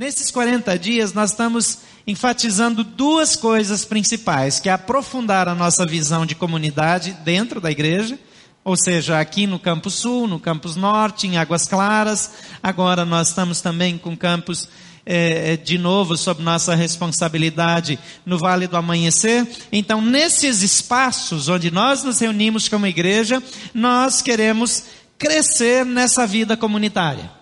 Nesses 0.00 0.30
40 0.30 0.78
dias, 0.78 1.12
nós 1.12 1.32
estamos 1.32 1.80
enfatizando 2.06 2.82
duas 2.82 3.36
coisas 3.36 3.84
principais, 3.84 4.58
que 4.58 4.70
é 4.70 4.72
aprofundar 4.72 5.46
a 5.46 5.54
nossa 5.54 5.84
visão 5.84 6.24
de 6.24 6.34
comunidade 6.34 7.12
dentro 7.22 7.60
da 7.60 7.70
igreja, 7.70 8.18
ou 8.64 8.78
seja, 8.78 9.20
aqui 9.20 9.46
no 9.46 9.58
Campus 9.58 9.92
Sul, 9.96 10.26
no 10.26 10.40
Campus 10.40 10.74
Norte, 10.74 11.26
em 11.26 11.36
Águas 11.36 11.66
Claras. 11.66 12.30
Agora 12.62 13.04
nós 13.04 13.28
estamos 13.28 13.60
também 13.60 13.98
com 13.98 14.16
campus 14.16 14.70
é, 15.04 15.58
de 15.58 15.76
novo 15.76 16.16
sob 16.16 16.42
nossa 16.42 16.74
responsabilidade 16.74 17.98
no 18.24 18.38
Vale 18.38 18.66
do 18.66 18.78
Amanhecer. 18.78 19.46
Então, 19.70 20.00
nesses 20.00 20.62
espaços 20.62 21.46
onde 21.46 21.70
nós 21.70 22.02
nos 22.02 22.18
reunimos 22.20 22.70
como 22.70 22.86
igreja, 22.86 23.42
nós 23.74 24.22
queremos 24.22 24.84
crescer 25.18 25.84
nessa 25.84 26.26
vida 26.26 26.56
comunitária. 26.56 27.39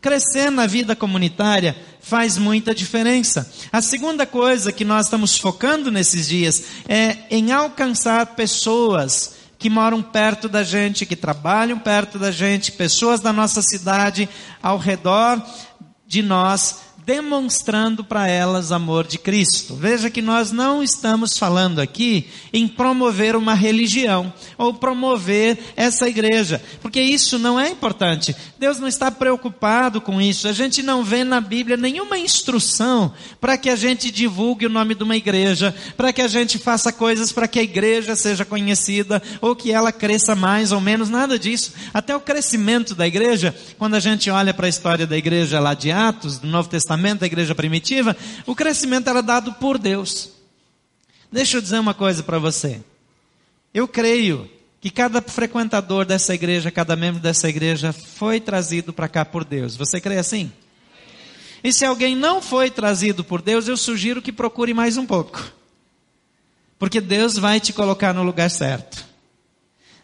Crescer 0.00 0.50
na 0.50 0.66
vida 0.66 0.94
comunitária 0.94 1.76
faz 2.00 2.38
muita 2.38 2.74
diferença. 2.74 3.50
A 3.72 3.82
segunda 3.82 4.24
coisa 4.24 4.72
que 4.72 4.84
nós 4.84 5.06
estamos 5.06 5.36
focando 5.36 5.90
nesses 5.90 6.28
dias 6.28 6.62
é 6.88 7.18
em 7.30 7.52
alcançar 7.52 8.26
pessoas 8.34 9.36
que 9.58 9.68
moram 9.68 10.00
perto 10.00 10.48
da 10.48 10.62
gente, 10.62 11.04
que 11.04 11.16
trabalham 11.16 11.78
perto 11.78 12.18
da 12.18 12.30
gente, 12.30 12.72
pessoas 12.72 13.20
da 13.20 13.32
nossa 13.32 13.60
cidade 13.60 14.28
ao 14.62 14.78
redor 14.78 15.42
de 16.06 16.22
nós, 16.22 16.76
demonstrando 17.08 18.04
para 18.04 18.28
elas 18.28 18.70
amor 18.70 19.06
de 19.06 19.16
Cristo. 19.16 19.74
Veja 19.74 20.10
que 20.10 20.20
nós 20.20 20.52
não 20.52 20.82
estamos 20.82 21.38
falando 21.38 21.80
aqui 21.80 22.28
em 22.52 22.68
promover 22.68 23.34
uma 23.34 23.54
religião 23.54 24.30
ou 24.58 24.74
promover 24.74 25.58
essa 25.74 26.06
igreja, 26.06 26.62
porque 26.82 27.00
isso 27.00 27.38
não 27.38 27.58
é 27.58 27.70
importante. 27.70 28.36
Deus 28.58 28.78
não 28.78 28.86
está 28.86 29.10
preocupado 29.10 30.02
com 30.02 30.20
isso. 30.20 30.46
A 30.46 30.52
gente 30.52 30.82
não 30.82 31.02
vê 31.02 31.24
na 31.24 31.40
Bíblia 31.40 31.78
nenhuma 31.78 32.18
instrução 32.18 33.10
para 33.40 33.56
que 33.56 33.70
a 33.70 33.76
gente 33.76 34.10
divulgue 34.10 34.66
o 34.66 34.70
nome 34.70 34.94
de 34.94 35.02
uma 35.02 35.16
igreja, 35.16 35.74
para 35.96 36.12
que 36.12 36.20
a 36.20 36.28
gente 36.28 36.58
faça 36.58 36.92
coisas 36.92 37.32
para 37.32 37.48
que 37.48 37.58
a 37.58 37.62
igreja 37.62 38.16
seja 38.16 38.44
conhecida 38.44 39.22
ou 39.40 39.56
que 39.56 39.72
ela 39.72 39.92
cresça 39.92 40.34
mais 40.34 40.72
ou 40.72 40.80
menos, 40.80 41.08
nada 41.08 41.38
disso. 41.38 41.72
Até 41.94 42.14
o 42.14 42.20
crescimento 42.20 42.94
da 42.94 43.06
igreja, 43.06 43.56
quando 43.78 43.94
a 43.94 44.00
gente 44.00 44.28
olha 44.28 44.52
para 44.52 44.66
a 44.66 44.68
história 44.68 45.06
da 45.06 45.16
igreja 45.16 45.58
lá 45.58 45.72
de 45.72 45.90
Atos, 45.90 46.36
do 46.36 46.46
Novo 46.46 46.68
Testamento, 46.68 46.97
Testamento, 46.98 47.20
da 47.20 47.26
igreja 47.26 47.54
primitiva, 47.54 48.16
o 48.44 48.56
crescimento 48.56 49.08
era 49.08 49.22
dado 49.22 49.52
por 49.54 49.78
Deus. 49.78 50.30
Deixa 51.30 51.56
eu 51.56 51.60
dizer 51.60 51.78
uma 51.78 51.94
coisa 51.94 52.24
para 52.24 52.40
você. 52.40 52.80
Eu 53.72 53.86
creio 53.86 54.50
que 54.80 54.90
cada 54.90 55.22
frequentador 55.22 56.04
dessa 56.04 56.34
igreja, 56.34 56.72
cada 56.72 56.96
membro 56.96 57.20
dessa 57.20 57.48
igreja 57.48 57.92
foi 57.92 58.40
trazido 58.40 58.92
para 58.92 59.08
cá 59.08 59.24
por 59.24 59.44
Deus. 59.44 59.76
Você 59.76 60.00
crê 60.00 60.18
assim? 60.18 60.50
E 61.62 61.72
se 61.72 61.84
alguém 61.84 62.16
não 62.16 62.42
foi 62.42 62.68
trazido 62.68 63.22
por 63.22 63.40
Deus, 63.40 63.68
eu 63.68 63.76
sugiro 63.76 64.20
que 64.20 64.32
procure 64.32 64.74
mais 64.74 64.96
um 64.96 65.06
pouco. 65.06 65.52
Porque 66.78 67.00
Deus 67.00 67.38
vai 67.38 67.60
te 67.60 67.72
colocar 67.72 68.12
no 68.12 68.24
lugar 68.24 68.50
certo. 68.50 69.06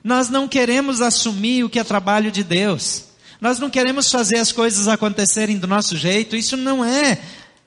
Nós 0.02 0.28
não 0.28 0.46
queremos 0.46 1.00
assumir 1.00 1.64
o 1.64 1.70
que 1.70 1.78
é 1.78 1.84
trabalho 1.84 2.30
de 2.30 2.44
Deus. 2.44 3.13
Nós 3.44 3.58
não 3.58 3.68
queremos 3.68 4.10
fazer 4.10 4.38
as 4.38 4.50
coisas 4.50 4.88
acontecerem 4.88 5.58
do 5.58 5.66
nosso 5.66 5.98
jeito, 5.98 6.34
isso 6.34 6.56
não 6.56 6.82
é 6.82 7.20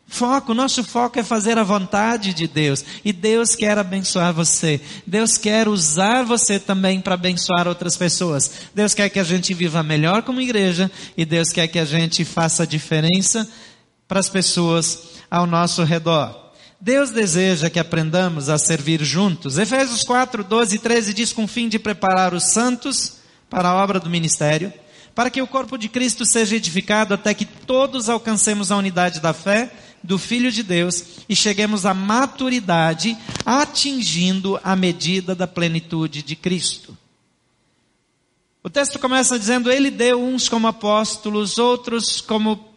foco. 0.07 0.55
Nosso 0.55 0.83
foco 0.83 1.19
é 1.19 1.23
fazer 1.23 1.59
a 1.59 1.63
vontade 1.63 2.33
de 2.33 2.47
Deus. 2.47 2.83
E 3.05 3.13
Deus 3.13 3.53
quer 3.53 3.77
abençoar 3.77 4.33
você. 4.33 4.81
Deus 5.05 5.37
quer 5.37 5.67
usar 5.67 6.23
você 6.23 6.59
também 6.59 6.99
para 6.99 7.13
abençoar 7.13 7.67
outras 7.67 7.95
pessoas. 7.95 8.49
Deus 8.73 8.95
quer 8.95 9.07
que 9.11 9.19
a 9.19 9.23
gente 9.23 9.53
viva 9.53 9.83
melhor 9.83 10.23
como 10.23 10.41
igreja 10.41 10.89
e 11.15 11.23
Deus 11.23 11.51
quer 11.51 11.67
que 11.67 11.77
a 11.77 11.85
gente 11.85 12.25
faça 12.25 12.65
diferença 12.65 13.47
para 14.07 14.19
as 14.19 14.29
pessoas 14.29 15.19
ao 15.29 15.45
nosso 15.45 15.83
redor. 15.83 16.53
Deus 16.81 17.11
deseja 17.11 17.69
que 17.69 17.77
aprendamos 17.77 18.49
a 18.49 18.57
servir 18.57 19.03
juntos. 19.03 19.59
Efésios 19.59 20.01
4, 20.01 20.43
12 20.43 20.75
e 20.75 20.79
13 20.79 21.13
diz 21.13 21.31
com 21.31 21.43
o 21.43 21.47
fim 21.47 21.69
de 21.69 21.77
preparar 21.77 22.33
os 22.33 22.45
santos 22.45 23.17
para 23.47 23.69
a 23.69 23.75
obra 23.75 23.99
do 23.99 24.09
ministério 24.09 24.73
para 25.17 25.31
que 25.31 25.41
o 25.41 25.47
corpo 25.47 25.79
de 25.79 25.89
Cristo 25.89 26.27
seja 26.27 26.57
edificado 26.57 27.11
até 27.11 27.33
que 27.33 27.43
todos 27.43 28.07
alcancemos 28.07 28.71
a 28.71 28.77
unidade 28.77 29.19
da 29.19 29.33
fé 29.33 29.73
do 30.03 30.19
Filho 30.19 30.51
de 30.51 30.61
Deus 30.61 31.03
e 31.27 31.35
cheguemos 31.35 31.87
à 31.87 31.93
maturidade, 31.95 33.17
atingindo 33.43 34.59
a 34.63 34.75
medida 34.75 35.33
da 35.33 35.47
plenitude 35.47 36.21
de 36.21 36.35
Cristo. 36.35 36.95
O 38.63 38.69
texto 38.69 38.99
começa 38.99 39.39
dizendo: 39.39 39.71
Ele 39.71 39.89
deu 39.89 40.23
uns 40.23 40.47
como 40.47 40.67
apóstolos, 40.67 41.57
outros 41.57 42.21
como 42.21 42.71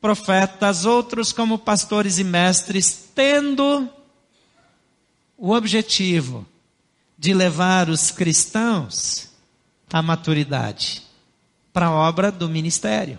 profetas, 0.00 0.84
outros 0.84 1.32
como 1.32 1.56
pastores 1.56 2.18
e 2.18 2.24
mestres, 2.24 3.10
tendo 3.14 3.88
o 5.38 5.52
objetivo 5.52 6.44
de 7.16 7.32
levar 7.32 7.88
os 7.88 8.10
cristãos 8.10 9.30
à 9.88 10.02
maturidade 10.02 11.08
para 11.72 11.86
a 11.86 11.92
obra 11.92 12.30
do 12.30 12.48
ministério. 12.48 13.18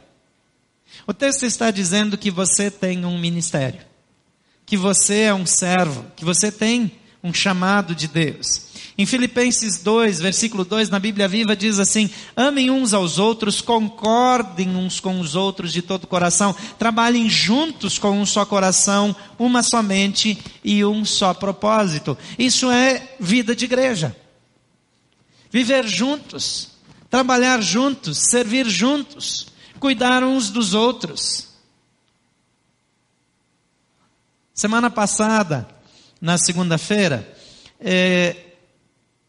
O 1.08 1.14
texto 1.14 1.46
está 1.46 1.72
dizendo 1.72 2.18
que 2.18 2.30
você 2.30 2.70
tem 2.70 3.06
um 3.06 3.18
ministério, 3.18 3.82
que 4.66 4.76
você 4.76 5.22
é 5.22 5.34
um 5.34 5.46
servo, 5.46 6.06
que 6.16 6.26
você 6.26 6.52
tem 6.52 6.92
um 7.24 7.34
chamado 7.34 7.94
de 7.96 8.08
Deus. 8.08 8.72
Em 8.98 9.06
Filipenses 9.06 9.82
2, 9.82 10.20
versículo 10.20 10.66
2, 10.66 10.90
na 10.90 11.00
Bíblia 11.00 11.28
Viva 11.28 11.56
diz 11.56 11.80
assim: 11.80 12.10
Amem 12.36 12.70
uns 12.70 12.94
aos 12.94 13.18
outros, 13.18 13.62
concordem 13.62 14.76
uns 14.76 15.00
com 15.00 15.20
os 15.20 15.34
outros 15.34 15.72
de 15.72 15.82
todo 15.82 16.04
o 16.04 16.08
coração, 16.08 16.56
trabalhem 16.78 17.30
juntos 17.30 17.98
com 17.98 18.12
um 18.20 18.26
só 18.26 18.46
coração, 18.46 19.16
uma 19.40 19.64
só 19.64 19.82
mente 19.82 20.38
e 20.64 20.84
um 20.84 21.06
só 21.06 21.34
propósito. 21.34 22.18
Isso 22.38 22.70
é 22.70 23.16
vida 23.20 23.56
de 23.56 23.66
igreja. 23.66 24.16
Viver 25.50 25.88
juntos, 25.88 26.71
trabalhar 27.12 27.62
juntos, 27.62 28.18
servir 28.30 28.66
juntos, 28.70 29.48
cuidar 29.82 30.24
uns 30.24 30.50
dos 30.50 30.74
outros. 30.74 31.50
Semana 34.54 34.90
passada, 34.90 35.68
na 36.22 36.38
segunda-feira, 36.38 37.38
eh, 37.82 38.38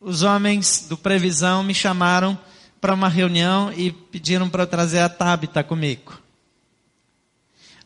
os 0.01 0.23
homens 0.23 0.87
do 0.89 0.97
Previsão 0.97 1.65
me 1.65 1.75
chamaram 1.75 2.39
para 2.81 2.95
uma 2.95 3.09
reunião 3.09 3.73
e 3.73 3.91
pediram 3.91 4.49
para 4.49 4.63
eu 4.63 4.67
trazer 4.69 5.01
a 5.01 5.09
Tabita 5.09 5.65
comigo. 5.65 6.17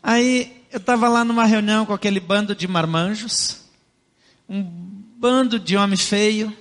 Aí 0.03 0.63
eu 0.71 0.77
estava 0.77 1.09
lá 1.09 1.25
numa 1.25 1.45
reunião 1.45 1.87
com 1.87 1.93
aquele 1.93 2.19
bando 2.19 2.55
de 2.55 2.67
marmanjos, 2.67 3.61
um 4.47 4.61
bando 4.61 5.59
de 5.59 5.75
homem 5.75 5.97
feio, 5.97 6.55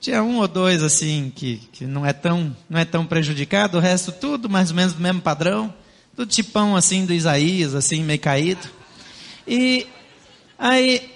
tinha 0.00 0.22
um 0.22 0.38
ou 0.38 0.48
dois 0.48 0.82
assim 0.82 1.32
que, 1.34 1.56
que 1.72 1.84
não 1.86 2.06
é 2.06 2.12
tão 2.12 2.56
não 2.68 2.78
é 2.78 2.84
tão 2.84 3.04
prejudicado, 3.04 3.78
o 3.78 3.80
resto 3.80 4.12
tudo 4.12 4.48
mais 4.48 4.70
ou 4.70 4.76
menos 4.76 4.92
do 4.92 5.00
mesmo 5.00 5.20
padrão, 5.20 5.72
tudo 6.14 6.30
tipão 6.30 6.76
assim 6.76 7.04
do 7.04 7.12
Isaías, 7.12 7.74
assim 7.74 8.02
meio 8.02 8.20
caído. 8.20 8.68
E 9.46 9.86
aí 10.58 11.10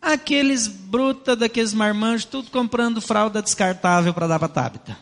aqueles 0.00 0.66
bruta 0.66 1.36
daqueles 1.36 1.74
marmanjos, 1.74 2.24
tudo 2.24 2.50
comprando 2.50 3.00
fralda 3.00 3.42
descartável 3.42 4.14
para 4.14 4.26
dar 4.26 4.38
para 4.38 4.48
Tabita. 4.48 4.96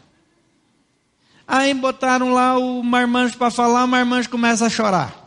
Aí 1.47 1.73
botaram 1.73 2.33
lá 2.33 2.59
o 2.59 2.83
marmanjo 2.83 3.39
para 3.39 3.51
falar, 3.51 3.85
o 3.85 3.89
marmanjo 3.89 4.29
começa 4.29 4.67
a 4.67 4.71
chorar. 4.71 5.18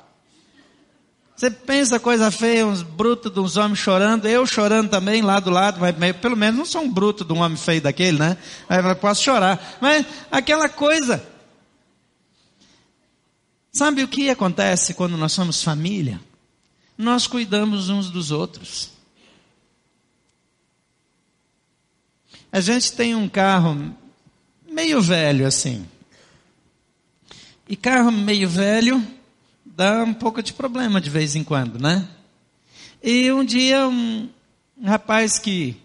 Você 1.41 1.49
pensa 1.49 1.99
coisa 1.99 2.29
feia, 2.29 2.67
uns 2.67 2.83
brutos 2.83 3.33
de 3.33 3.39
uns 3.39 3.57
homens 3.57 3.79
chorando, 3.79 4.27
eu 4.27 4.45
chorando 4.45 4.91
também 4.91 5.23
lá 5.23 5.39
do 5.39 5.49
lado, 5.49 5.79
mas 5.79 6.15
pelo 6.17 6.37
menos 6.37 6.55
não 6.55 6.65
sou 6.67 6.83
um 6.83 6.91
bruto 6.91 7.25
de 7.25 7.33
um 7.33 7.41
homem 7.41 7.57
feio 7.57 7.81
daquele, 7.81 8.19
né? 8.19 8.37
Mas 8.69 8.97
posso 8.99 9.23
chorar. 9.23 9.79
Mas 9.81 10.05
aquela 10.29 10.69
coisa. 10.69 11.27
Sabe 13.71 14.03
o 14.03 14.07
que 14.07 14.29
acontece 14.29 14.93
quando 14.93 15.17
nós 15.17 15.31
somos 15.31 15.63
família? 15.63 16.21
Nós 16.95 17.25
cuidamos 17.25 17.89
uns 17.89 18.11
dos 18.11 18.29
outros. 18.29 18.91
A 22.51 22.59
gente 22.59 22.93
tem 22.93 23.15
um 23.15 23.27
carro 23.27 23.95
meio 24.69 25.01
velho 25.01 25.47
assim. 25.47 25.87
E 27.67 27.75
carro 27.75 28.11
meio 28.11 28.47
velho, 28.47 29.03
dá 29.75 30.03
um 30.03 30.13
pouco 30.13 30.41
de 30.41 30.53
problema 30.53 30.99
de 30.99 31.09
vez 31.09 31.35
em 31.35 31.43
quando, 31.43 31.79
né? 31.79 32.07
E 33.03 33.31
um 33.31 33.43
dia 33.43 33.87
um, 33.87 34.29
rapaz 34.83 35.39
que 35.39 35.75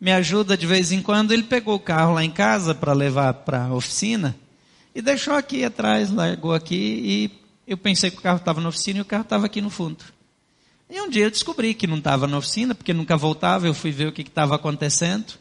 me 0.00 0.12
ajuda 0.12 0.56
de 0.56 0.66
vez 0.66 0.92
em 0.92 1.02
quando, 1.02 1.32
ele 1.32 1.42
pegou 1.42 1.74
o 1.74 1.80
carro 1.80 2.14
lá 2.14 2.24
em 2.24 2.30
casa 2.30 2.74
para 2.74 2.92
levar 2.92 3.34
para 3.34 3.64
a 3.64 3.74
oficina 3.74 4.36
e 4.94 5.02
deixou 5.02 5.34
aqui 5.34 5.64
atrás, 5.64 6.10
largou 6.10 6.54
aqui 6.54 6.74
e 6.76 7.30
eu 7.66 7.76
pensei 7.76 8.10
que 8.10 8.18
o 8.18 8.22
carro 8.22 8.38
estava 8.38 8.60
na 8.60 8.68
oficina 8.68 8.98
e 8.98 9.02
o 9.02 9.04
carro 9.04 9.22
estava 9.22 9.46
aqui 9.46 9.60
no 9.60 9.70
fundo. 9.70 10.04
E 10.90 11.00
um 11.00 11.08
dia 11.08 11.24
eu 11.24 11.30
descobri 11.30 11.74
que 11.74 11.86
não 11.86 11.98
estava 11.98 12.26
na 12.26 12.38
oficina, 12.38 12.74
porque 12.74 12.94
nunca 12.94 13.16
voltava, 13.16 13.66
eu 13.66 13.74
fui 13.74 13.90
ver 13.90 14.08
o 14.08 14.12
que 14.12 14.22
estava 14.22 14.54
acontecendo. 14.54 15.34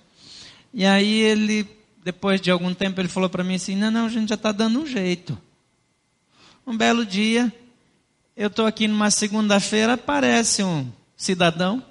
E 0.73 0.85
aí 0.85 1.21
ele, 1.21 1.65
depois 2.03 2.41
de 2.41 2.51
algum 2.51 2.73
tempo, 2.73 3.00
ele 3.00 3.07
falou 3.07 3.29
para 3.29 3.45
mim 3.45 3.55
assim, 3.55 3.75
não, 3.75 3.89
não, 3.89 4.05
a 4.07 4.09
gente 4.09 4.27
já 4.27 4.35
está 4.35 4.51
dando 4.51 4.81
um 4.81 4.85
jeito. 4.85 5.38
Um 6.65 6.75
belo 6.75 7.05
dia, 7.05 7.51
eu 8.38 8.48
estou 8.48 8.68
aqui 8.68 8.88
numa 8.88 9.10
segunda-feira, 9.10 9.94
aparece 9.94 10.62
um 10.62 10.88
cidadão, 11.18 11.84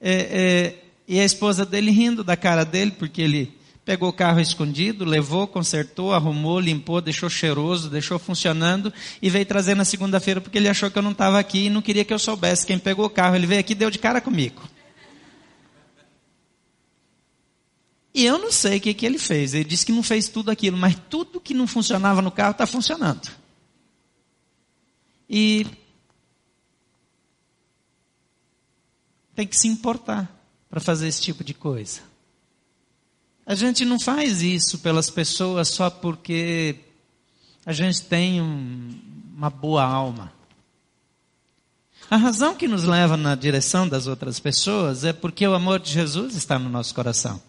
é, 0.00 0.12
é, 0.12 0.74
e 1.06 1.20
a 1.20 1.24
esposa 1.24 1.64
dele 1.64 1.92
rindo 1.92 2.24
da 2.24 2.36
cara 2.36 2.64
dele, 2.64 2.90
porque 2.90 3.22
ele 3.22 3.56
pegou 3.84 4.08
o 4.08 4.12
carro 4.12 4.40
escondido, 4.40 5.04
levou, 5.04 5.46
consertou, 5.46 6.12
arrumou, 6.12 6.58
limpou, 6.58 7.00
deixou 7.00 7.30
cheiroso, 7.30 7.88
deixou 7.88 8.18
funcionando 8.18 8.92
e 9.22 9.30
veio 9.30 9.46
trazer 9.46 9.76
na 9.76 9.84
segunda-feira 9.84 10.40
porque 10.40 10.58
ele 10.58 10.68
achou 10.68 10.90
que 10.90 10.98
eu 10.98 11.02
não 11.02 11.12
estava 11.12 11.38
aqui 11.38 11.66
e 11.66 11.70
não 11.70 11.80
queria 11.80 12.04
que 12.04 12.12
eu 12.12 12.18
soubesse 12.18 12.66
quem 12.66 12.80
pegou 12.80 13.06
o 13.06 13.10
carro. 13.10 13.36
Ele 13.36 13.46
veio 13.46 13.60
aqui 13.60 13.72
e 13.72 13.76
deu 13.76 13.88
de 13.88 14.00
cara 14.00 14.20
comigo. 14.20 14.60
E 18.12 18.26
eu 18.26 18.36
não 18.36 18.50
sei 18.50 18.78
o 18.78 18.80
que, 18.80 18.92
que 18.92 19.06
ele 19.06 19.18
fez. 19.18 19.54
Ele 19.54 19.62
disse 19.62 19.86
que 19.86 19.92
não 19.92 20.02
fez 20.02 20.28
tudo 20.28 20.50
aquilo, 20.50 20.76
mas 20.76 20.96
tudo 21.08 21.40
que 21.40 21.54
não 21.54 21.68
funcionava 21.68 22.20
no 22.20 22.32
carro 22.32 22.50
está 22.50 22.66
funcionando. 22.66 23.45
E 25.28 25.66
tem 29.34 29.46
que 29.46 29.56
se 29.56 29.68
importar 29.68 30.30
para 30.68 30.80
fazer 30.80 31.08
esse 31.08 31.20
tipo 31.20 31.44
de 31.44 31.52
coisa. 31.52 32.00
A 33.44 33.54
gente 33.54 33.84
não 33.84 34.00
faz 34.00 34.42
isso 34.42 34.78
pelas 34.78 35.08
pessoas 35.08 35.68
só 35.68 35.88
porque 35.88 36.76
a 37.64 37.72
gente 37.72 38.02
tem 38.02 38.40
um, 38.40 38.98
uma 39.36 39.50
boa 39.50 39.84
alma. 39.84 40.32
A 42.10 42.16
razão 42.16 42.54
que 42.54 42.68
nos 42.68 42.84
leva 42.84 43.16
na 43.16 43.34
direção 43.34 43.88
das 43.88 44.06
outras 44.06 44.38
pessoas 44.38 45.04
é 45.04 45.12
porque 45.12 45.46
o 45.46 45.54
amor 45.54 45.80
de 45.80 45.92
Jesus 45.92 46.36
está 46.36 46.58
no 46.58 46.68
nosso 46.68 46.94
coração. 46.94 47.42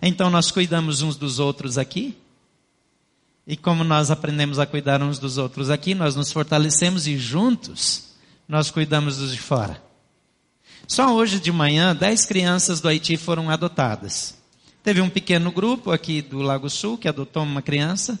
Então 0.00 0.30
nós 0.30 0.50
cuidamos 0.50 1.02
uns 1.02 1.16
dos 1.16 1.38
outros 1.38 1.76
aqui. 1.76 2.16
E 3.50 3.56
como 3.56 3.82
nós 3.82 4.12
aprendemos 4.12 4.60
a 4.60 4.64
cuidar 4.64 5.02
uns 5.02 5.18
dos 5.18 5.36
outros 5.36 5.70
aqui, 5.70 5.92
nós 5.92 6.14
nos 6.14 6.30
fortalecemos 6.30 7.08
e 7.08 7.18
juntos 7.18 8.12
nós 8.48 8.70
cuidamos 8.70 9.16
dos 9.16 9.32
de 9.32 9.40
fora. 9.40 9.82
Só 10.86 11.12
hoje 11.12 11.40
de 11.40 11.50
manhã, 11.50 11.92
dez 11.92 12.24
crianças 12.24 12.80
do 12.80 12.86
Haiti 12.86 13.16
foram 13.16 13.50
adotadas. 13.50 14.36
Teve 14.84 15.00
um 15.00 15.10
pequeno 15.10 15.50
grupo 15.50 15.90
aqui 15.90 16.22
do 16.22 16.38
Lago 16.38 16.70
Sul 16.70 16.96
que 16.96 17.08
adotou 17.08 17.42
uma 17.42 17.60
criança. 17.60 18.20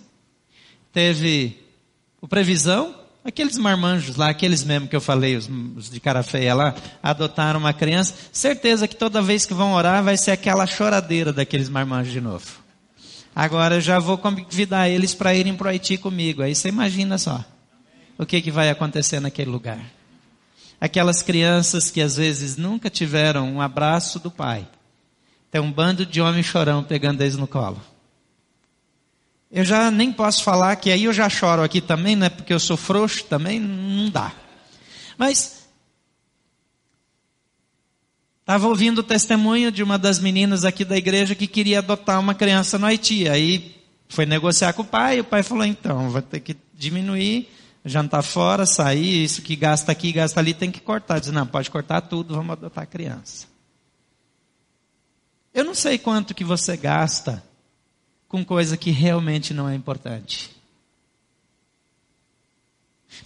Teve 0.92 1.56
o 2.20 2.26
Previsão, 2.26 2.92
aqueles 3.24 3.56
marmanjos 3.56 4.16
lá, 4.16 4.30
aqueles 4.30 4.64
mesmo 4.64 4.88
que 4.88 4.96
eu 4.96 5.00
falei, 5.00 5.36
os, 5.36 5.48
os, 5.76 5.88
de 5.88 6.00
cara 6.00 6.24
feia 6.24 6.54
lá, 6.54 6.74
adotaram 7.00 7.60
uma 7.60 7.72
criança. 7.72 8.14
Certeza 8.32 8.88
que 8.88 8.96
toda 8.96 9.22
vez 9.22 9.46
que 9.46 9.54
vão 9.54 9.74
orar 9.74 10.02
vai 10.02 10.16
ser 10.16 10.32
aquela 10.32 10.66
choradeira 10.66 11.32
daqueles 11.32 11.68
marmanjos 11.68 12.12
de 12.12 12.20
novo. 12.20 12.59
Agora 13.34 13.76
eu 13.76 13.80
já 13.80 13.98
vou 13.98 14.18
convidar 14.18 14.88
eles 14.88 15.14
para 15.14 15.34
irem 15.34 15.56
para 15.56 15.66
o 15.66 15.70
Haiti 15.70 15.96
comigo. 15.96 16.42
Aí 16.42 16.54
você 16.54 16.68
imagina 16.68 17.16
só 17.18 17.44
o 18.18 18.26
que, 18.26 18.42
que 18.42 18.50
vai 18.50 18.68
acontecer 18.68 19.20
naquele 19.20 19.50
lugar. 19.50 19.80
Aquelas 20.80 21.22
crianças 21.22 21.90
que 21.90 22.00
às 22.00 22.16
vezes 22.16 22.56
nunca 22.56 22.90
tiveram 22.90 23.48
um 23.52 23.60
abraço 23.60 24.18
do 24.18 24.30
pai 24.30 24.66
tem 25.50 25.60
um 25.60 25.72
bando 25.72 26.06
de 26.06 26.20
homens 26.20 26.46
chorão 26.46 26.84
pegando 26.84 27.20
eles 27.22 27.36
no 27.36 27.46
colo. 27.46 27.80
Eu 29.50 29.64
já 29.64 29.90
nem 29.90 30.12
posso 30.12 30.44
falar 30.44 30.76
que 30.76 30.92
aí 30.92 31.04
eu 31.04 31.12
já 31.12 31.28
choro 31.28 31.62
aqui 31.62 31.80
também, 31.80 32.14
né? 32.14 32.28
Porque 32.28 32.52
eu 32.52 32.60
sou 32.60 32.76
frouxo 32.76 33.24
também, 33.24 33.58
não 33.58 34.08
dá. 34.08 34.32
Mas 35.18 35.59
estava 38.50 38.66
ouvindo 38.66 38.98
o 38.98 39.04
testemunho 39.04 39.70
de 39.70 39.80
uma 39.80 39.96
das 39.96 40.18
meninas 40.18 40.64
aqui 40.64 40.84
da 40.84 40.96
igreja 40.96 41.36
que 41.36 41.46
queria 41.46 41.78
adotar 41.78 42.18
uma 42.18 42.34
criança 42.34 42.80
no 42.80 42.86
Haiti. 42.86 43.28
Aí 43.28 43.80
foi 44.08 44.26
negociar 44.26 44.72
com 44.72 44.82
o 44.82 44.84
pai, 44.84 45.20
o 45.20 45.24
pai 45.24 45.44
falou: 45.44 45.64
então, 45.64 46.10
vai 46.10 46.20
ter 46.20 46.40
que 46.40 46.56
diminuir, 46.74 47.48
jantar 47.84 48.22
fora, 48.22 48.66
sair, 48.66 49.22
isso 49.22 49.40
que 49.40 49.54
gasta 49.54 49.92
aqui, 49.92 50.10
gasta 50.10 50.40
ali, 50.40 50.52
tem 50.52 50.68
que 50.68 50.80
cortar. 50.80 51.20
Diz: 51.20 51.30
não, 51.30 51.46
pode 51.46 51.70
cortar 51.70 52.00
tudo, 52.00 52.34
vamos 52.34 52.50
adotar 52.50 52.82
a 52.82 52.86
criança. 52.88 53.46
Eu 55.54 55.64
não 55.64 55.74
sei 55.74 55.96
quanto 55.96 56.34
que 56.34 56.42
você 56.42 56.76
gasta 56.76 57.40
com 58.26 58.44
coisa 58.44 58.76
que 58.76 58.90
realmente 58.90 59.54
não 59.54 59.68
é 59.68 59.76
importante. 59.76 60.50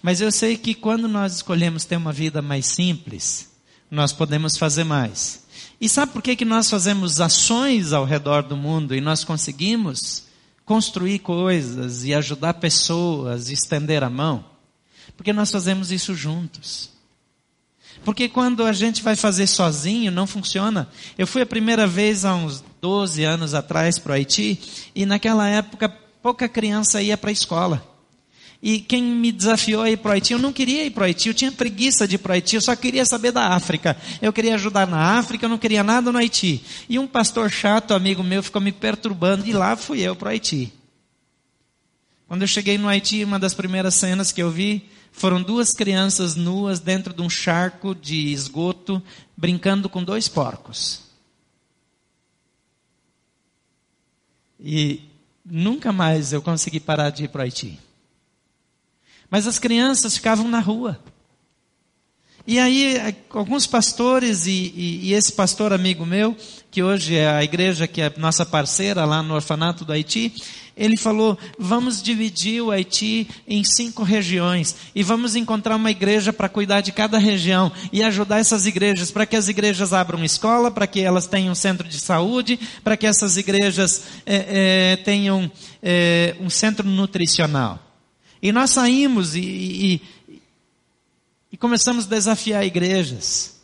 Mas 0.03 0.21
eu 0.21 0.31
sei 0.31 0.59
que 0.59 0.75
quando 0.75 1.09
nós 1.09 1.37
escolhemos 1.37 1.87
ter 1.87 1.97
uma 1.97 2.13
vida 2.13 2.43
mais 2.43 2.67
simples, 2.67 3.54
nós 3.91 4.13
podemos 4.13 4.57
fazer 4.57 4.85
mais. 4.85 5.45
E 5.81 5.89
sabe 5.89 6.13
por 6.13 6.23
que, 6.23 6.37
que 6.37 6.45
nós 6.45 6.71
fazemos 6.71 7.21
ações 7.21 7.93
ao 7.93 8.05
redor 8.05 8.43
do 8.43 8.57
mundo 8.57 8.95
e 8.95 9.01
nós 9.01 9.25
conseguimos 9.25 10.25
construir 10.65 11.19
coisas 11.19 12.05
e 12.05 12.15
ajudar 12.15 12.55
pessoas, 12.55 13.51
estender 13.51 14.03
a 14.03 14.11
mão? 14.11 14.45
Porque 15.17 15.33
nós 15.33 15.51
fazemos 15.51 15.93
isso 15.93 16.15
juntos. 16.15 16.91
Porque 18.05 18.29
quando 18.29 18.65
a 18.65 18.73
gente 18.73 19.03
vai 19.03 19.17
fazer 19.17 19.47
sozinho, 19.47 20.11
não 20.11 20.27
funciona. 20.27 20.89
Eu 21.17 21.27
fui 21.27 21.43
a 21.43 21.47
primeira 21.47 21.87
vez 21.87 22.25
há 22.25 22.35
uns 22.35 22.65
12 22.81 23.23
anos 23.25 23.55
atrás 23.55 23.99
para 23.99 24.13
o 24.13 24.15
Haiti, 24.15 24.61
e 24.95 25.07
naquela 25.07 25.49
época 25.49 25.89
pouca 26.23 26.49
criança 26.49 27.03
ia 27.03 27.17
para 27.17 27.31
a 27.31 27.33
escola. 27.33 27.94
E 28.67 28.81
quem 28.81 29.03
me 29.03 29.31
desafiou 29.31 29.83
a 29.83 29.91
ir 29.91 29.99
para 29.99 30.09
o 30.09 30.13
Haiti, 30.13 30.33
eu 30.33 30.39
não 30.39 30.51
queria 30.51 30.87
ir 30.87 30.91
para 30.91 31.03
o 31.03 31.05
Haiti, 31.05 31.29
eu 31.29 31.35
tinha 31.35 31.53
preguiça 31.53 32.09
de 32.09 32.15
ir 32.15 32.19
para 32.19 32.31
o 32.31 32.33
Haiti, 32.33 32.57
eu 32.57 32.63
só 32.63 32.75
queria 32.75 33.05
saber 33.05 33.31
da 33.31 33.49
África. 33.49 33.95
Eu 34.23 34.33
queria 34.33 34.55
ajudar 34.55 34.87
na 34.87 35.19
África, 35.19 35.45
eu 35.45 35.51
não 35.51 35.59
queria 35.59 35.85
nada 35.85 36.11
no 36.11 36.17
Haiti. 36.17 36.65
E 36.89 36.99
um 36.99 37.07
pastor 37.07 37.51
chato, 37.51 37.93
amigo 37.93 38.23
meu, 38.23 38.43
ficou 38.43 38.63
me 38.63 38.73
perturbando, 38.73 39.47
e 39.47 39.53
lá 39.53 39.77
fui 39.77 40.01
eu 40.01 40.17
para 40.17 40.29
o 40.29 40.31
Haiti. 40.31 40.73
Quando 42.27 42.41
eu 42.41 42.49
cheguei 42.49 42.79
no 42.79 42.89
Haiti, 42.89 43.23
uma 43.23 43.39
das 43.39 43.53
primeiras 43.53 43.97
cenas 43.97 44.33
que 44.33 44.43
eu 44.43 44.51
vi 44.51 44.89
foram 45.13 45.43
duas 45.43 45.71
crianças 45.73 46.35
nuas 46.35 46.81
dentro 46.81 47.13
de 47.13 47.21
um 47.21 47.29
charco 47.29 47.95
de 47.95 48.33
esgoto, 48.33 49.03
brincando 49.37 49.91
com 49.91 50.03
dois 50.03 50.27
porcos. 50.27 51.03
E 54.59 55.03
nunca 55.45 55.93
mais 55.93 56.33
eu 56.33 56.41
consegui 56.41 56.81
parar 56.81 57.11
de 57.11 57.25
ir 57.25 57.29
para 57.29 57.41
o 57.41 57.43
Haiti. 57.43 57.79
Mas 59.35 59.49
as 59.49 59.59
crianças 59.59 60.15
ficavam 60.15 60.47
na 60.47 60.61
rua. 60.61 60.97
E 62.47 62.57
aí, 62.61 63.17
alguns 63.31 63.67
pastores 63.67 64.47
e, 64.47 64.53
e, 64.53 65.09
e, 65.09 65.13
esse 65.13 65.33
pastor 65.33 65.73
amigo 65.73 66.07
meu, 66.07 66.37
que 66.71 66.85
hoje 66.85 67.17
é 67.17 67.27
a 67.27 67.43
igreja 67.43 67.89
que 67.89 68.01
é 68.01 68.13
nossa 68.17 68.47
parceira 68.47 69.05
lá 69.05 69.25
no 69.25 69.35
orfanato 69.35 69.85
do 69.85 69.93
Haiti, 69.93 70.33
ele 70.77 70.97
falou: 70.97 71.37
vamos 71.59 72.01
dividir 72.01 72.63
o 72.63 72.71
Haiti 72.71 73.27
em 73.49 73.65
cinco 73.65 74.05
regiões 74.05 74.77
e 74.95 75.03
vamos 75.03 75.35
encontrar 75.35 75.75
uma 75.75 75.91
igreja 75.91 76.33
para 76.33 76.49
cuidar 76.49 76.81
de 76.81 76.93
cada 76.93 77.19
região 77.19 77.73
e 77.93 78.05
ajudar 78.05 78.39
essas 78.39 78.67
igrejas 78.67 79.11
para 79.11 79.27
que 79.27 79.35
as 79.35 79.49
igrejas 79.49 79.93
abram 79.93 80.23
escola, 80.23 80.71
para 80.71 80.87
que 80.87 81.01
elas 81.01 81.27
tenham 81.27 81.51
um 81.51 81.57
centro 81.57 81.89
de 81.89 81.99
saúde, 81.99 82.57
para 82.85 82.97
que 82.97 83.05
essas 83.05 83.37
igrejas 83.37 84.05
é, 84.25 84.93
é, 84.93 84.97
tenham 84.99 85.51
é, 85.83 86.37
um 86.41 86.49
centro 86.49 86.89
nutricional. 86.89 87.84
E 88.45 88.53
nós 88.53 88.71
saímos 88.71 89.35
e, 89.35 89.41
e 89.41 90.03
e 91.55 91.57
começamos 91.57 92.07
a 92.07 92.09
desafiar 92.09 92.67
igrejas, 92.67 93.61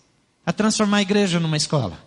a 0.46 0.52
transformar 0.52 0.98
a 0.98 1.02
igreja 1.02 1.40
numa 1.40 1.56
escola. 1.56 1.98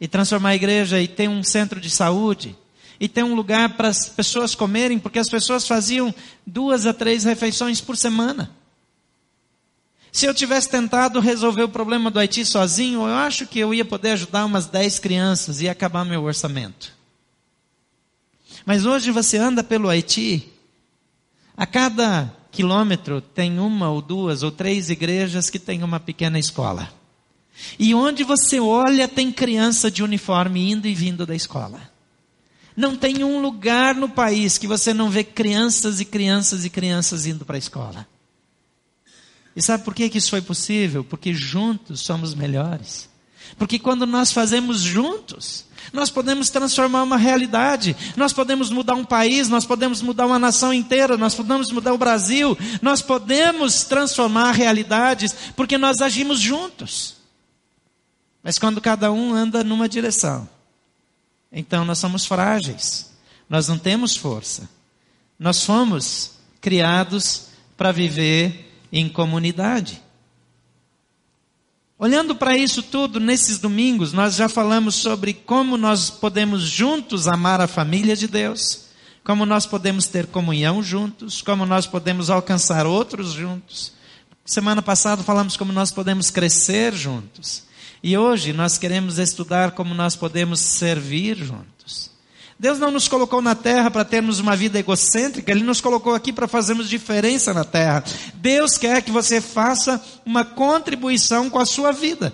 E 0.00 0.06
transformar 0.06 0.50
a 0.50 0.54
igreja 0.54 1.00
e 1.02 1.08
ter 1.08 1.28
um 1.28 1.42
centro 1.42 1.80
de 1.80 1.90
saúde. 1.90 2.56
E 3.00 3.08
ter 3.08 3.24
um 3.24 3.34
lugar 3.34 3.70
para 3.70 3.88
as 3.88 4.08
pessoas 4.08 4.54
comerem, 4.54 5.00
porque 5.00 5.18
as 5.18 5.28
pessoas 5.28 5.66
faziam 5.66 6.14
duas 6.46 6.86
a 6.86 6.94
três 6.94 7.24
refeições 7.24 7.80
por 7.80 7.96
semana. 7.96 8.54
Se 10.12 10.24
eu 10.24 10.32
tivesse 10.32 10.68
tentado 10.68 11.18
resolver 11.18 11.64
o 11.64 11.68
problema 11.68 12.08
do 12.08 12.20
Haiti 12.20 12.44
sozinho, 12.46 13.00
eu 13.00 13.14
acho 13.16 13.44
que 13.44 13.58
eu 13.58 13.74
ia 13.74 13.84
poder 13.84 14.10
ajudar 14.10 14.44
umas 14.44 14.66
dez 14.66 15.00
crianças 15.00 15.60
e 15.60 15.68
acabar 15.68 16.04
meu 16.04 16.22
orçamento. 16.22 16.92
Mas 18.64 18.86
hoje 18.86 19.10
você 19.10 19.36
anda 19.36 19.64
pelo 19.64 19.88
Haiti, 19.88 20.51
a 21.56 21.66
cada 21.66 22.34
quilômetro 22.50 23.20
tem 23.20 23.58
uma 23.58 23.90
ou 23.90 24.02
duas 24.02 24.42
ou 24.42 24.50
três 24.50 24.90
igrejas 24.90 25.50
que 25.50 25.58
têm 25.58 25.82
uma 25.82 26.00
pequena 26.00 26.38
escola. 26.38 26.92
E 27.78 27.94
onde 27.94 28.24
você 28.24 28.58
olha 28.58 29.06
tem 29.06 29.30
criança 29.30 29.90
de 29.90 30.02
uniforme 30.02 30.70
indo 30.70 30.86
e 30.86 30.94
vindo 30.94 31.26
da 31.26 31.34
escola. 31.34 31.80
Não 32.76 32.96
tem 32.96 33.22
um 33.22 33.40
lugar 33.40 33.94
no 33.94 34.08
país 34.08 34.56
que 34.56 34.66
você 34.66 34.94
não 34.94 35.10
vê 35.10 35.22
crianças 35.22 36.00
e 36.00 36.04
crianças 36.04 36.64
e 36.64 36.70
crianças 36.70 37.26
indo 37.26 37.44
para 37.44 37.56
a 37.56 37.58
escola. 37.58 38.06
E 39.54 39.60
sabe 39.60 39.84
por 39.84 39.94
que, 39.94 40.08
que 40.08 40.16
isso 40.16 40.30
foi 40.30 40.40
possível? 40.40 41.04
Porque 41.04 41.34
juntos 41.34 42.00
somos 42.00 42.34
melhores. 42.34 43.11
Porque 43.58 43.78
quando 43.78 44.06
nós 44.06 44.32
fazemos 44.32 44.80
juntos, 44.80 45.64
nós 45.92 46.10
podemos 46.10 46.50
transformar 46.50 47.02
uma 47.02 47.16
realidade, 47.16 47.96
nós 48.16 48.32
podemos 48.32 48.70
mudar 48.70 48.94
um 48.94 49.04
país, 49.04 49.48
nós 49.48 49.64
podemos 49.64 50.00
mudar 50.00 50.26
uma 50.26 50.38
nação 50.38 50.72
inteira, 50.72 51.16
nós 51.16 51.34
podemos 51.34 51.70
mudar 51.70 51.92
o 51.92 51.98
Brasil, 51.98 52.56
nós 52.80 53.02
podemos 53.02 53.84
transformar 53.84 54.52
realidades 54.52 55.34
porque 55.56 55.76
nós 55.78 56.00
agimos 56.00 56.40
juntos. 56.40 57.16
Mas 58.42 58.58
quando 58.58 58.80
cada 58.80 59.12
um 59.12 59.34
anda 59.34 59.62
numa 59.62 59.88
direção, 59.88 60.48
então 61.50 61.84
nós 61.84 61.98
somos 61.98 62.24
frágeis, 62.24 63.12
nós 63.48 63.68
não 63.68 63.78
temos 63.78 64.16
força. 64.16 64.68
Nós 65.38 65.64
fomos 65.64 66.32
criados 66.60 67.48
para 67.76 67.92
viver 67.92 68.72
em 68.92 69.08
comunidade. 69.08 70.00
Olhando 72.02 72.34
para 72.34 72.56
isso 72.56 72.82
tudo, 72.82 73.20
nesses 73.20 73.60
domingos, 73.60 74.12
nós 74.12 74.34
já 74.34 74.48
falamos 74.48 74.96
sobre 74.96 75.32
como 75.32 75.76
nós 75.76 76.10
podemos 76.10 76.64
juntos 76.64 77.28
amar 77.28 77.60
a 77.60 77.68
família 77.68 78.16
de 78.16 78.26
Deus, 78.26 78.86
como 79.22 79.46
nós 79.46 79.66
podemos 79.66 80.08
ter 80.08 80.26
comunhão 80.26 80.82
juntos, 80.82 81.40
como 81.42 81.64
nós 81.64 81.86
podemos 81.86 82.28
alcançar 82.28 82.86
outros 82.86 83.34
juntos. 83.34 83.92
Semana 84.44 84.82
passada 84.82 85.22
falamos 85.22 85.56
como 85.56 85.72
nós 85.72 85.92
podemos 85.92 86.28
crescer 86.28 86.92
juntos. 86.92 87.62
E 88.02 88.18
hoje 88.18 88.52
nós 88.52 88.76
queremos 88.78 89.18
estudar 89.18 89.70
como 89.70 89.94
nós 89.94 90.16
podemos 90.16 90.58
servir 90.58 91.36
juntos. 91.36 91.81
Deus 92.62 92.78
não 92.78 92.92
nos 92.92 93.08
colocou 93.08 93.42
na 93.42 93.56
terra 93.56 93.90
para 93.90 94.04
termos 94.04 94.38
uma 94.38 94.54
vida 94.54 94.78
egocêntrica, 94.78 95.50
Ele 95.50 95.64
nos 95.64 95.80
colocou 95.80 96.14
aqui 96.14 96.32
para 96.32 96.46
fazermos 96.46 96.88
diferença 96.88 97.52
na 97.52 97.64
terra. 97.64 98.04
Deus 98.34 98.78
quer 98.78 99.02
que 99.02 99.10
você 99.10 99.40
faça 99.40 100.00
uma 100.24 100.44
contribuição 100.44 101.50
com 101.50 101.58
a 101.58 101.66
sua 101.66 101.90
vida. 101.90 102.32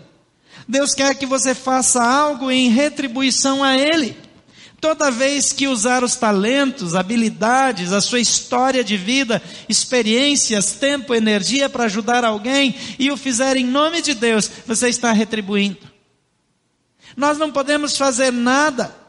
Deus 0.68 0.92
quer 0.94 1.14
que 1.14 1.24
você 1.24 1.54
faça 1.54 2.04
algo 2.04 2.50
em 2.50 2.68
retribuição 2.68 3.64
a 3.64 3.78
Ele. 3.78 4.18
Toda 4.78 5.10
vez 5.10 5.50
que 5.50 5.66
usar 5.66 6.04
os 6.04 6.14
talentos, 6.16 6.94
habilidades, 6.94 7.94
a 7.94 8.02
sua 8.02 8.20
história 8.20 8.84
de 8.84 8.98
vida, 8.98 9.42
experiências, 9.66 10.72
tempo, 10.72 11.14
energia 11.14 11.70
para 11.70 11.84
ajudar 11.84 12.22
alguém 12.22 12.74
e 12.98 13.10
o 13.10 13.16
fizer 13.16 13.56
em 13.56 13.64
nome 13.64 14.02
de 14.02 14.12
Deus, 14.12 14.50
você 14.66 14.90
está 14.90 15.10
retribuindo. 15.10 15.88
Nós 17.16 17.38
não 17.38 17.50
podemos 17.50 17.96
fazer 17.96 18.30
nada 18.30 19.07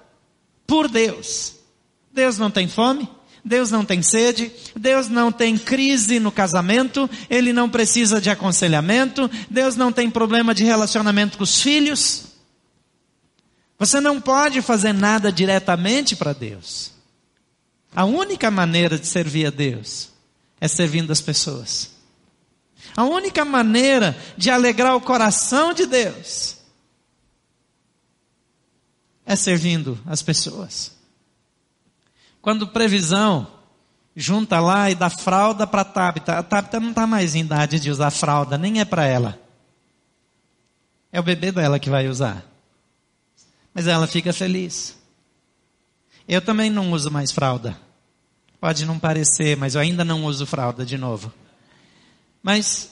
por 0.70 0.88
Deus. 0.88 1.56
Deus 2.14 2.38
não 2.38 2.52
tem 2.52 2.68
fome, 2.68 3.10
Deus 3.44 3.72
não 3.72 3.84
tem 3.84 4.02
sede, 4.04 4.52
Deus 4.76 5.10
não 5.10 5.32
tem 5.32 5.58
crise 5.58 6.20
no 6.20 6.32
casamento, 6.32 7.10
Ele 7.30 7.52
não 7.52 7.68
precisa 7.68 8.22
de 8.22 8.30
aconselhamento, 8.30 9.30
Deus 9.50 9.76
não 9.76 9.92
tem 9.92 10.10
problema 10.10 10.54
de 10.54 10.64
relacionamento 10.64 11.38
com 11.38 11.44
os 11.44 11.62
filhos. 11.62 12.26
Você 13.80 14.00
não 14.00 14.22
pode 14.22 14.62
fazer 14.62 14.94
nada 14.94 15.32
diretamente 15.32 16.16
para 16.16 16.34
Deus. 16.34 16.92
A 17.96 18.06
única 18.06 18.52
maneira 18.52 19.00
de 19.00 19.08
servir 19.08 19.48
a 19.48 19.50
Deus 19.50 20.10
é 20.62 20.68
servindo 20.68 21.12
as 21.12 21.22
pessoas. 21.22 21.90
A 22.96 23.04
única 23.06 23.44
maneira 23.44 24.16
de 24.38 24.52
alegrar 24.52 24.96
o 24.96 25.02
coração 25.02 25.74
de 25.74 25.86
Deus 25.86 26.59
é 29.30 29.36
servindo 29.36 29.98
as 30.06 30.22
pessoas. 30.22 30.92
Quando 32.42 32.68
previsão 32.68 33.48
junta 34.16 34.60
lá 34.60 34.90
e 34.90 34.96
dá 34.96 35.10
fralda 35.10 35.66
para 35.66 35.86
Tabita, 35.86 36.38
a 36.38 36.44
Tabita 36.44 36.80
não 36.80 36.90
está 36.90 37.08
mais 37.08 37.36
em 37.36 37.42
idade 37.42 37.80
de 37.80 37.90
usar 37.90 38.12
fralda, 38.12 38.58
nem 38.58 38.82
é 38.82 38.86
para 38.86 39.06
ela. 39.06 39.40
É 41.12 41.20
o 41.20 41.24
bebê 41.24 41.52
dela 41.52 41.80
que 41.80 41.90
vai 41.90 42.10
usar 42.10 42.50
mas 43.74 43.88
ela 43.88 44.08
fica 44.08 44.34
feliz. 44.34 44.98
Eu 46.28 46.42
também 46.42 46.70
não 46.70 46.92
uso 46.92 47.10
mais 47.10 47.32
fralda. 47.32 47.80
Pode 48.60 48.86
não 48.86 49.00
parecer, 49.00 49.56
mas 49.56 49.76
eu 49.76 49.82
ainda 49.82 50.04
não 50.04 50.26
uso 50.26 50.46
fralda 50.46 50.86
de 50.86 50.98
novo. 50.98 51.32
Mas 52.44 52.92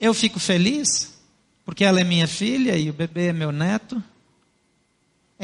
eu 0.00 0.14
fico 0.14 0.38
feliz, 0.38 1.18
porque 1.64 1.84
ela 1.84 2.00
é 2.00 2.04
minha 2.04 2.28
filha 2.28 2.76
e 2.76 2.88
o 2.88 2.92
bebê 2.92 3.30
é 3.30 3.32
meu 3.32 3.50
neto. 3.50 4.00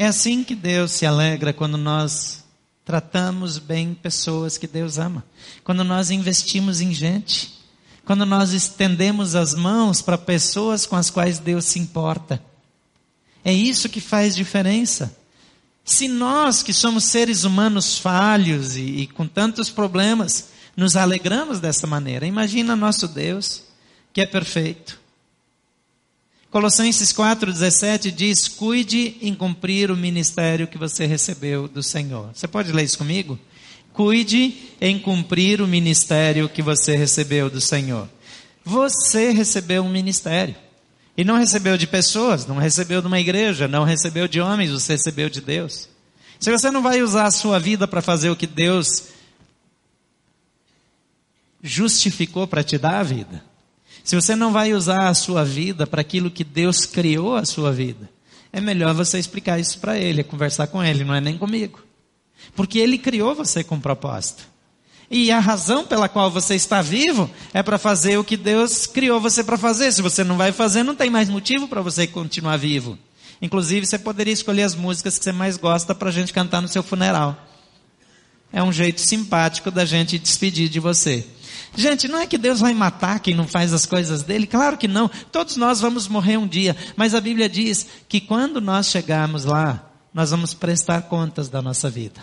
É 0.01 0.05
assim 0.05 0.45
que 0.45 0.55
Deus 0.55 0.93
se 0.93 1.05
alegra 1.05 1.51
quando 1.51 1.77
nós 1.77 2.45
tratamos 2.85 3.57
bem 3.57 3.93
pessoas 3.93 4.57
que 4.57 4.65
Deus 4.65 4.97
ama. 4.97 5.25
Quando 5.61 5.83
nós 5.83 6.09
investimos 6.09 6.79
em 6.79 6.93
gente. 6.93 7.59
Quando 8.05 8.25
nós 8.25 8.53
estendemos 8.53 9.35
as 9.35 9.53
mãos 9.53 10.01
para 10.01 10.17
pessoas 10.17 10.85
com 10.85 10.95
as 10.95 11.09
quais 11.09 11.39
Deus 11.39 11.65
se 11.65 11.79
importa. 11.79 12.41
É 13.43 13.51
isso 13.51 13.89
que 13.89 13.99
faz 13.99 14.37
diferença. 14.37 15.13
Se 15.83 16.07
nós, 16.07 16.63
que 16.63 16.71
somos 16.71 17.03
seres 17.03 17.43
humanos 17.43 17.97
falhos 17.97 18.77
e, 18.77 19.01
e 19.01 19.07
com 19.07 19.27
tantos 19.27 19.69
problemas, 19.69 20.47
nos 20.77 20.95
alegramos 20.95 21.59
dessa 21.59 21.85
maneira, 21.85 22.25
imagina 22.25 22.73
nosso 22.73 23.05
Deus, 23.05 23.63
que 24.13 24.21
é 24.21 24.25
perfeito. 24.25 24.98
Colossenses 26.49 27.13
4,17 27.13 28.11
diz: 28.11 28.47
Cuide 28.47 29.17
em 29.21 29.35
cumprir 29.35 29.91
o 29.91 29.97
ministério 29.97 30.67
que 30.67 30.79
você 30.79 31.05
recebeu 31.05 31.67
do 31.67 31.83
Senhor. 31.83 32.31
Você 32.33 32.47
pode 32.47 32.71
ler 32.71 32.83
isso 32.83 32.97
comigo? 32.97 33.37
Cuide 33.93 34.55
em 34.81 34.97
cumprir 34.97 35.61
o 35.61 35.67
ministério 35.67 36.49
que 36.49 36.61
você 36.61 36.95
recebeu 36.95 37.49
do 37.49 37.61
Senhor. 37.61 38.09
Você 38.65 39.31
recebeu 39.31 39.83
um 39.83 39.89
ministério. 39.89 40.55
E 41.15 41.23
não 41.23 41.37
recebeu 41.37 41.77
de 41.77 41.85
pessoas, 41.85 42.45
não 42.45 42.57
recebeu 42.57 43.01
de 43.01 43.07
uma 43.07 43.19
igreja, 43.19 43.67
não 43.67 43.83
recebeu 43.83 44.27
de 44.27 44.39
homens, 44.39 44.71
você 44.71 44.93
recebeu 44.93 45.29
de 45.29 45.41
Deus. 45.41 45.89
Se 46.39 46.49
você 46.49 46.71
não 46.71 46.81
vai 46.81 47.01
usar 47.01 47.25
a 47.25 47.31
sua 47.31 47.59
vida 47.59 47.87
para 47.87 48.01
fazer 48.01 48.29
o 48.29 48.35
que 48.35 48.47
Deus 48.47 49.09
justificou 51.61 52.47
para 52.47 52.63
te 52.63 52.77
dar 52.77 52.99
a 52.99 53.03
vida, 53.03 53.43
se 54.03 54.15
você 54.15 54.35
não 54.35 54.51
vai 54.51 54.73
usar 54.73 55.07
a 55.07 55.13
sua 55.13 55.43
vida 55.43 55.85
para 55.85 56.01
aquilo 56.01 56.31
que 56.31 56.43
Deus 56.43 56.85
criou 56.85 57.35
a 57.35 57.45
sua 57.45 57.71
vida, 57.71 58.09
é 58.51 58.59
melhor 58.59 58.93
você 58.93 59.19
explicar 59.19 59.59
isso 59.59 59.79
para 59.79 59.97
Ele, 59.97 60.21
é 60.21 60.23
conversar 60.23 60.67
com 60.67 60.83
Ele, 60.83 61.03
não 61.03 61.13
é 61.13 61.21
nem 61.21 61.37
comigo. 61.37 61.79
Porque 62.55 62.79
Ele 62.79 62.97
criou 62.97 63.35
você 63.35 63.63
com 63.63 63.79
propósito. 63.79 64.47
E 65.11 65.31
a 65.31 65.39
razão 65.39 65.85
pela 65.85 66.07
qual 66.07 66.29
você 66.29 66.55
está 66.55 66.81
vivo 66.81 67.29
é 67.53 67.63
para 67.63 67.79
fazer 67.79 68.17
o 68.17 68.23
que 68.23 68.37
Deus 68.37 68.85
criou 68.85 69.19
você 69.19 69.43
para 69.43 69.57
fazer. 69.57 69.91
Se 69.91 70.03
você 70.03 70.23
não 70.23 70.37
vai 70.37 70.51
fazer, 70.51 70.83
não 70.83 70.95
tem 70.95 71.09
mais 71.09 71.29
motivo 71.29 71.67
para 71.67 71.81
você 71.81 72.05
continuar 72.05 72.57
vivo. 72.57 72.97
Inclusive, 73.41 73.85
você 73.85 73.97
poderia 73.97 74.33
escolher 74.33 74.63
as 74.63 74.75
músicas 74.75 75.17
que 75.17 75.23
você 75.23 75.31
mais 75.31 75.57
gosta 75.57 75.95
para 75.95 76.09
a 76.09 76.11
gente 76.11 76.31
cantar 76.31 76.61
no 76.61 76.67
seu 76.67 76.83
funeral. 76.83 77.47
É 78.51 78.61
um 78.61 78.71
jeito 78.71 79.01
simpático 79.01 79.71
da 79.71 79.85
gente 79.85 80.19
despedir 80.19 80.69
de 80.69 80.79
você. 80.79 81.25
Gente, 81.75 82.07
não 82.07 82.19
é 82.19 82.27
que 82.27 82.37
Deus 82.37 82.59
vai 82.59 82.73
matar 82.73 83.19
quem 83.19 83.35
não 83.35 83.47
faz 83.47 83.73
as 83.73 83.85
coisas 83.85 84.23
dele, 84.23 84.47
claro 84.47 84.77
que 84.77 84.87
não. 84.87 85.09
Todos 85.31 85.55
nós 85.55 85.79
vamos 85.79 86.07
morrer 86.07 86.37
um 86.37 86.47
dia, 86.47 86.75
mas 86.95 87.15
a 87.15 87.21
Bíblia 87.21 87.47
diz 87.47 87.87
que 88.07 88.19
quando 88.19 88.59
nós 88.59 88.87
chegarmos 88.87 89.45
lá, 89.45 89.89
nós 90.13 90.31
vamos 90.31 90.53
prestar 90.53 91.03
contas 91.03 91.49
da 91.49 91.61
nossa 91.61 91.89
vida 91.89 92.21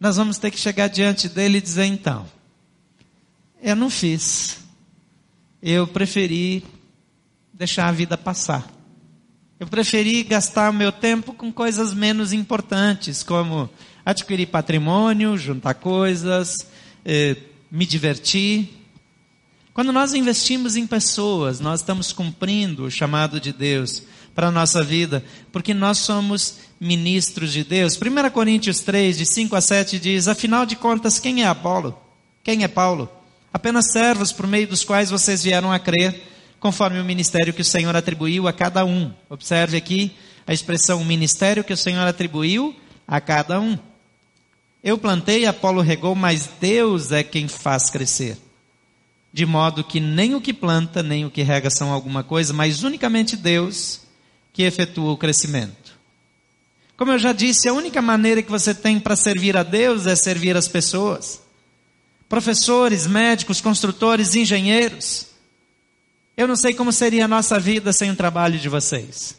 nós 0.00 0.16
vamos 0.16 0.38
ter 0.38 0.50
que 0.50 0.58
chegar 0.58 0.88
diante 0.88 1.28
dele 1.28 1.58
e 1.58 1.62
dizer: 1.62 1.84
então, 1.84 2.26
eu 3.60 3.74
não 3.74 3.90
fiz, 3.90 4.58
eu 5.62 5.86
preferi 5.86 6.64
deixar 7.52 7.88
a 7.88 7.92
vida 7.92 8.16
passar. 8.16 8.66
Eu 9.58 9.66
preferi 9.66 10.22
gastar 10.22 10.72
meu 10.72 10.92
tempo 10.92 11.32
com 11.32 11.52
coisas 11.52 11.92
menos 11.92 12.32
importantes, 12.32 13.24
como 13.24 13.68
adquirir 14.06 14.46
patrimônio, 14.46 15.36
juntar 15.36 15.74
coisas, 15.74 16.68
eh, 17.10 17.36
me 17.70 17.86
divertir. 17.86 18.68
Quando 19.72 19.92
nós 19.92 20.12
investimos 20.12 20.76
em 20.76 20.86
pessoas, 20.86 21.58
nós 21.58 21.80
estamos 21.80 22.12
cumprindo 22.12 22.84
o 22.84 22.90
chamado 22.90 23.40
de 23.40 23.50
Deus 23.50 24.02
para 24.34 24.48
a 24.48 24.52
nossa 24.52 24.84
vida, 24.84 25.24
porque 25.50 25.72
nós 25.72 25.98
somos 25.98 26.58
ministros 26.78 27.50
de 27.50 27.64
Deus. 27.64 27.96
1 27.96 28.30
Coríntios 28.30 28.80
3, 28.80 29.16
de 29.16 29.24
5 29.24 29.56
a 29.56 29.60
7 29.60 29.98
diz: 29.98 30.28
Afinal 30.28 30.66
de 30.66 30.76
contas, 30.76 31.18
quem 31.18 31.42
é 31.42 31.46
Apolo? 31.46 31.98
Quem 32.44 32.62
é 32.62 32.68
Paulo? 32.68 33.10
Apenas 33.52 33.90
servos 33.90 34.30
por 34.30 34.46
meio 34.46 34.68
dos 34.68 34.84
quais 34.84 35.10
vocês 35.10 35.42
vieram 35.42 35.72
a 35.72 35.78
crer, 35.78 36.22
conforme 36.60 37.00
o 37.00 37.04
ministério 37.04 37.54
que 37.54 37.62
o 37.62 37.64
Senhor 37.64 37.96
atribuiu 37.96 38.46
a 38.46 38.52
cada 38.52 38.84
um. 38.84 39.10
Observe 39.30 39.78
aqui 39.78 40.14
a 40.46 40.52
expressão 40.52 41.02
ministério 41.04 41.64
que 41.64 41.72
o 41.72 41.76
Senhor 41.76 42.06
atribuiu 42.06 42.76
a 43.06 43.18
cada 43.18 43.58
um. 43.58 43.78
Eu 44.82 44.96
plantei, 44.96 45.44
Apolo 45.44 45.80
regou, 45.80 46.14
mas 46.14 46.48
Deus 46.60 47.10
é 47.10 47.22
quem 47.22 47.48
faz 47.48 47.90
crescer. 47.90 48.38
De 49.32 49.44
modo 49.44 49.84
que 49.84 50.00
nem 50.00 50.34
o 50.34 50.40
que 50.40 50.52
planta, 50.52 51.02
nem 51.02 51.24
o 51.24 51.30
que 51.30 51.42
rega 51.42 51.68
são 51.68 51.92
alguma 51.92 52.22
coisa, 52.22 52.52
mas 52.52 52.82
unicamente 52.82 53.36
Deus 53.36 54.00
que 54.52 54.62
efetua 54.62 55.12
o 55.12 55.16
crescimento. 55.16 55.98
Como 56.96 57.12
eu 57.12 57.18
já 57.18 57.32
disse, 57.32 57.68
a 57.68 57.72
única 57.72 58.00
maneira 58.00 58.42
que 58.42 58.50
você 58.50 58.74
tem 58.74 58.98
para 58.98 59.14
servir 59.14 59.56
a 59.56 59.62
Deus 59.62 60.06
é 60.06 60.16
servir 60.16 60.56
as 60.56 60.66
pessoas. 60.66 61.40
Professores, 62.28 63.06
médicos, 63.06 63.60
construtores, 63.60 64.34
engenheiros. 64.34 65.26
Eu 66.36 66.48
não 66.48 66.56
sei 66.56 66.74
como 66.74 66.92
seria 66.92 67.24
a 67.24 67.28
nossa 67.28 67.58
vida 67.58 67.92
sem 67.92 68.10
o 68.10 68.16
trabalho 68.16 68.58
de 68.58 68.68
vocês. 68.68 69.36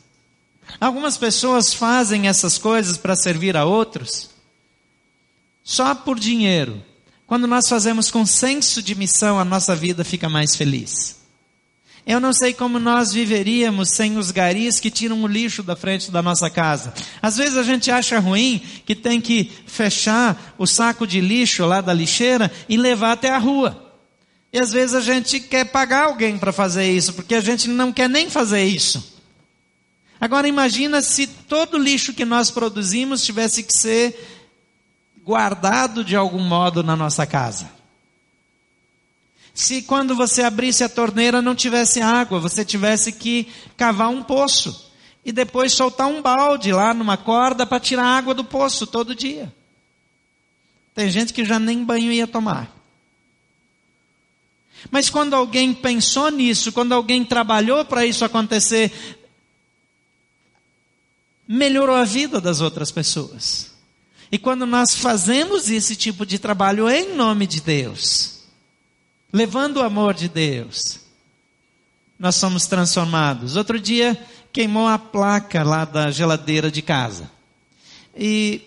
Algumas 0.80 1.18
pessoas 1.18 1.74
fazem 1.74 2.28
essas 2.28 2.58
coisas 2.58 2.98
para 2.98 3.16
servir 3.16 3.58
a 3.58 3.66
outros 3.66 4.30
só 5.70 5.94
por 5.94 6.20
dinheiro. 6.20 6.84
Quando 7.28 7.46
nós 7.46 7.70
fazemos 7.70 8.10
com 8.10 8.26
senso 8.26 8.82
de 8.82 8.96
missão, 8.96 9.40
a 9.40 9.46
nossa 9.46 9.76
vida 9.76 10.04
fica 10.04 10.28
mais 10.28 10.56
feliz. 10.56 11.18
Eu 12.08 12.20
não 12.20 12.34
sei 12.34 12.56
como 12.56 12.80
nós 12.80 13.14
viveríamos 13.14 13.92
sem 13.92 14.18
os 14.18 14.32
garis 14.32 14.80
que 14.80 14.90
tiram 14.90 15.22
o 15.22 15.28
lixo 15.28 15.62
da 15.62 15.76
frente 15.76 16.10
da 16.10 16.24
nossa 16.24 16.50
casa. 16.50 16.92
Às 17.22 17.38
vezes 17.38 17.56
a 17.56 17.62
gente 17.62 17.92
acha 17.92 18.18
ruim 18.18 18.60
que 18.84 18.96
tem 18.96 19.22
que 19.22 19.52
fechar 19.68 20.56
o 20.58 20.66
saco 20.66 21.06
de 21.06 21.22
lixo 21.22 21.64
lá 21.68 21.82
da 21.82 21.94
lixeira 21.94 22.52
e 22.68 22.76
levar 22.76 23.12
até 23.12 23.30
a 23.30 23.38
rua. 23.38 23.94
E 24.52 24.58
às 24.58 24.72
vezes 24.72 24.96
a 24.96 25.02
gente 25.02 25.40
quer 25.40 25.66
pagar 25.66 26.06
alguém 26.06 26.36
para 26.40 26.52
fazer 26.52 26.92
isso, 26.92 27.14
porque 27.14 27.36
a 27.36 27.42
gente 27.42 27.68
não 27.68 27.94
quer 27.94 28.10
nem 28.10 28.28
fazer 28.28 28.64
isso. 28.64 29.20
Agora 30.20 30.48
imagina 30.48 31.00
se 31.04 31.28
todo 31.28 31.78
lixo 31.78 32.12
que 32.12 32.26
nós 32.26 32.50
produzimos 32.50 33.24
tivesse 33.24 33.62
que 33.62 33.72
ser 33.72 34.39
guardado 35.30 36.04
de 36.04 36.16
algum 36.16 36.42
modo 36.42 36.82
na 36.82 36.96
nossa 36.96 37.24
casa. 37.24 37.70
Se 39.54 39.84
quando 39.84 40.16
você 40.16 40.42
abrisse 40.42 40.84
a 40.84 40.90
torneira 40.90 41.40
não 41.40 41.54
tivesse 41.54 42.02
água, 42.02 42.40
você 42.40 42.66
tivesse 42.66 43.12
que 43.12 43.48
cavar 43.78 44.10
um 44.10 44.24
poço 44.24 44.92
e 45.24 45.32
depois 45.32 45.72
soltar 45.72 46.08
um 46.08 46.20
balde 46.20 46.72
lá 46.74 46.96
numa 46.96 47.16
corda 47.16 47.64
para 47.64 47.80
tirar 47.80 48.06
água 48.06 48.34
do 48.34 48.44
poço 48.44 48.88
todo 48.88 49.14
dia. 49.14 49.54
Tem 50.96 51.12
gente 51.12 51.32
que 51.32 51.46
já 51.46 51.60
nem 51.60 51.86
banho 51.86 52.12
ia 52.12 52.26
tomar. 52.26 52.76
Mas 54.90 55.12
quando 55.12 55.36
alguém 55.36 55.76
pensou 55.76 56.32
nisso, 56.32 56.72
quando 56.72 56.94
alguém 56.94 57.24
trabalhou 57.24 57.86
para 57.86 58.04
isso 58.04 58.26
acontecer, 58.26 58.92
melhorou 61.48 61.96
a 61.96 62.04
vida 62.04 62.42
das 62.42 62.62
outras 62.62 62.90
pessoas. 62.90 63.69
E 64.32 64.38
quando 64.38 64.66
nós 64.66 64.96
fazemos 64.96 65.70
esse 65.70 65.96
tipo 65.96 66.26
de 66.26 66.38
trabalho 66.38 66.90
em 66.90 67.16
nome 67.16 67.48
de 67.48 67.62
Deus, 67.62 68.44
levando 69.34 69.78
o 69.78 69.84
amor 69.84 70.14
de 70.14 70.28
Deus, 70.30 71.00
nós 72.18 72.36
somos 72.36 72.66
transformados. 72.68 73.56
Outro 73.56 73.80
dia 73.80 74.18
queimou 74.52 74.88
a 74.88 75.00
placa 75.00 75.64
lá 75.64 75.86
da 75.86 76.12
geladeira 76.12 76.70
de 76.70 76.82
casa. 76.82 77.30
E 78.16 78.62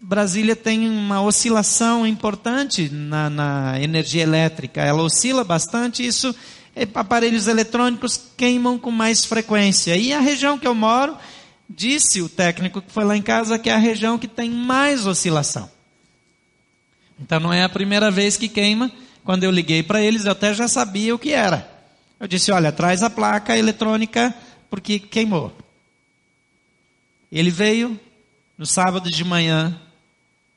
Brasília 0.00 0.54
tem 0.54 0.88
uma 0.88 1.22
oscilação 1.22 2.06
importante 2.06 2.88
na, 2.88 3.30
na 3.30 3.80
energia 3.80 4.22
elétrica. 4.22 4.82
Ela 4.82 5.02
oscila 5.02 5.42
bastante, 5.42 6.06
isso 6.06 6.34
aparelhos 6.94 7.48
eletrônicos 7.48 8.20
queimam 8.36 8.78
com 8.78 8.90
mais 8.90 9.24
frequência. 9.24 9.96
E 9.96 10.12
a 10.12 10.20
região 10.20 10.58
que 10.58 10.66
eu 10.66 10.74
moro, 10.74 11.16
disse 11.68 12.22
o 12.22 12.28
técnico 12.28 12.80
que 12.80 12.90
foi 12.90 13.04
lá 13.04 13.16
em 13.16 13.22
casa, 13.22 13.58
que 13.58 13.68
é 13.68 13.74
a 13.74 13.78
região 13.78 14.18
que 14.18 14.28
tem 14.28 14.50
mais 14.50 15.06
oscilação. 15.06 15.70
Então 17.20 17.40
não 17.40 17.52
é 17.52 17.62
a 17.62 17.68
primeira 17.68 18.10
vez 18.10 18.36
que 18.36 18.48
queima. 18.48 18.90
Quando 19.24 19.44
eu 19.44 19.50
liguei 19.50 19.82
para 19.82 20.00
eles, 20.00 20.24
eu 20.24 20.32
até 20.32 20.54
já 20.54 20.68
sabia 20.68 21.14
o 21.14 21.18
que 21.18 21.32
era. 21.32 21.68
Eu 22.18 22.26
disse: 22.26 22.50
olha, 22.50 22.72
traz 22.72 23.02
a 23.02 23.10
placa 23.10 23.56
eletrônica 23.56 24.34
porque 24.70 24.98
queimou. 24.98 25.52
Ele 27.30 27.50
veio 27.50 27.98
no 28.56 28.64
sábado 28.64 29.10
de 29.10 29.22
manhã, 29.24 29.78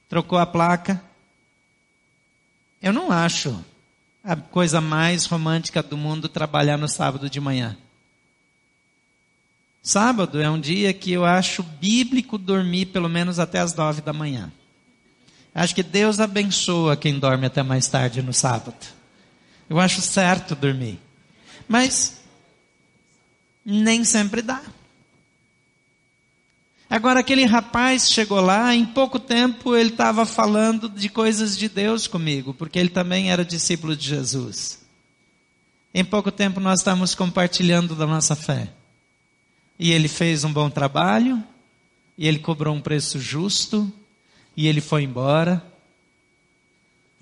trocou 0.08 0.38
a 0.40 0.46
placa. 0.46 1.02
Eu 2.82 2.94
não 2.94 3.12
acho 3.12 3.64
a 4.24 4.36
coisa 4.36 4.80
mais 4.80 5.26
romântica 5.26 5.84
do 5.84 5.98
mundo 5.98 6.30
trabalhar 6.30 6.78
no 6.78 6.88
sábado 6.88 7.30
de 7.30 7.40
manhã. 7.40 7.78
Sábado 9.82 10.40
é 10.40 10.50
um 10.50 10.60
dia 10.60 10.94
que 10.94 11.12
eu 11.12 11.26
acho 11.26 11.64
bíblico 11.64 12.38
dormir 12.38 12.88
pelo 12.88 13.10
menos 13.10 13.40
até 13.40 13.60
as 13.60 13.74
nove 13.74 14.02
da 14.02 14.14
manhã. 14.14 14.52
Acho 15.54 15.74
que 15.74 15.84
Deus 15.84 16.20
abençoa 16.20 16.96
quem 16.96 17.20
dorme 17.20 17.48
até 17.48 17.64
mais 17.64 17.88
tarde 17.88 18.22
no 18.22 18.34
sábado. 18.34 18.76
Eu 19.70 19.80
acho 19.80 20.02
certo 20.02 20.56
dormir. 20.56 21.00
Mas 21.68 22.22
nem 23.66 24.04
sempre 24.04 24.42
dá. 24.42 24.62
Agora, 26.90 27.22
aquele 27.22 27.46
rapaz 27.46 28.12
chegou 28.12 28.42
lá, 28.42 28.76
em 28.76 28.86
pouco 28.86 29.18
tempo 29.18 29.76
ele 29.76 29.92
estava 29.92 30.26
falando 30.26 30.90
de 30.90 31.08
coisas 31.08 31.58
de 31.58 31.70
Deus 31.70 32.06
comigo, 32.06 32.54
porque 32.54 32.78
ele 32.78 32.90
também 32.90 33.32
era 33.32 33.46
discípulo 33.46 33.96
de 33.96 34.10
Jesus. 34.10 34.80
Em 35.94 36.04
pouco 36.04 36.30
tempo 36.32 36.60
nós 36.60 36.82
estamos 36.82 37.16
compartilhando 37.16 37.96
da 37.96 38.06
nossa 38.06 38.36
fé. 38.36 38.70
E 39.84 39.92
ele 39.92 40.08
fez 40.08 40.44
um 40.44 40.54
bom 40.54 40.70
trabalho, 40.70 41.44
e 42.16 42.28
ele 42.28 42.38
cobrou 42.38 42.76
um 42.76 42.80
preço 42.80 43.20
justo, 43.20 43.92
e 44.56 44.68
ele 44.68 44.80
foi 44.80 45.02
embora. 45.02 45.60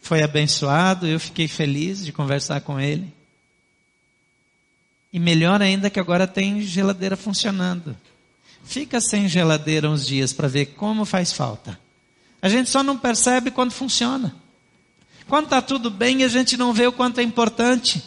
Foi 0.02 0.22
abençoado, 0.22 1.08
eu 1.08 1.22
fiquei 1.22 1.48
feliz 1.48 2.04
de 2.04 2.12
conversar 2.12 2.60
com 2.60 2.78
ele. 2.78 3.14
E 5.14 5.18
melhor 5.18 5.62
ainda 5.62 5.90
que 5.90 6.02
agora 6.02 6.28
tem 6.28 6.62
geladeira 6.62 7.16
funcionando. 7.16 7.96
Fica 8.66 9.00
sem 9.00 9.30
geladeira 9.30 9.90
uns 9.90 10.06
dias 10.06 10.34
para 10.34 10.50
ver 10.50 10.66
como 10.66 11.06
faz 11.06 11.32
falta. 11.32 11.80
A 12.42 12.50
gente 12.50 12.70
só 12.70 12.84
não 12.84 12.98
percebe 12.98 13.52
quando 13.52 13.72
funciona. 13.72 14.36
Quando 15.30 15.46
está 15.46 15.62
tudo 15.62 15.90
bem, 15.90 16.26
a 16.26 16.28
gente 16.28 16.58
não 16.58 16.74
vê 16.74 16.86
o 16.86 16.92
quanto 16.92 17.22
é 17.22 17.24
importante. 17.24 18.04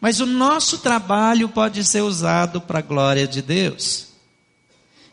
Mas 0.00 0.20
o 0.20 0.26
nosso 0.26 0.78
trabalho 0.78 1.48
pode 1.48 1.84
ser 1.84 2.00
usado 2.00 2.60
para 2.60 2.78
a 2.78 2.82
glória 2.82 3.26
de 3.26 3.42
Deus. 3.42 4.08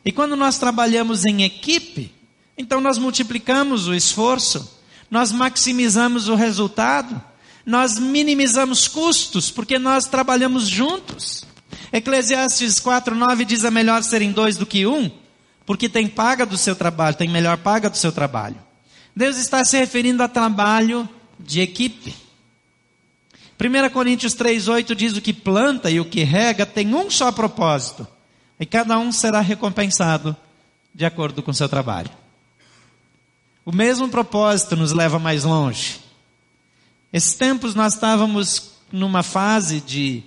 E 0.06 0.12
quando 0.12 0.36
nós 0.36 0.58
trabalhamos 0.58 1.26
em 1.26 1.44
equipe, 1.44 2.14
então 2.58 2.80
nós 2.80 2.98
multiplicamos 2.98 3.88
o 3.88 3.94
esforço, 3.94 4.80
nós 5.12 5.32
maximizamos 5.32 6.30
o 6.30 6.36
resultado, 6.36 7.22
nós 7.66 8.00
minimizamos 8.00 8.88
custos, 8.88 9.52
porque 9.52 9.78
nós 9.78 10.06
trabalhamos 10.06 10.68
juntos. 10.68 11.44
Eclesiastes 11.92 12.80
4,9 12.80 13.44
diz: 13.44 13.66
é 13.66 13.72
melhor 13.72 14.02
serem 14.04 14.32
dois 14.32 14.56
do 14.56 14.66
que 14.66 14.88
um, 14.88 15.12
porque 15.66 15.90
tem 15.90 16.08
paga 16.08 16.46
do 16.46 16.58
seu 16.58 16.76
trabalho, 16.76 17.18
tem 17.18 17.28
melhor 17.28 17.58
paga 17.58 17.90
do 17.90 17.98
seu 17.98 18.12
trabalho. 18.12 18.56
Deus 19.14 19.36
está 19.38 19.66
se 19.66 19.78
referindo 19.78 20.24
a 20.24 20.28
trabalho 20.28 21.10
de 21.38 21.60
equipe. 21.60 22.16
1 23.60 23.90
Coríntios 23.90 24.36
3,8 24.36 24.94
diz: 24.94 25.18
o 25.18 25.22
que 25.22 25.34
planta 25.34 25.90
e 25.90 26.00
o 26.00 26.06
que 26.06 26.24
rega 26.24 26.66
tem 26.66 26.94
um 26.94 27.10
só 27.10 27.32
propósito, 27.32 28.08
e 28.60 28.66
cada 28.66 28.98
um 29.00 29.12
será 29.12 29.40
recompensado 29.42 30.36
de 30.94 31.06
acordo 31.06 31.42
com 31.42 31.54
seu 31.54 31.68
trabalho. 31.68 32.10
O 33.66 33.76
mesmo 33.76 34.08
propósito 34.10 34.76
nos 34.76 34.94
leva 34.94 35.20
mais 35.20 35.44
longe. 35.44 36.00
Esses 37.12 37.34
tempos 37.34 37.76
nós 37.76 37.94
estávamos 37.94 38.72
numa 38.92 39.24
fase 39.24 39.82
de 39.82 40.24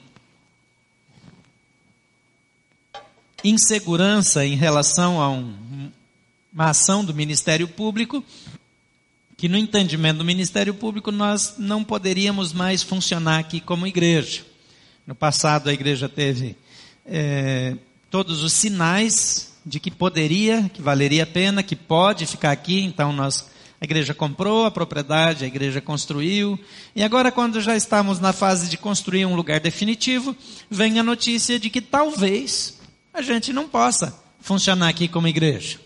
insegurança 3.42 4.44
em 4.44 4.56
relação 4.56 5.20
a 5.20 5.30
um, 5.30 5.90
uma 6.52 6.70
ação 6.70 7.04
do 7.04 7.14
Ministério 7.14 7.66
Público, 7.66 8.24
que 9.40 9.48
no 9.48 9.56
entendimento 9.56 10.18
do 10.18 10.24
Ministério 10.24 10.74
Público 10.74 11.10
nós 11.10 11.54
não 11.56 11.82
poderíamos 11.82 12.52
mais 12.52 12.82
funcionar 12.82 13.38
aqui 13.38 13.58
como 13.58 13.86
igreja. 13.86 14.42
No 15.06 15.14
passado 15.14 15.70
a 15.70 15.72
igreja 15.72 16.10
teve 16.10 16.54
é, 17.06 17.74
todos 18.10 18.42
os 18.42 18.52
sinais 18.52 19.58
de 19.64 19.80
que 19.80 19.90
poderia, 19.90 20.70
que 20.74 20.82
valeria 20.82 21.22
a 21.22 21.26
pena, 21.26 21.62
que 21.62 21.74
pode 21.74 22.26
ficar 22.26 22.50
aqui, 22.50 22.82
então 22.82 23.14
nós 23.14 23.48
a 23.80 23.84
igreja 23.86 24.12
comprou 24.12 24.66
a 24.66 24.70
propriedade, 24.70 25.42
a 25.46 25.48
igreja 25.48 25.80
construiu, 25.80 26.60
e 26.94 27.02
agora, 27.02 27.32
quando 27.32 27.62
já 27.62 27.74
estamos 27.74 28.20
na 28.20 28.34
fase 28.34 28.68
de 28.68 28.76
construir 28.76 29.24
um 29.24 29.34
lugar 29.34 29.58
definitivo, 29.58 30.36
vem 30.68 30.98
a 30.98 31.02
notícia 31.02 31.58
de 31.58 31.70
que 31.70 31.80
talvez 31.80 32.78
a 33.10 33.22
gente 33.22 33.54
não 33.54 33.66
possa 33.66 34.14
funcionar 34.38 34.90
aqui 34.90 35.08
como 35.08 35.26
igreja. 35.26 35.80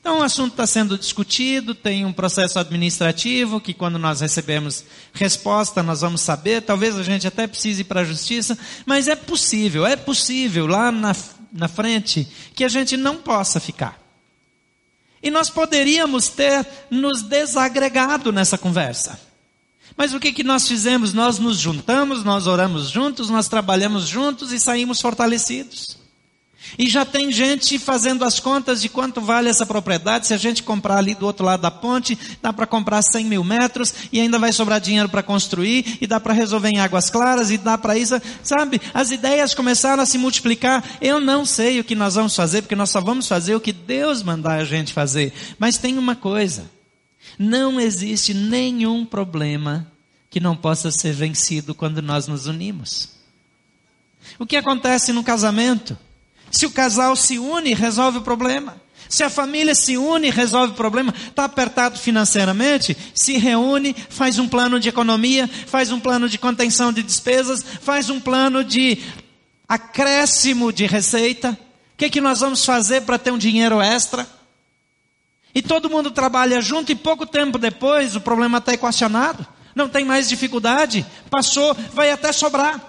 Então 0.00 0.20
o 0.20 0.22
assunto 0.22 0.52
está 0.52 0.66
sendo 0.66 0.96
discutido, 0.96 1.74
tem 1.74 2.06
um 2.06 2.12
processo 2.12 2.58
administrativo 2.58 3.60
que 3.60 3.74
quando 3.74 3.98
nós 3.98 4.22
recebemos 4.22 4.82
resposta 5.12 5.82
nós 5.82 6.00
vamos 6.00 6.22
saber, 6.22 6.62
talvez 6.62 6.98
a 6.98 7.02
gente 7.02 7.26
até 7.26 7.46
precise 7.46 7.82
ir 7.82 7.84
para 7.84 8.00
a 8.00 8.04
justiça, 8.04 8.58
mas 8.86 9.08
é 9.08 9.14
possível, 9.14 9.86
é 9.86 9.96
possível 9.96 10.66
lá 10.66 10.90
na, 10.90 11.14
na 11.52 11.68
frente 11.68 12.26
que 12.54 12.64
a 12.64 12.68
gente 12.68 12.96
não 12.96 13.18
possa 13.18 13.60
ficar. 13.60 14.00
E 15.22 15.30
nós 15.30 15.50
poderíamos 15.50 16.28
ter 16.28 16.66
nos 16.90 17.20
desagregado 17.20 18.32
nessa 18.32 18.56
conversa. 18.56 19.20
Mas 19.94 20.14
o 20.14 20.20
que, 20.20 20.32
que 20.32 20.42
nós 20.42 20.66
fizemos? 20.66 21.12
Nós 21.12 21.38
nos 21.38 21.58
juntamos, 21.58 22.24
nós 22.24 22.46
oramos 22.46 22.88
juntos, 22.88 23.28
nós 23.28 23.48
trabalhamos 23.48 24.08
juntos 24.08 24.50
e 24.50 24.58
saímos 24.58 24.98
fortalecidos. 24.98 25.98
E 26.78 26.88
já 26.88 27.04
tem 27.04 27.32
gente 27.32 27.78
fazendo 27.78 28.24
as 28.24 28.38
contas 28.38 28.80
de 28.80 28.88
quanto 28.88 29.20
vale 29.20 29.48
essa 29.48 29.66
propriedade. 29.66 30.26
Se 30.26 30.34
a 30.34 30.36
gente 30.36 30.62
comprar 30.62 30.98
ali 30.98 31.14
do 31.14 31.26
outro 31.26 31.44
lado 31.44 31.60
da 31.60 31.70
ponte, 31.70 32.18
dá 32.40 32.52
para 32.52 32.66
comprar 32.66 33.02
100 33.02 33.24
mil 33.24 33.42
metros 33.42 33.92
e 34.12 34.20
ainda 34.20 34.38
vai 34.38 34.52
sobrar 34.52 34.80
dinheiro 34.80 35.08
para 35.08 35.22
construir 35.22 35.98
e 36.00 36.06
dá 36.06 36.20
para 36.20 36.32
resolver 36.32 36.68
em 36.68 36.78
águas 36.78 37.10
claras 37.10 37.50
e 37.50 37.58
dá 37.58 37.76
para 37.76 37.98
isso. 37.98 38.20
Sabe, 38.42 38.80
as 38.94 39.10
ideias 39.10 39.54
começaram 39.54 40.02
a 40.02 40.06
se 40.06 40.18
multiplicar. 40.18 40.84
Eu 41.00 41.18
não 41.20 41.44
sei 41.44 41.80
o 41.80 41.84
que 41.84 41.94
nós 41.94 42.14
vamos 42.14 42.36
fazer, 42.36 42.62
porque 42.62 42.76
nós 42.76 42.90
só 42.90 43.00
vamos 43.00 43.26
fazer 43.26 43.54
o 43.54 43.60
que 43.60 43.72
Deus 43.72 44.22
mandar 44.22 44.60
a 44.60 44.64
gente 44.64 44.92
fazer. 44.92 45.32
Mas 45.58 45.78
tem 45.78 45.98
uma 45.98 46.14
coisa: 46.14 46.70
não 47.38 47.80
existe 47.80 48.32
nenhum 48.32 49.04
problema 49.04 49.90
que 50.28 50.38
não 50.38 50.56
possa 50.56 50.90
ser 50.92 51.12
vencido 51.12 51.74
quando 51.74 52.00
nós 52.00 52.28
nos 52.28 52.46
unimos. 52.46 53.08
O 54.38 54.46
que 54.46 54.56
acontece 54.56 55.12
no 55.12 55.24
casamento? 55.24 55.98
Se 56.50 56.66
o 56.66 56.70
casal 56.70 57.14
se 57.16 57.38
une, 57.38 57.74
resolve 57.74 58.18
o 58.18 58.22
problema. 58.22 58.76
Se 59.08 59.24
a 59.24 59.28
família 59.28 59.74
se 59.74 59.96
une 59.96 60.30
resolve 60.30 60.72
o 60.72 60.76
problema, 60.76 61.12
está 61.12 61.44
apertado 61.44 61.98
financeiramente, 61.98 62.96
se 63.12 63.36
reúne, 63.36 63.94
faz 64.08 64.38
um 64.38 64.46
plano 64.46 64.78
de 64.78 64.88
economia, 64.88 65.50
faz 65.66 65.90
um 65.90 65.98
plano 65.98 66.28
de 66.28 66.38
contenção 66.38 66.92
de 66.92 67.02
despesas, 67.02 67.64
faz 67.82 68.08
um 68.08 68.20
plano 68.20 68.62
de 68.62 68.98
acréscimo 69.68 70.72
de 70.72 70.86
receita. 70.86 71.58
O 71.94 71.96
que, 71.96 72.04
é 72.04 72.08
que 72.08 72.20
nós 72.20 72.38
vamos 72.38 72.64
fazer 72.64 73.02
para 73.02 73.18
ter 73.18 73.32
um 73.32 73.38
dinheiro 73.38 73.80
extra? 73.80 74.28
E 75.52 75.60
todo 75.60 75.90
mundo 75.90 76.12
trabalha 76.12 76.60
junto 76.60 76.92
e 76.92 76.94
pouco 76.94 77.26
tempo 77.26 77.58
depois 77.58 78.14
o 78.14 78.20
problema 78.20 78.58
está 78.58 78.72
equacionado. 78.72 79.44
Não 79.74 79.88
tem 79.88 80.04
mais 80.04 80.28
dificuldade, 80.28 81.04
passou, 81.28 81.74
vai 81.92 82.12
até 82.12 82.32
sobrar. 82.32 82.80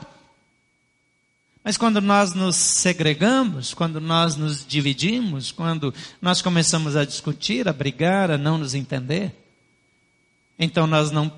Mas 1.64 1.78
quando 1.78 2.02
nós 2.02 2.34
nos 2.34 2.56
segregamos, 2.56 3.74
quando 3.74 4.02
nós 4.02 4.36
nos 4.36 4.66
dividimos, 4.66 5.52
quando 5.52 5.94
nós 6.22 6.42
começamos 6.42 6.96
a 6.96 7.06
discutir, 7.06 7.68
a 7.68 7.74
brigar, 7.74 8.32
a 8.32 8.38
não 8.38 8.58
nos 8.58 8.74
entender, 8.74 9.32
então 10.58 10.88
nós 10.88 11.12
não 11.12 11.32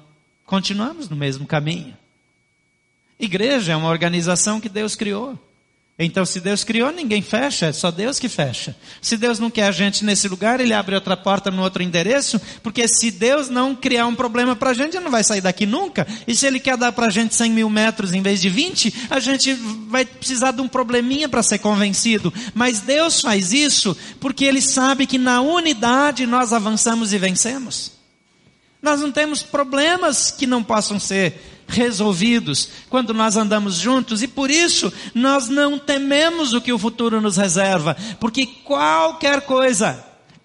continuamos 0.46 1.10
no 1.10 1.16
mesmo 1.16 1.46
caminho. 1.46 1.98
Igreja 3.20 3.74
é 3.74 3.76
uma 3.76 3.90
organização 3.90 4.62
que 4.62 4.70
Deus 4.70 4.96
criou. 4.96 5.38
Então, 5.98 6.26
se 6.26 6.40
Deus 6.40 6.64
criou, 6.64 6.92
ninguém 6.92 7.22
fecha, 7.22 7.68
é 7.68 7.72
só 7.72 7.92
Deus 7.92 8.18
que 8.18 8.28
fecha. 8.28 8.76
Se 9.00 9.16
Deus 9.16 9.38
não 9.38 9.52
quer 9.52 9.68
a 9.68 9.72
gente 9.72 10.04
nesse 10.04 10.28
lugar, 10.28 10.60
Ele 10.60 10.74
abre 10.74 10.96
outra 10.96 11.16
porta 11.16 11.52
no 11.52 11.62
outro 11.62 11.84
endereço, 11.84 12.42
porque 12.64 12.88
se 12.88 13.12
Deus 13.12 13.48
não 13.48 13.76
criar 13.76 14.08
um 14.08 14.16
problema 14.16 14.56
para 14.56 14.72
a 14.72 14.74
gente, 14.74 14.98
Ele 14.98 15.04
não 15.04 15.12
vai 15.12 15.24
sair 15.24 15.42
daqui 15.42 15.68
nunca. 15.68 16.08
E 16.28 16.36
se 16.36 16.48
Ele 16.48 16.60
quer 16.60 16.78
dar 16.78 16.92
para 16.94 17.06
a 17.06 17.10
gente 17.12 17.36
100 17.36 17.52
mil 17.52 17.70
metros 17.70 18.12
em 18.12 18.24
vez 18.24 18.42
de 18.42 18.50
20, 18.50 19.08
a 19.08 19.20
gente 19.20 19.54
vai 19.88 20.04
precisar 20.04 20.52
de 20.52 20.62
um 20.62 20.68
probleminha 20.68 21.30
para 21.30 21.44
ser 21.44 21.60
convencido. 21.60 22.34
Mas 22.56 22.80
Deus 22.80 23.22
faz 23.22 23.54
isso 23.54 23.96
porque 24.20 24.46
Ele 24.46 24.62
sabe 24.62 25.06
que 25.06 25.20
na 25.20 25.42
unidade 25.42 26.26
nós 26.26 26.54
avançamos 26.54 27.14
e 27.14 27.20
vencemos. 27.20 27.92
Nós 28.82 29.00
não 29.00 29.12
temos 29.12 29.44
problemas 29.44 30.32
que 30.32 30.48
não 30.48 30.64
possam 30.64 31.00
ser 31.00 31.53
resolvidos 31.74 32.70
quando 32.90 33.14
nós 33.14 33.36
andamos 33.36 33.76
juntos 33.76 34.22
e 34.22 34.28
por 34.28 34.50
isso 34.50 34.92
nós 35.14 35.50
não 35.50 35.78
tememos 35.78 36.54
o 36.54 36.62
que 36.62 36.72
o 36.72 36.80
futuro 36.80 37.20
nos 37.20 37.38
reserva, 37.38 37.98
porque 38.20 38.46
qualquer 38.46 39.42
coisa, 39.42 40.04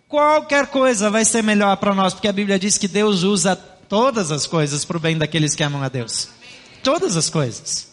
qualquer 0.08 0.66
coisa 0.68 1.10
vai 1.10 1.24
ser 1.24 1.42
melhor 1.42 1.76
para 1.76 1.94
nós, 1.94 2.14
porque 2.14 2.28
a 2.28 2.32
Bíblia 2.32 2.58
diz 2.58 2.78
que 2.78 2.88
Deus 2.88 3.22
usa 3.22 3.54
todas 3.54 4.30
as 4.30 4.46
coisas 4.46 4.84
para 4.84 4.96
o 4.96 5.00
bem 5.00 5.16
daqueles 5.16 5.54
que 5.54 5.62
amam 5.62 5.82
a 5.82 5.88
Deus. 5.88 6.28
Todas 6.82 7.16
as 7.16 7.28
coisas. 7.30 7.88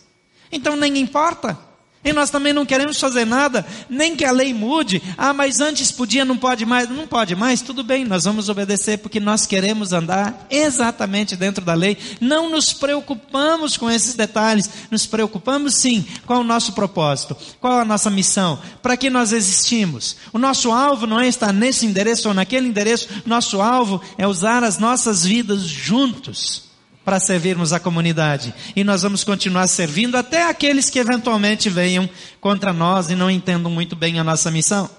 Então 0.52 0.76
nem 0.76 0.98
importa. 0.98 1.58
E 2.06 2.14
nós 2.14 2.30
também 2.30 2.54
não 2.54 2.68
queremos 2.68 3.00
fazer 3.00 3.26
nada, 3.26 3.66
nem 3.90 4.16
que 4.16 4.24
a 4.24 4.32
lei 4.32 4.54
mude. 4.54 5.02
Ah, 5.18 5.34
mas 5.34 5.60
antes 5.60 5.92
podia, 5.92 6.24
não 6.24 6.38
pode 6.38 6.64
mais. 6.64 6.88
Não 6.88 7.08
pode 7.08 7.36
mais, 7.36 7.64
tudo 7.64 7.84
bem, 7.84 8.06
nós 8.06 8.26
vamos 8.26 8.48
obedecer 8.48 9.00
porque 9.00 9.20
nós 9.20 9.48
queremos 9.48 9.92
andar 9.92 10.46
exatamente 10.52 11.36
dentro 11.36 11.66
da 11.66 11.74
lei. 11.74 11.98
Não 12.22 12.48
nos 12.48 12.72
preocupamos 12.72 13.76
com 13.76 13.90
esses 13.90 14.14
detalhes, 14.14 14.70
nos 14.92 15.08
preocupamos 15.08 15.78
sim 15.78 16.06
com 16.28 16.36
o 16.36 16.44
nosso 16.44 16.74
propósito, 16.74 17.36
qual 17.60 17.80
a 17.80 17.86
nossa 17.86 18.12
missão, 18.12 18.60
para 18.84 18.96
que 18.96 19.10
nós 19.10 19.32
existimos. 19.32 20.16
O 20.32 20.38
nosso 20.38 20.72
alvo 20.72 21.08
não 21.08 21.20
é 21.20 21.28
estar 21.28 21.52
nesse 21.52 21.88
endereço 21.88 22.28
ou 22.28 22.36
naquele 22.36 22.68
endereço, 22.68 23.10
nosso 23.26 23.60
alvo 23.60 24.00
é 24.16 24.28
usar 24.28 24.64
as 24.64 24.78
nossas 24.78 25.26
vidas 25.26 25.62
juntos 25.62 26.66
para 27.06 27.20
servirmos 27.20 27.72
a 27.72 27.80
comunidade. 27.80 28.54
E 28.76 28.84
nós 28.84 29.04
vamos 29.04 29.24
continuar 29.24 29.68
servindo 29.68 30.18
até 30.18 30.50
aqueles 30.50 30.90
que 30.90 30.98
eventualmente 30.98 31.70
venham 31.70 32.10
contra 32.42 32.74
nós 32.74 33.12
e 33.12 33.16
não 33.16 33.30
entendam 33.30 33.72
muito 33.72 33.96
bem 33.96 34.20
a 34.20 34.24
nossa 34.24 34.50
missão. 34.50 34.90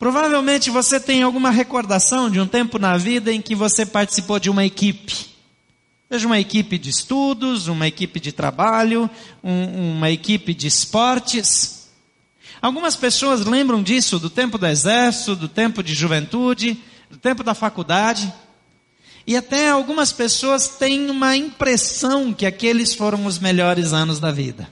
Provavelmente 0.00 0.68
você 0.68 0.98
tem 0.98 1.22
alguma 1.22 1.50
recordação 1.50 2.28
de 2.28 2.40
um 2.40 2.46
tempo 2.46 2.78
na 2.78 2.96
vida 2.96 3.32
em 3.32 3.40
que 3.40 3.54
você 3.54 3.86
participou 3.86 4.40
de 4.40 4.50
uma 4.50 4.64
equipe. 4.64 5.30
Seja 6.10 6.26
uma 6.26 6.40
equipe 6.40 6.76
de 6.76 6.90
estudos, 6.90 7.68
uma 7.68 7.86
equipe 7.86 8.18
de 8.18 8.32
trabalho, 8.32 9.08
um, 9.44 9.92
uma 9.92 10.10
equipe 10.10 10.52
de 10.52 10.66
esportes. 10.66 11.88
Algumas 12.60 12.96
pessoas 12.96 13.46
lembram 13.46 13.80
disso 13.80 14.18
do 14.18 14.28
tempo 14.28 14.58
do 14.58 14.66
exército, 14.66 15.36
do 15.36 15.48
tempo 15.48 15.84
de 15.84 15.94
juventude, 15.94 16.82
do 17.08 17.16
tempo 17.16 17.44
da 17.44 17.54
faculdade. 17.54 18.32
E 19.30 19.36
até 19.36 19.70
algumas 19.70 20.12
pessoas 20.12 20.66
têm 20.66 21.08
uma 21.08 21.36
impressão 21.36 22.34
que 22.34 22.44
aqueles 22.44 22.92
foram 22.92 23.26
os 23.26 23.38
melhores 23.38 23.92
anos 23.92 24.18
da 24.18 24.32
vida. 24.32 24.68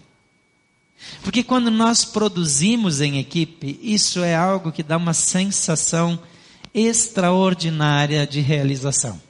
Porque 1.22 1.44
quando 1.44 1.70
nós 1.70 2.04
produzimos 2.04 3.00
em 3.00 3.20
equipe, 3.20 3.78
isso 3.80 4.18
é 4.18 4.34
algo 4.34 4.72
que 4.72 4.82
dá 4.82 4.96
uma 4.96 5.14
sensação 5.14 6.18
extraordinária 6.74 8.26
de 8.26 8.40
realização. 8.40 9.22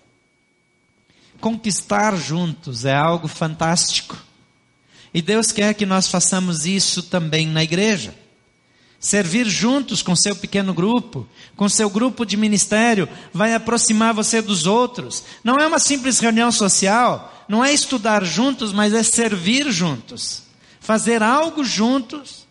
Conquistar 1.42 2.16
juntos 2.16 2.86
é 2.86 2.94
algo 2.96 3.28
fantástico. 3.28 4.16
E 5.12 5.20
Deus 5.20 5.52
quer 5.52 5.74
que 5.74 5.84
nós 5.84 6.08
façamos 6.08 6.64
isso 6.64 7.02
também 7.02 7.46
na 7.46 7.62
igreja. 7.62 8.14
Servir 9.00 9.46
juntos 9.46 10.02
com 10.02 10.16
seu 10.16 10.34
pequeno 10.34 10.74
grupo, 10.74 11.26
com 11.56 11.68
seu 11.68 11.88
grupo 11.88 12.26
de 12.26 12.36
ministério, 12.36 13.08
vai 13.32 13.54
aproximar 13.54 14.12
você 14.12 14.42
dos 14.42 14.66
outros. 14.66 15.24
Não 15.44 15.56
é 15.56 15.66
uma 15.66 15.78
simples 15.78 16.18
reunião 16.18 16.50
social, 16.50 17.44
não 17.48 17.64
é 17.64 17.72
estudar 17.72 18.24
juntos, 18.24 18.72
mas 18.72 18.92
é 18.92 19.02
servir 19.04 19.70
juntos. 19.70 20.42
Fazer 20.80 21.22
algo 21.22 21.64
juntos 21.64 22.46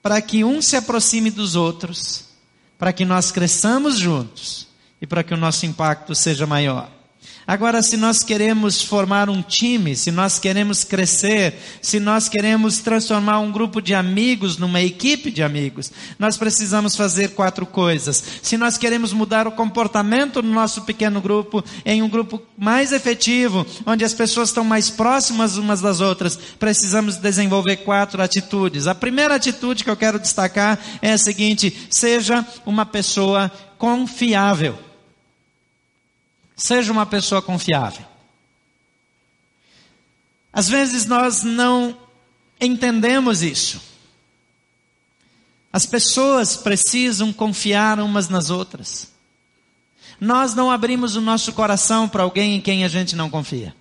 para 0.00 0.20
que 0.22 0.44
um 0.44 0.62
se 0.62 0.76
aproxime 0.76 1.30
dos 1.30 1.56
outros, 1.56 2.24
para 2.78 2.92
que 2.92 3.04
nós 3.04 3.32
cresçamos 3.32 3.98
juntos 3.98 4.68
e 5.00 5.06
para 5.06 5.22
que 5.22 5.34
o 5.34 5.36
nosso 5.36 5.66
impacto 5.66 6.14
seja 6.14 6.46
maior. 6.46 6.90
Agora, 7.46 7.82
se 7.82 7.96
nós 7.96 8.22
queremos 8.22 8.82
formar 8.82 9.28
um 9.28 9.42
time, 9.42 9.96
se 9.96 10.12
nós 10.12 10.38
queremos 10.38 10.84
crescer, 10.84 11.54
se 11.80 11.98
nós 11.98 12.28
queremos 12.28 12.78
transformar 12.78 13.40
um 13.40 13.50
grupo 13.50 13.80
de 13.80 13.94
amigos 13.94 14.58
numa 14.58 14.80
equipe 14.80 15.30
de 15.30 15.42
amigos, 15.42 15.90
nós 16.18 16.36
precisamos 16.36 16.94
fazer 16.94 17.30
quatro 17.30 17.66
coisas. 17.66 18.22
Se 18.40 18.56
nós 18.56 18.78
queremos 18.78 19.12
mudar 19.12 19.48
o 19.48 19.52
comportamento 19.52 20.40
do 20.40 20.48
nosso 20.48 20.82
pequeno 20.82 21.20
grupo 21.20 21.64
em 21.84 22.00
um 22.00 22.08
grupo 22.08 22.40
mais 22.56 22.92
efetivo, 22.92 23.66
onde 23.84 24.04
as 24.04 24.14
pessoas 24.14 24.50
estão 24.50 24.62
mais 24.62 24.88
próximas 24.88 25.56
umas 25.56 25.80
das 25.80 26.00
outras, 26.00 26.38
precisamos 26.60 27.16
desenvolver 27.16 27.78
quatro 27.78 28.22
atitudes. 28.22 28.86
A 28.86 28.94
primeira 28.94 29.34
atitude 29.34 29.82
que 29.82 29.90
eu 29.90 29.96
quero 29.96 30.20
destacar 30.20 30.78
é 31.00 31.12
a 31.12 31.18
seguinte: 31.18 31.88
seja 31.90 32.46
uma 32.64 32.86
pessoa 32.86 33.50
confiável. 33.76 34.91
Seja 36.62 36.92
uma 36.92 37.04
pessoa 37.04 37.42
confiável. 37.42 38.04
Às 40.52 40.68
vezes 40.68 41.06
nós 41.06 41.42
não 41.42 41.98
entendemos 42.60 43.42
isso. 43.42 43.82
As 45.72 45.84
pessoas 45.86 46.56
precisam 46.56 47.32
confiar 47.32 47.98
umas 47.98 48.28
nas 48.28 48.48
outras. 48.48 49.10
Nós 50.20 50.54
não 50.54 50.70
abrimos 50.70 51.16
o 51.16 51.20
nosso 51.20 51.52
coração 51.52 52.08
para 52.08 52.22
alguém 52.22 52.54
em 52.54 52.60
quem 52.60 52.84
a 52.84 52.88
gente 52.88 53.16
não 53.16 53.28
confia. 53.28 53.74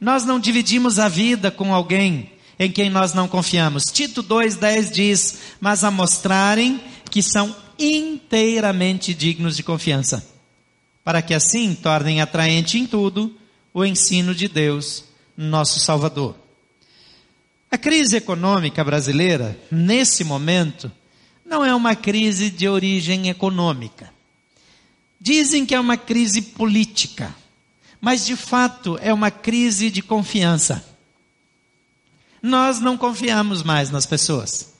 Nós 0.00 0.24
não 0.24 0.40
dividimos 0.40 0.98
a 0.98 1.06
vida 1.06 1.50
com 1.50 1.74
alguém 1.74 2.32
em 2.58 2.72
quem 2.72 2.88
nós 2.88 3.12
não 3.12 3.28
confiamos. 3.28 3.84
Tito 3.92 4.24
2,10 4.24 4.90
diz: 4.90 5.38
Mas 5.60 5.84
a 5.84 5.90
mostrarem 5.90 6.82
que 7.10 7.22
são 7.22 7.54
inteiramente 7.78 9.12
dignos 9.12 9.54
de 9.54 9.62
confiança 9.62 10.34
para 11.06 11.22
que 11.22 11.32
assim 11.32 11.72
tornem 11.72 12.20
atraente 12.20 12.78
em 12.78 12.84
tudo 12.84 13.32
o 13.72 13.84
ensino 13.84 14.34
de 14.34 14.48
Deus, 14.48 15.04
nosso 15.36 15.78
Salvador. 15.78 16.34
A 17.70 17.78
crise 17.78 18.16
econômica 18.16 18.82
brasileira, 18.82 19.56
nesse 19.70 20.24
momento, 20.24 20.90
não 21.44 21.64
é 21.64 21.72
uma 21.72 21.94
crise 21.94 22.50
de 22.50 22.68
origem 22.68 23.28
econômica. 23.28 24.12
Dizem 25.20 25.64
que 25.64 25.76
é 25.76 25.78
uma 25.78 25.96
crise 25.96 26.42
política, 26.42 27.32
mas 28.00 28.26
de 28.26 28.34
fato 28.34 28.98
é 29.00 29.14
uma 29.14 29.30
crise 29.30 29.92
de 29.92 30.02
confiança. 30.02 30.84
Nós 32.42 32.80
não 32.80 32.96
confiamos 32.96 33.62
mais 33.62 33.90
nas 33.90 34.06
pessoas. 34.06 34.74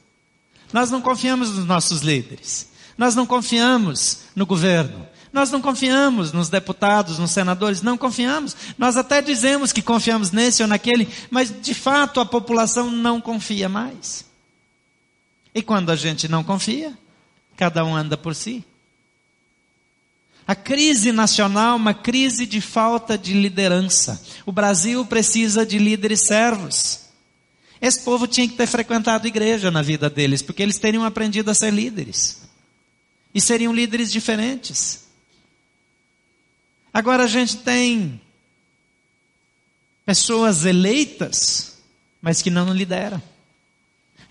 Nós 0.72 0.90
não 0.90 1.00
confiamos 1.00 1.52
nos 1.52 1.64
nossos 1.64 2.00
líderes. 2.00 2.68
Nós 2.98 3.14
não 3.14 3.26
confiamos 3.26 4.22
no 4.34 4.44
governo. 4.44 5.06
Nós 5.36 5.50
não 5.50 5.60
confiamos 5.60 6.32
nos 6.32 6.48
deputados, 6.48 7.18
nos 7.18 7.30
senadores, 7.30 7.82
não 7.82 7.98
confiamos. 7.98 8.56
Nós 8.78 8.96
até 8.96 9.20
dizemos 9.20 9.70
que 9.70 9.82
confiamos 9.82 10.30
nesse 10.30 10.62
ou 10.62 10.66
naquele, 10.66 11.06
mas 11.30 11.52
de 11.60 11.74
fato 11.74 12.20
a 12.20 12.24
população 12.24 12.90
não 12.90 13.20
confia 13.20 13.68
mais. 13.68 14.24
E 15.54 15.60
quando 15.60 15.90
a 15.90 15.94
gente 15.94 16.26
não 16.26 16.42
confia, 16.42 16.96
cada 17.54 17.84
um 17.84 17.94
anda 17.94 18.16
por 18.16 18.34
si. 18.34 18.64
A 20.46 20.54
crise 20.54 21.12
nacional, 21.12 21.76
uma 21.76 21.92
crise 21.92 22.46
de 22.46 22.62
falta 22.62 23.18
de 23.18 23.34
liderança. 23.34 24.18
O 24.46 24.52
Brasil 24.52 25.04
precisa 25.04 25.66
de 25.66 25.78
líderes 25.78 26.20
servos. 26.26 27.00
Esse 27.78 28.00
povo 28.00 28.26
tinha 28.26 28.48
que 28.48 28.54
ter 28.54 28.66
frequentado 28.66 29.28
igreja 29.28 29.70
na 29.70 29.82
vida 29.82 30.08
deles, 30.08 30.40
porque 30.40 30.62
eles 30.62 30.78
teriam 30.78 31.04
aprendido 31.04 31.50
a 31.50 31.54
ser 31.54 31.74
líderes. 31.74 32.40
E 33.34 33.40
seriam 33.42 33.70
líderes 33.70 34.10
diferentes. 34.10 35.04
Agora 36.96 37.24
a 37.24 37.26
gente 37.26 37.58
tem 37.58 38.18
pessoas 40.06 40.64
eleitas, 40.64 41.76
mas 42.22 42.40
que 42.40 42.48
não 42.48 42.72
lideram. 42.72 43.20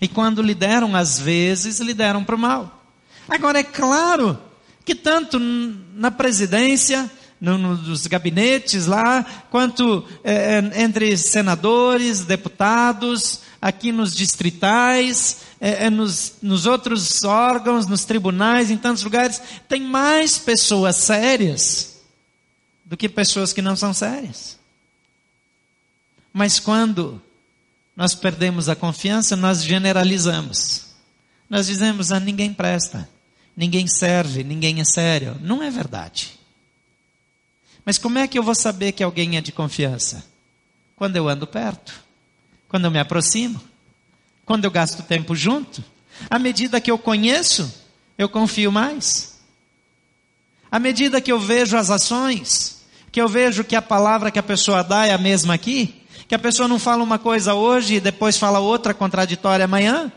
E 0.00 0.08
quando 0.08 0.42
lideram, 0.42 0.96
às 0.96 1.16
vezes 1.16 1.78
lideram 1.78 2.24
para 2.24 2.34
o 2.34 2.38
mal. 2.38 2.84
Agora 3.28 3.60
é 3.60 3.62
claro 3.62 4.36
que 4.84 4.96
tanto 4.96 5.38
na 5.38 6.10
presidência, 6.10 7.08
no, 7.40 7.56
nos 7.56 8.08
gabinetes 8.08 8.86
lá, 8.86 9.24
quanto 9.48 10.04
é, 10.24 10.58
é, 10.58 10.82
entre 10.82 11.16
senadores, 11.16 12.24
deputados, 12.24 13.42
aqui 13.62 13.92
nos 13.92 14.12
distritais, 14.12 15.36
é, 15.60 15.84
é, 15.84 15.90
nos, 15.90 16.32
nos 16.42 16.66
outros 16.66 17.22
órgãos, 17.22 17.86
nos 17.86 18.04
tribunais, 18.04 18.72
em 18.72 18.76
tantos 18.76 19.04
lugares, 19.04 19.40
tem 19.68 19.80
mais 19.82 20.36
pessoas 20.36 20.96
sérias 20.96 21.94
do 22.86 22.96
que 22.96 23.08
pessoas 23.08 23.52
que 23.52 23.60
não 23.60 23.76
são 23.76 23.92
sérias. 23.92 24.58
Mas 26.32 26.60
quando 26.60 27.20
nós 27.96 28.14
perdemos 28.14 28.68
a 28.68 28.76
confiança, 28.76 29.34
nós 29.34 29.64
generalizamos. 29.64 30.86
Nós 31.50 31.66
dizemos, 31.66 32.12
ah, 32.12 32.20
ninguém 32.20 32.54
presta, 32.54 33.08
ninguém 33.56 33.86
serve, 33.88 34.44
ninguém 34.44 34.80
é 34.80 34.84
sério. 34.84 35.36
Não 35.40 35.62
é 35.62 35.70
verdade. 35.70 36.38
Mas 37.84 37.98
como 37.98 38.18
é 38.18 38.28
que 38.28 38.38
eu 38.38 38.42
vou 38.42 38.54
saber 38.54 38.92
que 38.92 39.02
alguém 39.02 39.36
é 39.36 39.40
de 39.40 39.50
confiança? 39.50 40.24
Quando 40.94 41.16
eu 41.16 41.28
ando 41.28 41.46
perto, 41.46 41.92
quando 42.68 42.84
eu 42.84 42.90
me 42.90 42.98
aproximo, 42.98 43.60
quando 44.44 44.64
eu 44.64 44.70
gasto 44.70 45.02
tempo 45.02 45.34
junto. 45.34 45.84
À 46.30 46.38
medida 46.38 46.80
que 46.80 46.90
eu 46.90 46.98
conheço, 46.98 47.72
eu 48.16 48.28
confio 48.28 48.70
mais. 48.70 49.38
À 50.70 50.78
medida 50.78 51.20
que 51.20 51.32
eu 51.32 51.40
vejo 51.40 51.76
as 51.76 51.90
ações, 51.90 52.75
que 53.16 53.20
eu 53.22 53.28
vejo 53.30 53.64
que 53.64 53.74
a 53.74 53.80
palavra 53.80 54.30
que 54.30 54.38
a 54.38 54.42
pessoa 54.42 54.84
dá 54.84 55.06
é 55.06 55.14
a 55.14 55.16
mesma 55.16 55.54
aqui, 55.54 56.02
que 56.28 56.34
a 56.34 56.38
pessoa 56.38 56.68
não 56.68 56.78
fala 56.78 57.02
uma 57.02 57.18
coisa 57.18 57.54
hoje 57.54 57.94
e 57.94 58.00
depois 58.00 58.36
fala 58.36 58.58
outra 58.58 58.92
contraditória 58.92 59.64
amanhã, 59.64 60.12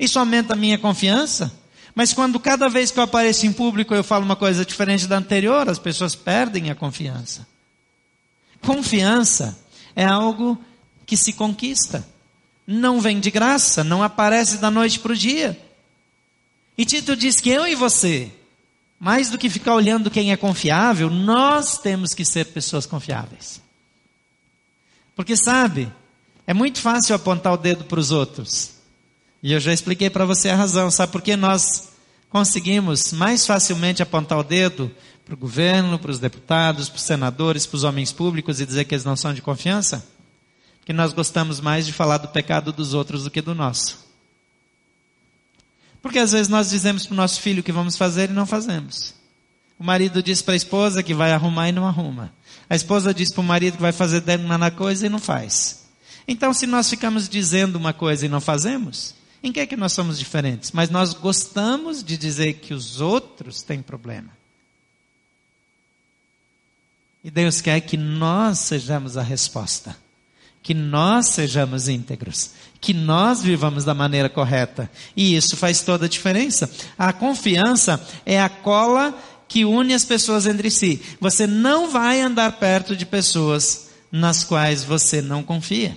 isso 0.00 0.18
aumenta 0.18 0.54
a 0.54 0.56
minha 0.56 0.76
confiança. 0.76 1.56
Mas 1.94 2.12
quando 2.12 2.40
cada 2.40 2.68
vez 2.68 2.90
que 2.90 2.98
eu 2.98 3.04
apareço 3.04 3.46
em 3.46 3.52
público 3.52 3.94
eu 3.94 4.02
falo 4.02 4.24
uma 4.24 4.34
coisa 4.34 4.64
diferente 4.64 5.06
da 5.06 5.16
anterior, 5.16 5.68
as 5.68 5.78
pessoas 5.78 6.16
perdem 6.16 6.72
a 6.72 6.74
confiança. 6.74 7.46
Confiança 8.60 9.56
é 9.94 10.04
algo 10.04 10.58
que 11.06 11.16
se 11.16 11.34
conquista. 11.34 12.04
Não 12.66 13.00
vem 13.00 13.20
de 13.20 13.30
graça, 13.30 13.84
não 13.84 14.02
aparece 14.02 14.56
da 14.56 14.72
noite 14.72 14.98
para 14.98 15.12
o 15.12 15.16
dia. 15.16 15.56
E 16.76 16.84
Tito 16.84 17.14
diz 17.14 17.40
que 17.40 17.50
eu 17.50 17.64
e 17.64 17.76
você, 17.76 18.28
mais 19.00 19.30
do 19.30 19.38
que 19.38 19.48
ficar 19.48 19.74
olhando 19.74 20.10
quem 20.10 20.30
é 20.30 20.36
confiável, 20.36 21.08
nós 21.08 21.78
temos 21.78 22.12
que 22.12 22.22
ser 22.22 22.44
pessoas 22.48 22.84
confiáveis. 22.84 23.62
Porque 25.16 25.34
sabe, 25.34 25.90
é 26.46 26.52
muito 26.52 26.80
fácil 26.80 27.14
apontar 27.14 27.54
o 27.54 27.56
dedo 27.56 27.84
para 27.84 27.98
os 27.98 28.10
outros. 28.10 28.72
E 29.42 29.54
eu 29.54 29.60
já 29.60 29.72
expliquei 29.72 30.10
para 30.10 30.26
você 30.26 30.50
a 30.50 30.56
razão. 30.56 30.90
Sabe 30.90 31.12
por 31.12 31.22
que 31.22 31.34
nós 31.34 31.88
conseguimos 32.28 33.10
mais 33.14 33.46
facilmente 33.46 34.02
apontar 34.02 34.38
o 34.38 34.44
dedo 34.44 34.94
para 35.24 35.34
o 35.34 35.38
governo, 35.38 35.98
para 35.98 36.10
os 36.10 36.18
deputados, 36.18 36.90
para 36.90 36.96
os 36.98 37.02
senadores, 37.02 37.64
para 37.64 37.76
os 37.76 37.84
homens 37.84 38.12
públicos 38.12 38.60
e 38.60 38.66
dizer 38.66 38.84
que 38.84 38.94
eles 38.94 39.04
não 39.04 39.16
são 39.16 39.32
de 39.32 39.40
confiança? 39.40 40.06
Porque 40.78 40.92
nós 40.92 41.14
gostamos 41.14 41.58
mais 41.58 41.86
de 41.86 41.92
falar 41.92 42.18
do 42.18 42.28
pecado 42.28 42.70
dos 42.70 42.92
outros 42.92 43.24
do 43.24 43.30
que 43.30 43.40
do 43.40 43.54
nosso. 43.54 44.09
Porque 46.02 46.18
às 46.18 46.32
vezes 46.32 46.48
nós 46.48 46.70
dizemos 46.70 47.06
para 47.06 47.14
o 47.14 47.16
nosso 47.16 47.40
filho 47.40 47.62
que 47.62 47.72
vamos 47.72 47.96
fazer 47.96 48.30
e 48.30 48.32
não 48.32 48.46
fazemos. 48.46 49.14
O 49.78 49.84
marido 49.84 50.22
diz 50.22 50.42
para 50.42 50.54
a 50.54 50.56
esposa 50.56 51.02
que 51.02 51.14
vai 51.14 51.32
arrumar 51.32 51.68
e 51.68 51.72
não 51.72 51.86
arruma. 51.86 52.32
A 52.68 52.76
esposa 52.76 53.14
diz 53.14 53.30
para 53.30 53.40
o 53.40 53.44
marido 53.44 53.76
que 53.76 53.82
vai 53.82 53.92
fazer 53.92 54.20
determinada 54.20 54.70
coisa 54.70 55.06
e 55.06 55.08
não 55.08 55.18
faz. 55.18 55.86
Então, 56.28 56.52
se 56.52 56.66
nós 56.66 56.88
ficamos 56.88 57.28
dizendo 57.28 57.76
uma 57.76 57.92
coisa 57.92 58.26
e 58.26 58.28
não 58.28 58.40
fazemos, 58.40 59.14
em 59.42 59.50
que 59.50 59.60
é 59.60 59.66
que 59.66 59.76
nós 59.76 59.92
somos 59.92 60.18
diferentes? 60.18 60.70
Mas 60.72 60.90
nós 60.90 61.12
gostamos 61.14 62.04
de 62.04 62.16
dizer 62.16 62.54
que 62.54 62.74
os 62.74 63.00
outros 63.00 63.62
têm 63.62 63.82
problema. 63.82 64.30
E 67.24 67.30
Deus 67.30 67.60
quer 67.60 67.80
que 67.80 67.96
nós 67.96 68.58
sejamos 68.58 69.16
a 69.16 69.22
resposta. 69.22 69.96
Que 70.62 70.74
nós 70.74 71.26
sejamos 71.28 71.88
íntegros. 71.88 72.50
Que 72.80 72.94
nós 72.94 73.42
vivamos 73.42 73.84
da 73.84 73.92
maneira 73.92 74.28
correta. 74.28 74.90
E 75.16 75.36
isso 75.36 75.56
faz 75.56 75.82
toda 75.82 76.06
a 76.06 76.08
diferença. 76.08 76.70
A 76.98 77.12
confiança 77.12 78.00
é 78.24 78.40
a 78.40 78.48
cola 78.48 79.14
que 79.46 79.64
une 79.64 79.92
as 79.92 80.04
pessoas 80.04 80.46
entre 80.46 80.70
si. 80.70 81.02
Você 81.20 81.46
não 81.46 81.90
vai 81.90 82.20
andar 82.20 82.52
perto 82.52 82.96
de 82.96 83.04
pessoas 83.04 83.90
nas 84.10 84.44
quais 84.44 84.84
você 84.84 85.20
não 85.20 85.42
confia. 85.42 85.96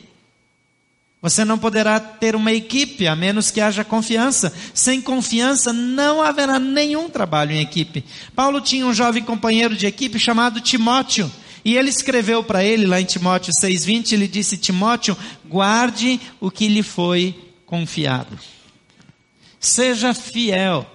Você 1.24 1.46
não 1.46 1.58
poderá 1.58 2.02
ter 2.02 2.36
uma 2.36 2.52
equipe 2.52 3.08
a 3.08 3.15
menos 3.15 3.50
que 3.50 3.62
haja 3.62 3.86
confiança. 3.86 4.52
Sem 4.74 5.00
confiança 5.00 5.72
não 5.72 6.22
haverá 6.22 6.60
nenhum 6.60 7.10
trabalho 7.10 7.54
em 7.54 7.62
equipe. 7.62 8.04
Paulo 8.36 8.60
tinha 8.60 8.86
um 8.86 8.93
jovem 8.93 9.24
companheiro 9.24 9.74
de 9.74 9.86
equipe 9.86 10.19
chamado 10.19 10.60
Timóteo. 10.60 11.32
E 11.65 11.78
ele 11.78 11.89
escreveu 11.89 12.43
para 12.43 12.63
ele 12.63 12.86
lá 12.86 12.99
em 12.99 13.06
Timóteo 13.06 13.54
6:20, 13.54 14.13
ele 14.13 14.28
disse: 14.28 14.58
"Timóteo, 14.58 15.17
guarde 15.45 16.19
o 16.39 16.52
que 16.52 16.67
lhe 16.67 16.84
foi 16.84 17.36
confiado. 17.65 18.38
Seja 19.60 20.13
fiel 20.13 20.86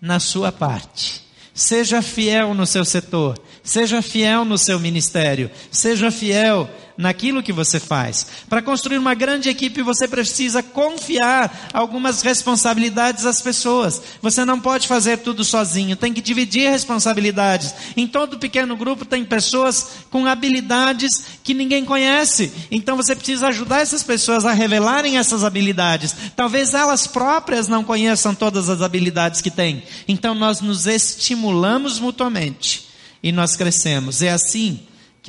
na 0.00 0.18
sua 0.18 0.50
parte. 0.50 1.22
Seja 1.52 2.00
fiel 2.00 2.54
no 2.54 2.64
seu 2.64 2.84
setor, 2.84 3.38
seja 3.62 4.00
fiel 4.00 4.44
no 4.44 4.56
seu 4.56 4.80
ministério, 4.80 5.50
seja 5.70 6.10
fiel 6.10 6.70
naquilo 7.00 7.42
que 7.42 7.52
você 7.52 7.80
faz. 7.80 8.26
Para 8.48 8.60
construir 8.60 8.98
uma 8.98 9.14
grande 9.14 9.48
equipe, 9.48 9.82
você 9.82 10.06
precisa 10.06 10.62
confiar 10.62 11.70
algumas 11.72 12.20
responsabilidades 12.20 13.24
às 13.24 13.40
pessoas. 13.40 14.02
Você 14.20 14.44
não 14.44 14.60
pode 14.60 14.86
fazer 14.86 15.18
tudo 15.18 15.42
sozinho, 15.42 15.96
tem 15.96 16.12
que 16.12 16.20
dividir 16.20 16.70
responsabilidades. 16.70 17.74
Em 17.96 18.06
todo 18.06 18.38
pequeno 18.38 18.76
grupo 18.76 19.06
tem 19.06 19.24
pessoas 19.24 20.04
com 20.10 20.26
habilidades 20.26 21.24
que 21.42 21.54
ninguém 21.54 21.84
conhece. 21.84 22.52
Então 22.70 22.96
você 22.96 23.16
precisa 23.16 23.48
ajudar 23.48 23.80
essas 23.80 24.02
pessoas 24.02 24.44
a 24.44 24.52
revelarem 24.52 25.16
essas 25.16 25.42
habilidades. 25.42 26.14
Talvez 26.36 26.74
elas 26.74 27.06
próprias 27.06 27.66
não 27.66 27.82
conheçam 27.82 28.34
todas 28.34 28.68
as 28.68 28.82
habilidades 28.82 29.40
que 29.40 29.50
têm. 29.50 29.82
Então 30.06 30.34
nós 30.34 30.60
nos 30.60 30.86
estimulamos 30.86 31.98
mutuamente 31.98 32.88
e 33.22 33.32
nós 33.32 33.56
crescemos. 33.56 34.20
É 34.20 34.30
assim 34.30 34.80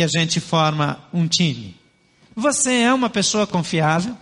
que 0.01 0.17
a 0.17 0.19
gente 0.19 0.39
forma 0.39 0.99
um 1.13 1.27
time. 1.27 1.75
Você 2.35 2.73
é 2.73 2.93
uma 2.93 3.09
pessoa 3.09 3.45
confiável? 3.45 4.17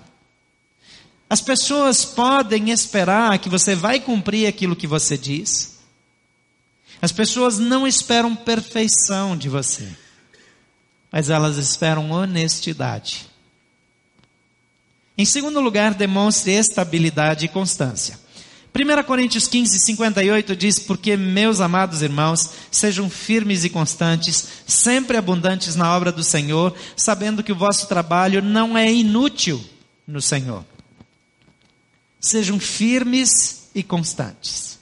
As 1.30 1.40
pessoas 1.40 2.04
podem 2.04 2.70
esperar 2.70 3.40
que 3.40 3.48
você 3.48 3.76
vai 3.76 4.02
cumprir 4.02 4.46
aquilo 4.48 4.76
que 4.76 4.88
você 4.88 5.18
diz. 5.18 5.80
As 7.02 7.14
pessoas 7.14 7.60
não 7.60 7.88
esperam 7.88 8.36
perfeição 8.36 9.38
de 9.38 9.48
você, 9.48 9.88
mas 11.10 11.30
elas 11.30 11.56
esperam 11.56 12.12
honestidade. 12.12 13.30
Em 15.18 15.24
segundo 15.24 15.62
lugar, 15.62 15.94
demonstre 15.94 16.52
estabilidade 16.52 17.46
e 17.46 17.50
constância. 17.50 18.20
1 18.74 19.04
Coríntios 19.04 19.48
15, 19.48 19.80
58 19.80 20.56
diz: 20.56 20.80
Porque, 20.80 21.18
meus 21.18 21.60
amados 21.60 22.02
irmãos, 22.02 22.52
sejam 22.72 23.10
firmes 23.10 23.64
e 23.64 23.70
constantes, 23.70 24.48
sempre 24.68 25.18
abundantes 25.18 25.76
na 25.76 25.96
obra 25.96 26.12
do 26.12 26.24
Senhor, 26.24 26.76
sabendo 26.96 27.44
que 27.44 27.52
o 27.52 27.56
vosso 27.56 27.88
trabalho 27.88 28.42
não 28.42 28.78
é 28.78 28.92
inútil 28.92 29.64
no 30.08 30.22
Senhor. 30.22 30.64
Sejam 32.20 32.60
firmes 32.60 33.70
e 33.74 33.82
constantes. 33.82 34.78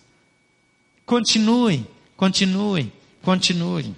Continuem, 1.05 1.87
continuem, 2.17 2.91
continuem. 3.21 3.95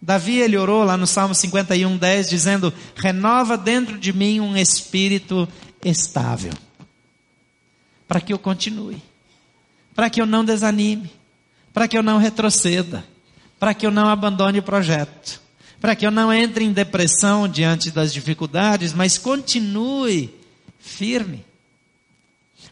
Davi 0.00 0.38
ele 0.38 0.58
orou 0.58 0.84
lá 0.84 0.96
no 0.96 1.06
Salmo 1.06 1.34
51, 1.34 1.96
10, 1.96 2.28
dizendo: 2.28 2.74
Renova 2.94 3.56
dentro 3.56 3.98
de 3.98 4.12
mim 4.12 4.38
um 4.38 4.54
espírito 4.54 5.48
estável 5.82 6.52
para 8.06 8.20
que 8.20 8.32
eu 8.32 8.38
continue, 8.38 9.02
para 9.94 10.10
que 10.10 10.20
eu 10.20 10.26
não 10.26 10.44
desanime, 10.44 11.10
para 11.72 11.88
que 11.88 11.96
eu 11.96 12.02
não 12.02 12.18
retroceda, 12.18 13.04
para 13.58 13.74
que 13.74 13.86
eu 13.86 13.90
não 13.90 14.08
abandone 14.08 14.58
o 14.58 14.62
projeto, 14.62 15.40
para 15.80 15.96
que 15.96 16.06
eu 16.06 16.10
não 16.10 16.32
entre 16.32 16.64
em 16.64 16.72
depressão 16.72 17.48
diante 17.48 17.90
das 17.90 18.12
dificuldades, 18.12 18.92
mas 18.92 19.18
continue 19.18 20.34
firme. 20.78 21.44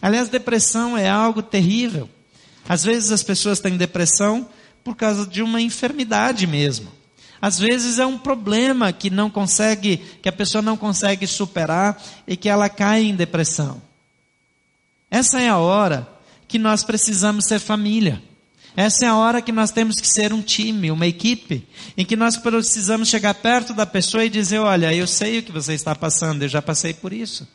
Aliás, 0.03 0.29
depressão 0.29 0.97
é 0.97 1.09
algo 1.09 1.43
terrível. 1.43 2.09
Às 2.69 2.85
vezes 2.85 3.11
as 3.11 3.23
pessoas 3.23 3.61
têm 3.61 3.77
depressão 3.77 4.49
por 4.85 4.97
causa 4.97 5.27
de 5.27 5.43
uma 5.43 5.61
enfermidade 5.61 6.47
mesmo. 6.47 6.90
Às 7.43 7.59
vezes 7.59 7.99
é 7.99 8.05
um 8.05 8.19
problema 8.19 8.93
que 8.93 9.09
não 9.09 9.31
consegue, 9.31 9.97
que 10.23 10.29
a 10.29 10.33
pessoa 10.33 10.61
não 10.61 10.77
consegue 10.77 11.27
superar 11.27 12.01
e 12.27 12.37
que 12.37 12.49
ela 12.49 12.69
cai 12.69 13.05
em 13.05 13.14
depressão. 13.14 13.81
Essa 15.11 15.40
é 15.40 15.49
a 15.49 15.59
hora 15.59 16.09
que 16.46 16.59
nós 16.59 16.85
precisamos 16.85 17.46
ser 17.46 17.59
família. 17.59 18.23
Essa 18.77 19.05
é 19.05 19.09
a 19.09 19.16
hora 19.16 19.42
que 19.42 19.51
nós 19.51 19.73
temos 19.73 19.96
que 19.96 20.07
ser 20.07 20.33
um 20.33 20.40
time, 20.40 20.90
uma 20.90 21.07
equipe, 21.07 21.66
em 21.96 22.05
que 22.05 22.14
nós 22.14 22.37
precisamos 22.37 23.09
chegar 23.09 23.35
perto 23.35 23.75
da 23.75 23.85
pessoa 23.85 24.25
e 24.25 24.31
dizer: 24.31 24.59
Olha, 24.59 24.94
eu 24.94 25.07
sei 25.07 25.38
o 25.38 25.42
que 25.42 25.51
você 25.51 25.75
está 25.75 25.94
passando, 25.94 26.42
eu 26.42 26.49
já 26.49 26.62
passei 26.62 26.94
por 26.94 27.12
isso. 27.12 27.49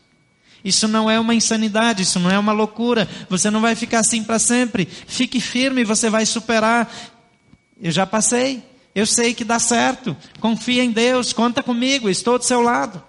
Isso 0.64 0.88
não 0.88 1.10
é 1.10 1.20
uma 1.20 1.36
insanidade, 1.36 2.02
isso 2.02 2.20
não 2.20 2.32
é 2.32 2.40
uma 2.40 2.52
loucura. 2.52 3.08
Você 3.30 3.52
não 3.52 3.62
vai 3.62 3.76
ficar 3.76 4.00
assim 4.00 4.24
para 4.24 4.40
sempre. 4.40 4.86
Fique 4.86 5.40
firme, 5.40 5.84
você 5.84 6.10
vai 6.10 6.26
superar. 6.26 6.92
Eu 7.80 7.92
já 7.92 8.06
passei. 8.06 8.64
Eu 8.96 9.06
sei 9.06 9.34
que 9.34 9.44
dá 9.44 9.60
certo. 9.60 10.18
Confia 10.40 10.84
em 10.84 10.90
Deus, 10.90 11.34
conta 11.34 11.62
comigo, 11.62 12.10
estou 12.10 12.40
do 12.40 12.46
seu 12.46 12.62
lado. 12.62 13.04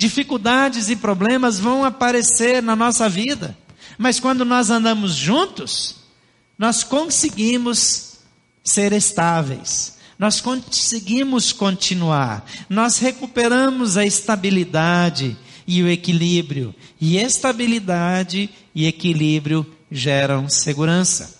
Dificuldades 0.00 0.88
e 0.88 0.96
problemas 0.96 1.60
vão 1.60 1.84
aparecer 1.84 2.62
na 2.62 2.74
nossa 2.74 3.06
vida, 3.06 3.54
mas 3.98 4.18
quando 4.18 4.46
nós 4.46 4.70
andamos 4.70 5.14
juntos, 5.14 5.96
nós 6.58 6.82
conseguimos 6.82 8.14
ser 8.64 8.94
estáveis, 8.94 9.98
nós 10.18 10.40
conseguimos 10.40 11.52
continuar, 11.52 12.46
nós 12.66 12.96
recuperamos 12.96 13.98
a 13.98 14.06
estabilidade 14.06 15.36
e 15.66 15.82
o 15.82 15.88
equilíbrio, 15.90 16.74
e 16.98 17.18
estabilidade 17.18 18.48
e 18.74 18.86
equilíbrio 18.86 19.66
geram 19.92 20.48
segurança. 20.48 21.38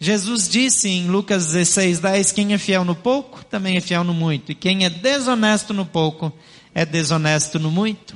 Jesus 0.00 0.48
disse 0.48 0.88
em 0.88 1.06
Lucas 1.06 1.46
16, 1.52 2.00
10: 2.00 2.32
Quem 2.32 2.52
é 2.52 2.58
fiel 2.58 2.84
no 2.84 2.96
pouco, 2.96 3.44
também 3.44 3.76
é 3.76 3.80
fiel 3.80 4.02
no 4.02 4.12
muito, 4.12 4.50
e 4.50 4.56
quem 4.56 4.84
é 4.84 4.90
desonesto 4.90 5.72
no 5.72 5.86
pouco, 5.86 6.32
é 6.76 6.84
desonesto 6.84 7.58
no 7.58 7.70
muito. 7.70 8.14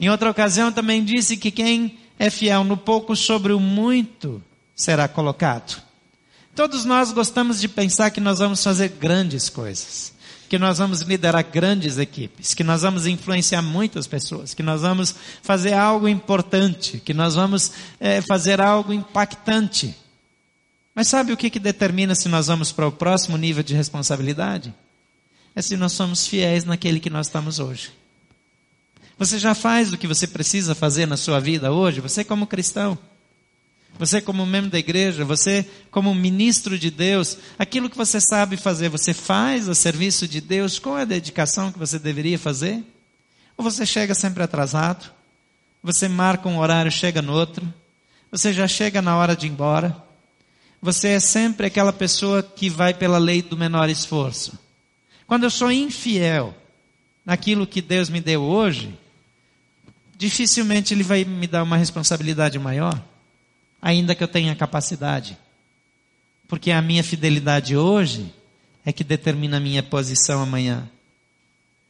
Em 0.00 0.08
outra 0.08 0.30
ocasião 0.30 0.72
também 0.72 1.04
disse 1.04 1.36
que 1.36 1.50
quem 1.50 1.98
é 2.18 2.30
fiel 2.30 2.64
no 2.64 2.74
pouco 2.74 3.14
sobre 3.14 3.52
o 3.52 3.60
muito 3.60 4.42
será 4.74 5.06
colocado. 5.06 5.82
Todos 6.54 6.86
nós 6.86 7.12
gostamos 7.12 7.60
de 7.60 7.68
pensar 7.68 8.10
que 8.10 8.18
nós 8.18 8.38
vamos 8.38 8.64
fazer 8.64 8.88
grandes 8.88 9.50
coisas, 9.50 10.14
que 10.48 10.58
nós 10.58 10.78
vamos 10.78 11.02
liderar 11.02 11.44
grandes 11.44 11.98
equipes, 11.98 12.54
que 12.54 12.64
nós 12.64 12.80
vamos 12.80 13.06
influenciar 13.06 13.60
muitas 13.60 14.06
pessoas, 14.06 14.54
que 14.54 14.62
nós 14.62 14.80
vamos 14.80 15.14
fazer 15.42 15.74
algo 15.74 16.08
importante, 16.08 16.98
que 17.04 17.12
nós 17.12 17.34
vamos 17.34 17.72
é, 18.00 18.22
fazer 18.22 18.58
algo 18.58 18.90
impactante. 18.90 19.94
Mas 20.94 21.08
sabe 21.08 21.30
o 21.30 21.36
que, 21.36 21.50
que 21.50 21.60
determina 21.60 22.14
se 22.14 22.26
nós 22.26 22.46
vamos 22.46 22.72
para 22.72 22.88
o 22.88 22.92
próximo 22.92 23.36
nível 23.36 23.62
de 23.62 23.74
responsabilidade? 23.74 24.72
É 25.56 25.62
se 25.62 25.74
nós 25.74 25.92
somos 25.92 26.26
fiéis 26.26 26.64
naquele 26.64 27.00
que 27.00 27.08
nós 27.08 27.28
estamos 27.28 27.58
hoje. 27.58 27.90
Você 29.18 29.38
já 29.38 29.54
faz 29.54 29.90
o 29.90 29.96
que 29.96 30.06
você 30.06 30.26
precisa 30.26 30.74
fazer 30.74 31.06
na 31.06 31.16
sua 31.16 31.40
vida 31.40 31.72
hoje? 31.72 32.02
Você, 32.02 32.22
como 32.22 32.46
cristão, 32.46 32.98
você 33.98 34.20
como 34.20 34.44
membro 34.44 34.70
da 34.70 34.78
igreja, 34.78 35.24
você 35.24 35.66
como 35.90 36.14
ministro 36.14 36.78
de 36.78 36.90
Deus, 36.90 37.38
aquilo 37.58 37.88
que 37.88 37.96
você 37.96 38.20
sabe 38.20 38.58
fazer, 38.58 38.90
você 38.90 39.14
faz 39.14 39.66
a 39.70 39.74
serviço 39.74 40.28
de 40.28 40.42
Deus 40.42 40.78
com 40.78 40.94
a 40.94 41.06
dedicação 41.06 41.72
que 41.72 41.78
você 41.78 41.98
deveria 41.98 42.38
fazer? 42.38 42.84
Ou 43.56 43.64
você 43.64 43.86
chega 43.86 44.14
sempre 44.14 44.42
atrasado? 44.42 45.10
Você 45.82 46.06
marca 46.06 46.46
um 46.50 46.58
horário, 46.58 46.92
chega 46.92 47.22
no 47.22 47.32
outro? 47.32 47.66
Você 48.30 48.52
já 48.52 48.68
chega 48.68 49.00
na 49.00 49.16
hora 49.16 49.34
de 49.34 49.46
ir 49.46 49.50
embora? 49.50 49.96
Você 50.82 51.08
é 51.08 51.20
sempre 51.20 51.66
aquela 51.66 51.94
pessoa 51.94 52.42
que 52.42 52.68
vai 52.68 52.92
pela 52.92 53.16
lei 53.16 53.40
do 53.40 53.56
menor 53.56 53.88
esforço. 53.88 54.65
Quando 55.26 55.44
eu 55.44 55.50
sou 55.50 55.70
infiel 55.72 56.54
naquilo 57.24 57.66
que 57.66 57.82
Deus 57.82 58.08
me 58.08 58.20
deu 58.20 58.42
hoje, 58.42 58.96
dificilmente 60.16 60.94
Ele 60.94 61.02
vai 61.02 61.24
me 61.24 61.46
dar 61.46 61.62
uma 61.62 61.76
responsabilidade 61.76 62.58
maior 62.58 63.02
ainda 63.80 64.14
que 64.14 64.22
eu 64.24 64.28
tenha 64.28 64.54
capacidade. 64.56 65.38
Porque 66.48 66.70
a 66.70 66.82
minha 66.82 67.04
fidelidade 67.04 67.76
hoje 67.76 68.32
é 68.84 68.92
que 68.92 69.04
determina 69.04 69.56
a 69.56 69.60
minha 69.60 69.82
posição 69.82 70.42
amanhã. 70.42 70.88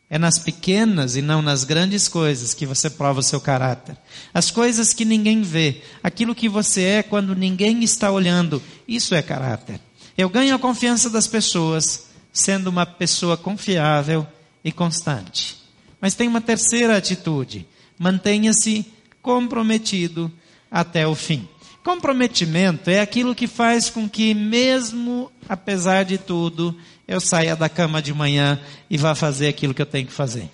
É 0.09 0.19
nas 0.19 0.39
pequenas 0.39 1.17
e 1.17 1.23
não 1.23 1.43
nas 1.43 1.65
grandes 1.65 2.07
coisas 2.07 2.55
que 2.55 2.65
você 2.65 2.89
prova 2.89 3.21
o 3.21 3.23
seu 3.23 3.41
caráter. 3.41 3.97
As 4.33 4.51
coisas 4.51 4.93
que 4.93 5.05
ninguém 5.05 5.43
vê, 5.43 5.83
aquilo 6.03 6.35
que 6.35 6.49
você 6.49 6.83
é 6.83 7.03
quando 7.03 7.35
ninguém 7.35 7.83
está 7.83 8.11
olhando, 8.11 8.63
isso 8.87 9.15
é 9.15 9.23
caráter. 9.23 9.81
Eu 10.17 10.29
ganho 10.29 10.55
a 10.55 10.59
confiança 10.59 11.11
das 11.11 11.27
pessoas 11.27 12.07
sendo 12.37 12.69
uma 12.69 12.85
pessoa 12.85 13.35
confiável 13.35 14.27
e 14.63 14.71
constante. 14.71 15.57
Mas 15.99 16.15
tem 16.15 16.29
uma 16.29 16.41
terceira 16.41 16.95
atitude: 16.95 17.67
mantenha-se 17.99 18.85
comprometido 19.23 20.31
até 20.71 21.07
o 21.07 21.15
fim. 21.15 21.49
Comprometimento 21.83 22.91
é 22.91 23.01
aquilo 23.01 23.35
que 23.35 23.47
faz 23.47 23.89
com 23.89 24.09
que, 24.09 24.35
mesmo 24.35 25.33
apesar 25.49 26.05
de 26.05 26.19
tudo, 26.19 26.77
eu 27.09 27.21
saia 27.21 27.57
da 27.57 27.71
cama 27.71 28.03
de 28.03 28.13
manhã 28.13 28.61
e 28.91 28.99
vá 28.99 29.15
fazer 29.15 29.49
aquilo 29.49 29.73
que 29.73 29.81
eu 29.81 29.87
tenho 29.87 30.07
que 30.07 30.13
fazer. 30.13 30.51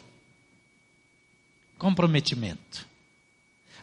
Comprometimento. 1.78 2.86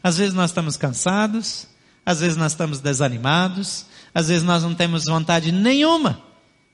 Às 0.02 0.18
vezes 0.18 0.34
nós 0.34 0.52
estamos 0.52 0.78
cansados, 0.78 1.68
às 2.06 2.22
vezes 2.22 2.38
nós 2.38 2.54
estamos 2.54 2.80
desanimados, 2.80 3.86
às 4.14 4.30
vezes 4.30 4.44
nós 4.44 4.64
não 4.64 4.74
temos 4.74 5.04
vontade 5.06 5.52
nenhuma 5.52 6.29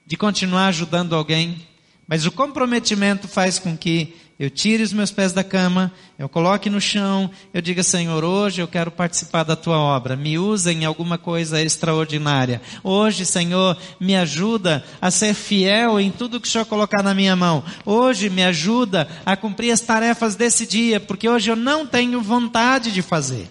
de 0.05 0.15
continuar 0.15 0.67
ajudando 0.67 1.15
alguém, 1.15 1.65
mas 2.07 2.25
o 2.25 2.31
comprometimento 2.31 3.27
faz 3.27 3.57
com 3.57 3.75
que 3.75 4.15
eu 4.37 4.49
tire 4.49 4.83
os 4.83 4.91
meus 4.91 5.11
pés 5.11 5.31
da 5.31 5.45
cama, 5.45 5.91
eu 6.19 6.27
coloque 6.27 6.69
no 6.69 6.81
chão, 6.81 7.31
eu 7.53 7.61
diga, 7.61 7.81
Senhor, 7.81 8.21
hoje 8.23 8.61
eu 8.61 8.67
quero 8.67 8.91
participar 8.91 9.43
da 9.43 9.55
tua 9.55 9.77
obra, 9.77 10.17
me 10.17 10.37
usa 10.37 10.73
em 10.73 10.83
alguma 10.83 11.17
coisa 11.17 11.61
extraordinária. 11.61 12.61
Hoje, 12.83 13.25
Senhor, 13.25 13.77
me 13.97 14.13
ajuda 14.15 14.83
a 15.01 15.09
ser 15.09 15.33
fiel 15.33 15.99
em 16.01 16.11
tudo 16.11 16.41
que 16.41 16.49
o 16.49 16.51
Senhor 16.51 16.65
colocar 16.65 17.01
na 17.01 17.13
minha 17.13 17.33
mão. 17.33 17.63
Hoje 17.85 18.29
me 18.29 18.43
ajuda 18.43 19.07
a 19.25 19.37
cumprir 19.37 19.71
as 19.71 19.79
tarefas 19.79 20.35
desse 20.35 20.67
dia, 20.67 20.99
porque 20.99 21.29
hoje 21.29 21.49
eu 21.49 21.55
não 21.55 21.87
tenho 21.87 22.21
vontade 22.21 22.91
de 22.91 23.01
fazer, 23.01 23.49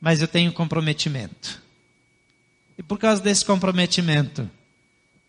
mas 0.00 0.22
eu 0.22 0.26
tenho 0.26 0.50
comprometimento. 0.50 1.60
E 2.78 2.82
por 2.82 2.98
causa 2.98 3.20
desse 3.20 3.44
comprometimento, 3.44 4.48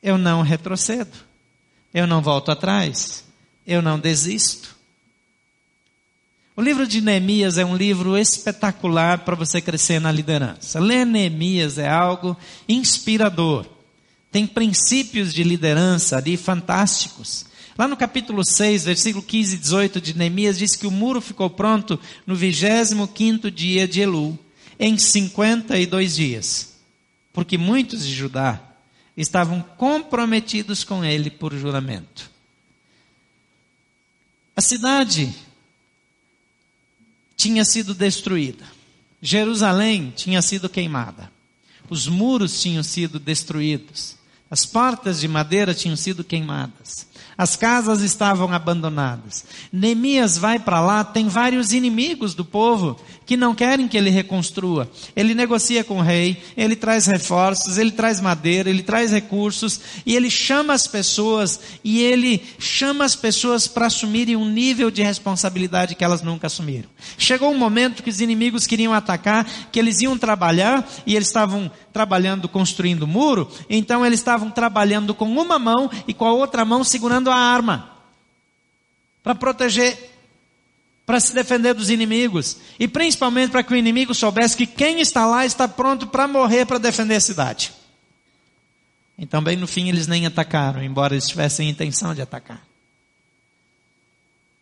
eu 0.02 0.18
não 0.18 0.42
retrocedo, 0.42 1.18
eu 1.94 2.06
não 2.06 2.22
volto 2.22 2.52
atrás 2.52 3.30
eu 3.70 3.84
não 3.84 4.00
desisto. 4.00 4.76
O 6.56 6.62
livro 6.62 6.88
de 6.88 7.02
Neemias 7.02 7.60
é 7.60 7.64
um 7.64 7.78
livro 7.78 8.18
espetacular 8.18 9.20
para 9.20 9.36
você 9.36 9.62
crescer 9.62 10.02
na 10.02 10.12
liderança. 10.12 10.80
Ler 10.80 11.06
Neemias 11.06 11.78
é 11.78 11.88
algo 11.88 12.36
inspirador. 12.68 13.68
Tem 14.32 14.48
princípios 14.48 15.32
de 15.32 15.44
liderança 15.44 16.18
ali 16.18 16.36
fantásticos. 16.36 17.46
Lá 17.78 17.88
no 17.88 17.96
capítulo 17.96 18.44
6, 18.44 18.86
versículo 18.86 19.24
15 19.24 19.56
e 19.56 19.60
18 19.60 20.02
de 20.02 20.18
Neemias, 20.18 20.58
diz 20.58 20.76
que 20.76 20.88
o 20.88 20.92
muro 20.92 21.22
ficou 21.22 21.50
pronto 21.50 21.98
no 22.26 22.36
25 22.36 23.52
dia 23.52 23.88
de 23.88 24.02
Elu, 24.02 24.38
em 24.80 24.98
52 24.98 26.16
dias. 26.16 26.74
Porque 27.32 27.56
muitos 27.56 28.06
de 28.06 28.14
Judá 28.14 28.60
estavam 29.16 29.62
comprometidos 29.62 30.84
com 30.84 31.04
ele 31.04 31.30
por 31.30 31.54
juramento. 31.54 32.30
A 34.56 34.62
cidade 34.62 35.34
tinha 37.36 37.64
sido 37.64 37.94
destruída. 37.94 38.66
Jerusalém 39.22 40.12
tinha 40.16 40.42
sido 40.42 40.68
queimada. 40.70 41.32
Os 41.90 42.08
muros 42.08 42.62
tinham 42.62 42.84
sido 42.84 43.20
destruídos. 43.20 44.16
As 44.52 44.66
portas 44.66 45.20
de 45.20 45.28
madeira 45.28 45.74
tinham 45.74 45.96
sido 45.96 46.24
queimadas. 46.24 47.08
As 47.38 47.56
casas 47.56 48.02
estavam 48.02 48.52
abandonadas. 48.52 49.46
Neemias 49.72 50.38
vai 50.38 50.60
para 50.60 50.82
lá, 50.82 51.06
tem 51.06 51.30
vários 51.30 51.72
inimigos 51.72 52.34
do 52.34 52.44
povo 52.44 53.00
que 53.26 53.38
não 53.38 53.54
querem 53.56 53.88
que 53.88 53.96
ele 53.96 54.10
reconstrua. 54.10 54.90
Ele 55.16 55.34
negocia 55.36 55.84
com 55.84 56.00
o 56.00 56.02
rei, 56.02 56.42
ele 56.58 56.76
traz 56.76 57.06
reforços, 57.06 57.78
ele 57.78 57.92
traz 57.92 58.20
madeira, 58.20 58.70
ele 58.70 58.82
traz 58.82 59.12
recursos 59.12 59.80
e 60.06 60.16
ele 60.16 60.30
chama 60.30 60.74
as 60.74 60.88
pessoas 60.88 61.60
e 61.84 62.02
ele 62.02 62.44
chama 62.58 63.06
as 63.06 63.16
pessoas 63.16 63.68
para 63.68 63.86
assumirem 63.86 64.36
um 64.36 64.50
nível 64.50 64.90
de 64.90 65.04
responsabilidade 65.04 65.96
que 65.96 66.04
elas 66.04 66.24
nunca 66.24 66.48
assumiram. 66.48 66.90
Chegou 67.18 67.52
um 67.52 67.58
momento 67.58 68.02
que 68.04 68.10
os 68.10 68.20
inimigos 68.20 68.66
queriam 68.66 68.94
atacar, 68.94 69.48
que 69.72 69.80
eles 69.80 70.02
iam 70.02 70.18
trabalhar 70.18 70.86
e 71.06 71.16
eles 71.16 71.28
estavam 71.28 71.72
trabalhando 71.94 72.50
construindo 72.50 73.08
muro, 73.08 73.50
então 73.70 74.06
eles 74.06 74.20
estavam 74.20 74.39
trabalhando 74.48 75.16
com 75.16 75.26
uma 75.26 75.58
mão 75.58 75.90
e 76.08 76.14
com 76.14 76.26
a 76.26 76.32
outra 76.32 76.64
mão 76.64 76.84
segurando 76.84 77.32
a 77.32 77.36
arma 77.36 77.90
para 79.24 79.34
proteger 79.34 80.12
para 81.10 81.20
se 81.20 81.34
defender 81.34 81.74
dos 81.74 81.90
inimigos 81.90 82.58
e 82.80 82.88
principalmente 82.88 83.50
para 83.50 83.64
que 83.64 83.74
o 83.74 83.76
inimigo 83.76 84.14
soubesse 84.14 84.56
que 84.56 84.68
quem 84.68 85.02
está 85.02 85.26
lá 85.26 85.44
está 85.44 85.68
pronto 85.68 86.06
para 86.06 86.28
morrer 86.28 86.66
para 86.66 86.78
defender 86.78 87.16
a 87.16 87.20
cidade. 87.20 87.74
Então, 89.18 89.42
bem 89.42 89.58
no 89.58 89.66
fim, 89.66 89.90
eles 89.90 90.06
nem 90.06 90.28
atacaram, 90.28 90.84
embora 90.84 91.16
eles 91.16 91.28
tivessem 91.28 91.68
intenção 91.68 92.14
de 92.14 92.22
atacar. 92.22 92.64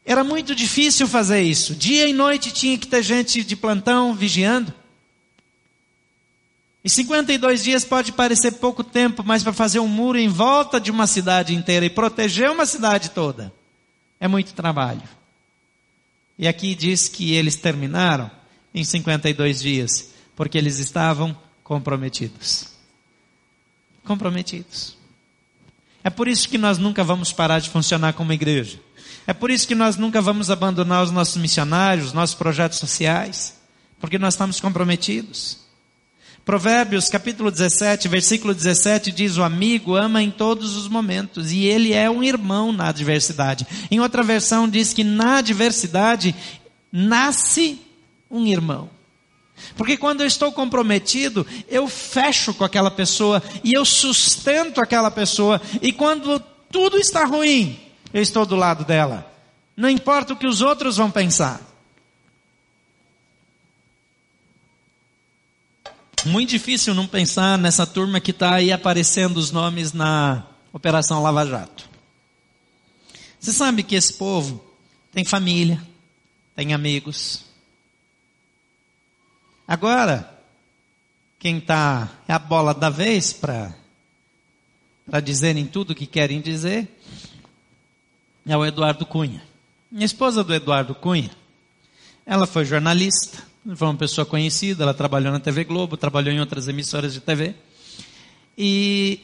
Era 0.05 0.23
muito 0.23 0.55
difícil 0.55 1.05
fazer 1.05 1.41
isso. 1.41 1.75
Dia 1.75 2.07
e 2.07 2.13
noite 2.13 2.49
tinha 2.53 2.77
que 2.77 2.87
ter 2.87 3.03
gente 3.03 3.43
de 3.43 3.55
plantão 3.57 4.13
vigiando. 4.15 4.73
E 6.87 6.89
52 6.89 7.65
dias 7.65 7.83
pode 7.83 8.13
parecer 8.13 8.53
pouco 8.53 8.81
tempo, 8.81 9.21
mas 9.21 9.43
para 9.43 9.51
fazer 9.51 9.77
um 9.77 9.89
muro 9.89 10.17
em 10.17 10.29
volta 10.29 10.79
de 10.79 10.89
uma 10.89 11.05
cidade 11.05 11.53
inteira 11.53 11.85
e 11.85 11.89
proteger 11.89 12.49
uma 12.49 12.65
cidade 12.65 13.09
toda, 13.09 13.51
é 14.21 14.25
muito 14.25 14.53
trabalho. 14.53 15.03
E 16.39 16.47
aqui 16.47 16.73
diz 16.73 17.09
que 17.09 17.33
eles 17.33 17.57
terminaram 17.57 18.31
em 18.73 18.85
52 18.85 19.59
dias, 19.59 20.11
porque 20.33 20.57
eles 20.57 20.79
estavam 20.79 21.37
comprometidos. 21.61 22.69
Comprometidos. 24.05 24.95
É 26.01 26.09
por 26.09 26.29
isso 26.29 26.47
que 26.47 26.57
nós 26.57 26.77
nunca 26.77 27.03
vamos 27.03 27.33
parar 27.33 27.59
de 27.59 27.69
funcionar 27.69 28.13
como 28.13 28.31
igreja. 28.31 28.79
É 29.27 29.33
por 29.33 29.51
isso 29.51 29.67
que 29.67 29.75
nós 29.75 29.97
nunca 29.97 30.21
vamos 30.21 30.49
abandonar 30.49 31.03
os 31.03 31.11
nossos 31.11 31.35
missionários, 31.35 32.07
os 32.07 32.13
nossos 32.13 32.35
projetos 32.35 32.79
sociais, 32.79 33.57
porque 33.99 34.17
nós 34.17 34.35
estamos 34.35 34.61
comprometidos. 34.61 35.66
Provérbios 36.47 37.09
capítulo 37.09 37.51
17, 37.51 38.07
versículo 38.07 38.53
17 38.53 39.11
diz: 39.11 39.35
O 39.35 39.43
amigo 39.43 39.97
ama 39.97 40.23
em 40.23 40.31
todos 40.31 40.77
os 40.77 40.87
momentos 40.87 41.51
e 41.51 41.65
ele 41.65 41.91
é 41.91 42.09
um 42.09 42.23
irmão 42.23 42.71
na 42.71 42.87
adversidade. 42.87 43.67
Em 43.91 43.99
outra 43.99 44.23
versão 44.23 44.65
diz 44.65 44.93
que 44.93 45.03
na 45.03 45.39
adversidade 45.39 46.33
nasce 46.89 47.81
um 48.31 48.47
irmão. 48.47 48.89
Porque 49.75 49.97
quando 49.97 50.21
eu 50.21 50.27
estou 50.27 50.49
comprometido, 50.53 51.45
eu 51.67 51.85
fecho 51.89 52.53
com 52.53 52.63
aquela 52.63 52.89
pessoa 52.89 53.43
e 53.61 53.73
eu 53.73 53.83
sustento 53.83 54.79
aquela 54.79 55.11
pessoa. 55.11 55.61
E 55.81 55.91
quando 55.91 56.39
tudo 56.71 56.97
está 56.97 57.25
ruim, 57.25 57.77
eu 58.13 58.21
estou 58.21 58.45
do 58.45 58.55
lado 58.55 58.85
dela. 58.85 59.29
Não 59.75 59.89
importa 59.89 60.31
o 60.31 60.37
que 60.37 60.47
os 60.47 60.61
outros 60.61 60.95
vão 60.95 61.11
pensar. 61.11 61.66
Muito 66.27 66.49
difícil 66.49 66.93
não 66.93 67.07
pensar 67.07 67.57
nessa 67.57 67.87
turma 67.87 68.19
que 68.19 68.31
está 68.31 68.55
aí 68.55 68.69
aparecendo 68.69 69.37
os 69.37 69.49
nomes 69.49 69.93
na 69.93 70.45
Operação 70.73 71.23
Lava 71.23 71.45
Jato. 71.45 71.87
Você 73.39 73.53
sabe 73.53 73.81
que 73.81 73.95
esse 73.95 74.13
povo 74.13 74.61
tem 75.13 75.23
família, 75.23 75.81
tem 76.53 76.73
amigos. 76.73 77.45
Agora, 79.65 80.29
quem 81.39 81.59
está 81.59 82.09
é 82.27 82.33
a 82.33 82.39
bola 82.39 82.73
da 82.73 82.89
vez 82.89 83.31
para 83.31 83.73
para 85.05 85.21
dizerem 85.21 85.65
tudo 85.65 85.91
o 85.91 85.95
que 85.95 86.05
querem 86.05 86.41
dizer 86.41 86.89
é 88.45 88.57
o 88.57 88.65
Eduardo 88.65 89.05
Cunha. 89.05 89.41
Minha 89.89 90.05
esposa 90.05 90.43
do 90.43 90.53
Eduardo 90.53 90.93
Cunha, 90.93 91.31
ela 92.25 92.45
foi 92.45 92.65
jornalista, 92.65 93.41
foi 93.75 93.87
uma 93.87 93.95
pessoa 93.95 94.25
conhecida, 94.25 94.83
ela 94.83 94.93
trabalhou 94.93 95.31
na 95.31 95.39
TV 95.39 95.63
Globo, 95.63 95.97
trabalhou 95.97 96.33
em 96.33 96.39
outras 96.39 96.67
emissoras 96.67 97.13
de 97.13 97.19
TV. 97.19 97.53
E 98.57 99.19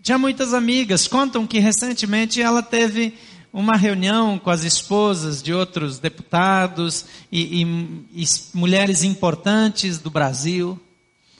tinha 0.00 0.18
muitas 0.18 0.54
amigas. 0.54 1.08
Contam 1.08 1.46
que 1.46 1.58
recentemente 1.58 2.40
ela 2.40 2.62
teve 2.62 3.14
uma 3.52 3.76
reunião 3.76 4.38
com 4.38 4.50
as 4.50 4.64
esposas 4.64 5.42
de 5.42 5.52
outros 5.52 5.98
deputados 5.98 7.04
e, 7.30 7.62
e, 7.62 8.22
e 8.22 8.24
mulheres 8.54 9.02
importantes 9.02 9.98
do 9.98 10.10
Brasil. 10.10 10.80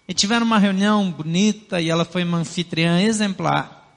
E 0.07 0.13
tiveram 0.13 0.45
uma 0.45 0.59
reunião 0.59 1.11
bonita 1.11 1.81
e 1.81 1.89
ela 1.89 2.05
foi 2.05 2.25
uma 2.25 2.39
anfitriã 2.39 3.01
exemplar. 3.01 3.97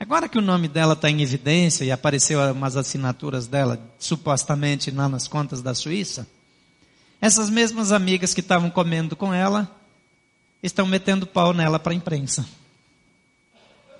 Agora 0.00 0.28
que 0.28 0.38
o 0.38 0.42
nome 0.42 0.68
dela 0.68 0.94
está 0.94 1.10
em 1.10 1.20
evidência 1.20 1.84
e 1.84 1.90
apareceu 1.90 2.40
umas 2.52 2.76
assinaturas 2.76 3.46
dela, 3.46 3.78
supostamente 3.98 4.90
lá 4.90 5.08
nas 5.08 5.28
contas 5.28 5.60
da 5.60 5.74
Suíça, 5.74 6.26
essas 7.20 7.50
mesmas 7.50 7.92
amigas 7.92 8.32
que 8.32 8.40
estavam 8.40 8.70
comendo 8.70 9.16
com 9.16 9.34
ela 9.34 9.70
estão 10.62 10.86
metendo 10.86 11.26
pau 11.26 11.52
nela 11.52 11.78
para 11.78 11.92
a 11.92 11.96
imprensa. 11.96 12.46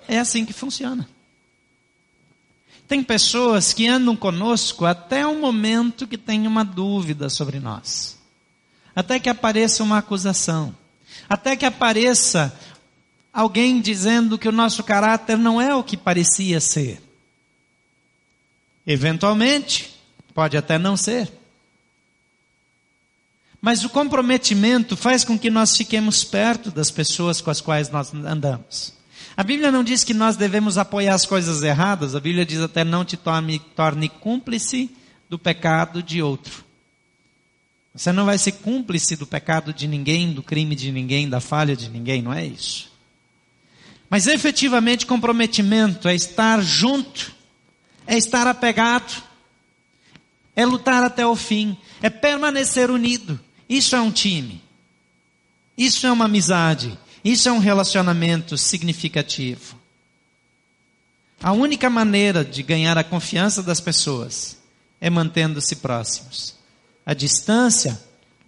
É 0.07 0.19
assim 0.19 0.45
que 0.45 0.53
funciona. 0.53 1.07
Tem 2.87 3.03
pessoas 3.03 3.71
que 3.71 3.87
andam 3.87 4.15
conosco 4.15 4.85
até 4.85 5.25
o 5.27 5.39
momento 5.39 6.07
que 6.07 6.17
tem 6.17 6.47
uma 6.47 6.65
dúvida 6.65 7.29
sobre 7.29 7.59
nós. 7.59 8.17
Até 8.95 9.19
que 9.19 9.29
apareça 9.29 9.83
uma 9.83 9.99
acusação. 9.99 10.75
Até 11.29 11.55
que 11.55 11.65
apareça 11.65 12.51
alguém 13.31 13.79
dizendo 13.79 14.37
que 14.39 14.47
o 14.47 14.51
nosso 14.51 14.83
caráter 14.83 15.37
não 15.37 15.61
é 15.61 15.75
o 15.75 15.83
que 15.83 15.95
parecia 15.95 16.59
ser. 16.59 16.99
Eventualmente, 18.87 19.95
pode 20.33 20.57
até 20.57 20.79
não 20.79 20.97
ser. 20.97 21.31
Mas 23.61 23.83
o 23.83 23.89
comprometimento 23.89 24.95
faz 24.95 25.23
com 25.23 25.37
que 25.37 25.49
nós 25.49 25.75
fiquemos 25.75 26.23
perto 26.23 26.71
das 26.71 26.89
pessoas 26.89 27.41
com 27.41 27.51
as 27.51 27.59
quais 27.59 27.89
nós 27.89 28.13
andamos. 28.13 28.93
A 29.35 29.43
Bíblia 29.43 29.71
não 29.71 29.83
diz 29.83 30.03
que 30.03 30.13
nós 30.13 30.35
devemos 30.35 30.77
apoiar 30.77 31.13
as 31.13 31.25
coisas 31.25 31.63
erradas, 31.63 32.15
a 32.15 32.19
Bíblia 32.19 32.45
diz 32.45 32.59
até 32.59 32.83
não 32.83 33.05
te 33.05 33.15
torne, 33.15 33.59
torne 33.75 34.09
cúmplice 34.09 34.89
do 35.29 35.37
pecado 35.37 36.03
de 36.03 36.21
outro. 36.21 36.65
Você 37.93 38.11
não 38.11 38.25
vai 38.25 38.37
ser 38.37 38.53
cúmplice 38.53 39.15
do 39.15 39.25
pecado 39.25 39.73
de 39.73 39.87
ninguém, 39.87 40.31
do 40.31 40.43
crime 40.43 40.75
de 40.75 40.91
ninguém, 40.91 41.29
da 41.29 41.39
falha 41.39 41.75
de 41.75 41.89
ninguém, 41.89 42.21
não 42.21 42.33
é 42.33 42.45
isso. 42.45 42.91
Mas 44.09 44.27
efetivamente 44.27 45.05
comprometimento 45.05 46.07
é 46.07 46.15
estar 46.15 46.61
junto, 46.61 47.31
é 48.07 48.17
estar 48.17 48.47
apegado, 48.47 49.23
é 50.55 50.65
lutar 50.65 51.03
até 51.03 51.25
o 51.25 51.35
fim, 51.35 51.77
é 52.01 52.09
permanecer 52.09 52.89
unido. 52.89 53.39
Isso 53.69 53.95
é 53.95 54.01
um 54.01 54.11
time. 54.11 54.61
Isso 55.77 56.07
é 56.07 56.11
uma 56.11 56.25
amizade. 56.25 56.97
Isso 57.23 57.47
é 57.47 57.51
um 57.51 57.59
relacionamento 57.59 58.57
significativo. 58.57 59.77
A 61.41 61.53
única 61.53 61.89
maneira 61.89 62.43
de 62.43 62.63
ganhar 62.63 62.97
a 62.97 63.03
confiança 63.03 63.63
das 63.63 63.79
pessoas 63.79 64.57
é 64.99 65.09
mantendo-se 65.09 65.77
próximos. 65.77 66.55
A 67.05 67.13
distância 67.13 68.01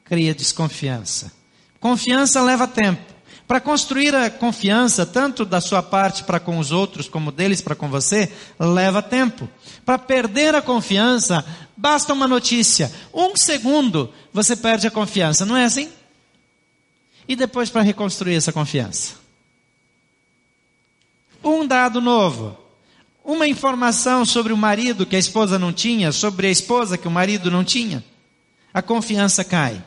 cria 0.04 0.36
desconfiança. 0.36 1.32
Confiança 1.80 2.42
leva 2.42 2.68
tempo. 2.68 3.14
Para 3.52 3.60
construir 3.60 4.16
a 4.16 4.30
confiança, 4.30 5.06
tanto 5.06 5.44
da 5.44 5.60
sua 5.60 5.84
parte 5.84 6.24
para 6.24 6.40
com 6.40 6.58
os 6.58 6.72
outros, 6.72 7.10
como 7.10 7.34
deles 7.34 7.60
para 7.60 7.76
com 7.76 7.90
você, 7.90 8.32
leva 8.58 9.02
tempo. 9.02 9.46
Para 9.84 10.00
perder 10.00 10.56
a 10.56 10.62
confiança, 10.62 11.46
basta 11.76 12.14
uma 12.14 12.30
notícia. 12.30 12.90
Um 13.14 13.36
segundo, 13.36 14.10
você 14.32 14.56
perde 14.56 14.88
a 14.88 14.90
confiança, 14.90 15.46
não 15.46 15.58
é 15.58 15.66
assim? 15.66 15.92
E 17.28 17.36
depois 17.36 17.70
para 17.70 17.82
reconstruir 17.82 18.36
essa 18.36 18.54
confiança? 18.54 19.16
Um 21.44 21.68
dado 21.68 22.00
novo. 22.00 22.58
Uma 23.22 23.50
informação 23.50 24.24
sobre 24.24 24.54
o 24.54 24.58
marido 24.58 25.06
que 25.06 25.18
a 25.18 25.20
esposa 25.20 25.60
não 25.60 25.74
tinha, 25.74 26.14
sobre 26.14 26.48
a 26.48 26.52
esposa 26.52 26.98
que 26.98 27.10
o 27.10 27.12
marido 27.12 27.52
não 27.52 27.66
tinha. 27.66 28.02
A 28.74 28.82
confiança 28.82 29.44
cai. 29.44 29.84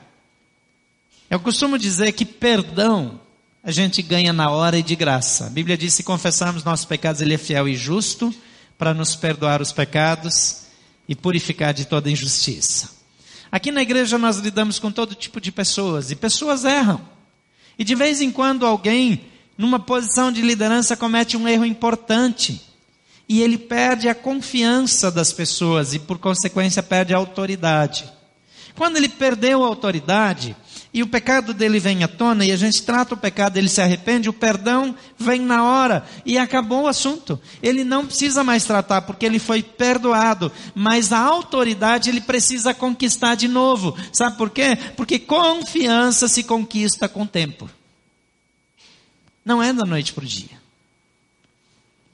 Eu 1.31 1.41
costumo 1.41 1.79
dizer 1.79 2.13
que 2.13 2.27
perdão 2.27 3.24
a 3.65 3.73
gente 3.73 4.03
ganha 4.03 4.33
na 4.33 4.51
hora 4.51 4.79
e 4.79 4.83
de 4.83 4.95
graça. 4.95 5.47
A 5.47 5.51
Bíblia 5.51 5.77
diz: 5.77 5.95
se 5.95 6.03
confessarmos 6.03 6.63
nossos 6.63 6.85
pecados, 6.85 7.23
Ele 7.23 7.35
é 7.35 7.39
fiel 7.39 7.67
e 7.67 7.75
justo 7.75 8.33
para 8.77 8.93
nos 8.93 9.17
perdoar 9.17 9.63
os 9.63 9.73
pecados 9.73 10.65
e 11.09 11.15
purificar 11.15 11.73
de 11.73 11.87
toda 11.87 12.11
injustiça. 12.11 12.91
Aqui 13.51 13.71
na 13.71 13.81
igreja 13.81 14.19
nós 14.19 14.37
lidamos 14.37 14.79
com 14.79 14.93
todo 14.93 15.15
tipo 15.15 15.41
de 15.41 15.51
pessoas 15.51 16.11
e 16.11 16.17
pessoas 16.17 16.65
erram. 16.65 17.01
E 17.79 17.85
de 17.85 17.95
vez 17.95 18.21
em 18.21 18.31
quando 18.31 18.67
alguém, 18.67 19.25
numa 19.57 19.81
posição 19.81 20.31
de 20.31 20.43
liderança, 20.43 20.97
comete 20.97 21.37
um 21.37 21.49
erro 21.49 21.65
importante 21.65 22.61
e 23.29 23.41
ele 23.41 23.57
perde 23.57 24.09
a 24.09 24.15
confiança 24.15 25.11
das 25.11 25.33
pessoas 25.33 25.95
e, 25.95 25.99
por 25.99 26.19
consequência, 26.19 26.83
perde 26.83 27.15
a 27.15 27.17
autoridade. 27.17 28.05
Quando 28.75 28.97
ele 28.97 29.09
perdeu 29.09 29.65
a 29.65 29.67
autoridade, 29.67 30.55
e 30.95 31.03
o 31.03 31.09
pecado 31.09 31.53
dele 31.53 31.81
vem 31.81 32.05
à 32.05 32.09
tona 32.09 32.47
e 32.47 32.53
a 32.53 32.57
gente 32.57 32.85
trata 32.85 33.15
o 33.15 33.19
pecado, 33.19 33.57
ele 33.57 33.69
se 33.69 33.83
arrepende, 33.83 34.29
o 34.29 34.33
perdão 34.33 34.95
vem 35.19 35.41
na 35.41 35.65
hora 35.65 36.07
e 36.25 36.39
acabou 36.39 36.85
o 36.85 36.87
assunto. 36.87 37.39
Ele 37.61 37.83
não 37.83 38.07
precisa 38.07 38.45
mais 38.45 38.65
tratar 38.65 39.03
porque 39.03 39.27
ele 39.27 39.41
foi 39.41 39.61
perdoado, 39.61 40.53
mas 40.73 41.13
a 41.13 41.19
autoridade 41.19 42.09
ele 42.09 42.21
precisa 42.21 42.73
conquistar 42.73 43.35
de 43.35 43.49
novo. 43.49 43.99
Sabe 44.13 44.37
por 44.37 44.51
quê? 44.51 44.79
Porque 44.97 45.19
confiança 45.19 46.29
se 46.29 46.45
conquista 46.45 47.09
com 47.09 47.27
tempo. 47.27 47.69
Não 49.45 49.61
é 49.61 49.73
da 49.73 49.85
noite 49.85 50.13
para 50.13 50.23
o 50.23 50.29
dia. 50.29 50.63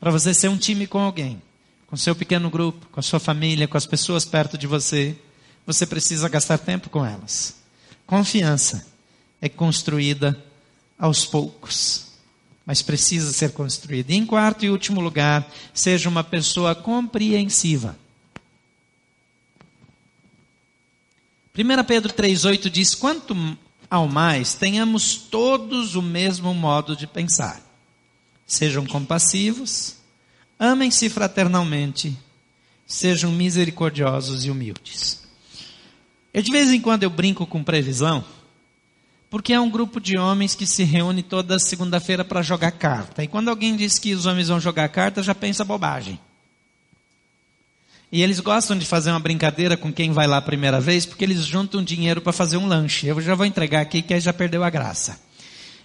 Para 0.00 0.10
você 0.10 0.32
ser 0.32 0.48
um 0.48 0.56
time 0.56 0.86
com 0.86 1.00
alguém, 1.00 1.42
com 1.86 1.98
seu 1.98 2.14
pequeno 2.14 2.48
grupo, 2.48 2.86
com 2.90 2.98
a 2.98 3.02
sua 3.02 3.20
família, 3.20 3.68
com 3.68 3.76
as 3.76 3.84
pessoas 3.84 4.24
perto 4.24 4.56
de 4.56 4.66
você, 4.66 5.14
você 5.66 5.84
precisa 5.84 6.30
gastar 6.30 6.56
tempo 6.56 6.88
com 6.88 7.04
elas. 7.04 7.59
Confiança 8.10 8.84
é 9.40 9.48
construída 9.48 10.36
aos 10.98 11.24
poucos. 11.24 12.08
mas 12.66 12.82
precisa 12.82 13.32
ser 13.32 13.52
construída. 13.52 14.12
E 14.12 14.16
em 14.16 14.26
quarto 14.26 14.64
e 14.64 14.70
último 14.70 15.00
lugar, 15.00 15.48
seja 15.72 16.08
uma 16.08 16.24
pessoa 16.24 16.74
compreensiva. 16.74 17.96
1 21.56 21.84
Pedro 21.84 22.12
3,8 22.12 22.68
diz: 22.68 22.96
Quanto 22.96 23.56
ao 23.88 24.08
mais, 24.08 24.54
tenhamos 24.54 25.14
todos 25.14 25.94
o 25.94 26.02
mesmo 26.02 26.52
modo 26.52 26.96
de 26.96 27.06
pensar. 27.06 27.62
Sejam 28.44 28.84
compassivos, 28.86 29.94
amem-se 30.58 31.08
fraternalmente, 31.08 32.16
sejam 32.84 33.30
misericordiosos 33.30 34.44
e 34.44 34.50
humildes. 34.50 35.29
Eu 36.32 36.42
de 36.42 36.50
vez 36.50 36.70
em 36.70 36.80
quando 36.80 37.02
eu 37.02 37.10
brinco 37.10 37.46
com 37.46 37.62
previsão, 37.62 38.24
porque 39.28 39.52
é 39.52 39.60
um 39.60 39.70
grupo 39.70 40.00
de 40.00 40.16
homens 40.16 40.54
que 40.54 40.66
se 40.66 40.84
reúne 40.84 41.22
toda 41.22 41.58
segunda-feira 41.58 42.24
para 42.24 42.42
jogar 42.42 42.72
carta. 42.72 43.22
E 43.22 43.28
quando 43.28 43.48
alguém 43.48 43.76
diz 43.76 43.98
que 43.98 44.14
os 44.14 44.26
homens 44.26 44.48
vão 44.48 44.60
jogar 44.60 44.88
carta, 44.88 45.22
já 45.22 45.34
pensa 45.34 45.64
bobagem. 45.64 46.18
E 48.12 48.22
eles 48.22 48.40
gostam 48.40 48.76
de 48.76 48.84
fazer 48.84 49.10
uma 49.10 49.20
brincadeira 49.20 49.76
com 49.76 49.92
quem 49.92 50.12
vai 50.12 50.26
lá 50.26 50.38
a 50.38 50.42
primeira 50.42 50.80
vez, 50.80 51.06
porque 51.06 51.24
eles 51.24 51.44
juntam 51.46 51.82
dinheiro 51.82 52.20
para 52.20 52.32
fazer 52.32 52.56
um 52.56 52.66
lanche. 52.66 53.06
Eu 53.06 53.20
já 53.20 53.36
vou 53.36 53.46
entregar 53.46 53.80
aqui 53.80 54.02
que 54.02 54.12
aí 54.12 54.20
já 54.20 54.32
perdeu 54.32 54.64
a 54.64 54.70
graça. 54.70 55.20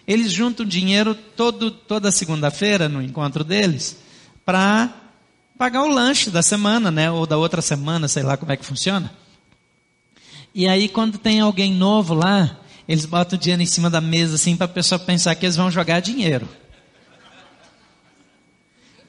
Eles 0.08 0.32
juntam 0.32 0.66
dinheiro 0.66 1.14
todo, 1.14 1.70
toda 1.70 2.12
segunda-feira 2.12 2.89
no 2.89 3.02
encontro 3.02 3.43
deles 3.43 3.98
para 4.43 4.91
pagar 5.58 5.84
o 5.84 5.88
lanche 5.88 6.32
da 6.32 6.41
semana, 6.41 6.89
né? 6.89 7.12
Ou 7.12 7.28
da 7.28 7.38
outra 7.38 7.62
semana, 7.62 8.08
sei 8.08 8.24
lá 8.24 8.38
como 8.38 8.52
é 8.52 8.58
que 8.58 8.66
funciona. 8.66 9.12
E 10.56 10.70
aí 10.70 10.88
quando 10.88 11.18
tem 11.18 11.41
alguém 11.41 11.74
novo 11.74 12.14
lá, 12.14 12.58
eles 12.88 13.06
botam 13.06 13.38
o 13.38 13.41
dinheiro 13.41 13.62
em 13.62 13.66
cima 13.66 13.89
da 13.89 13.99
mesa 13.99 14.36
assim 14.36 14.56
para 14.56 14.64
a 14.64 14.70
pessoa 14.70 14.97
pensar 14.97 15.36
que 15.36 15.45
eles 15.45 15.58
vão 15.58 15.70
jogar 15.70 15.99
dinheiro. 15.99 16.47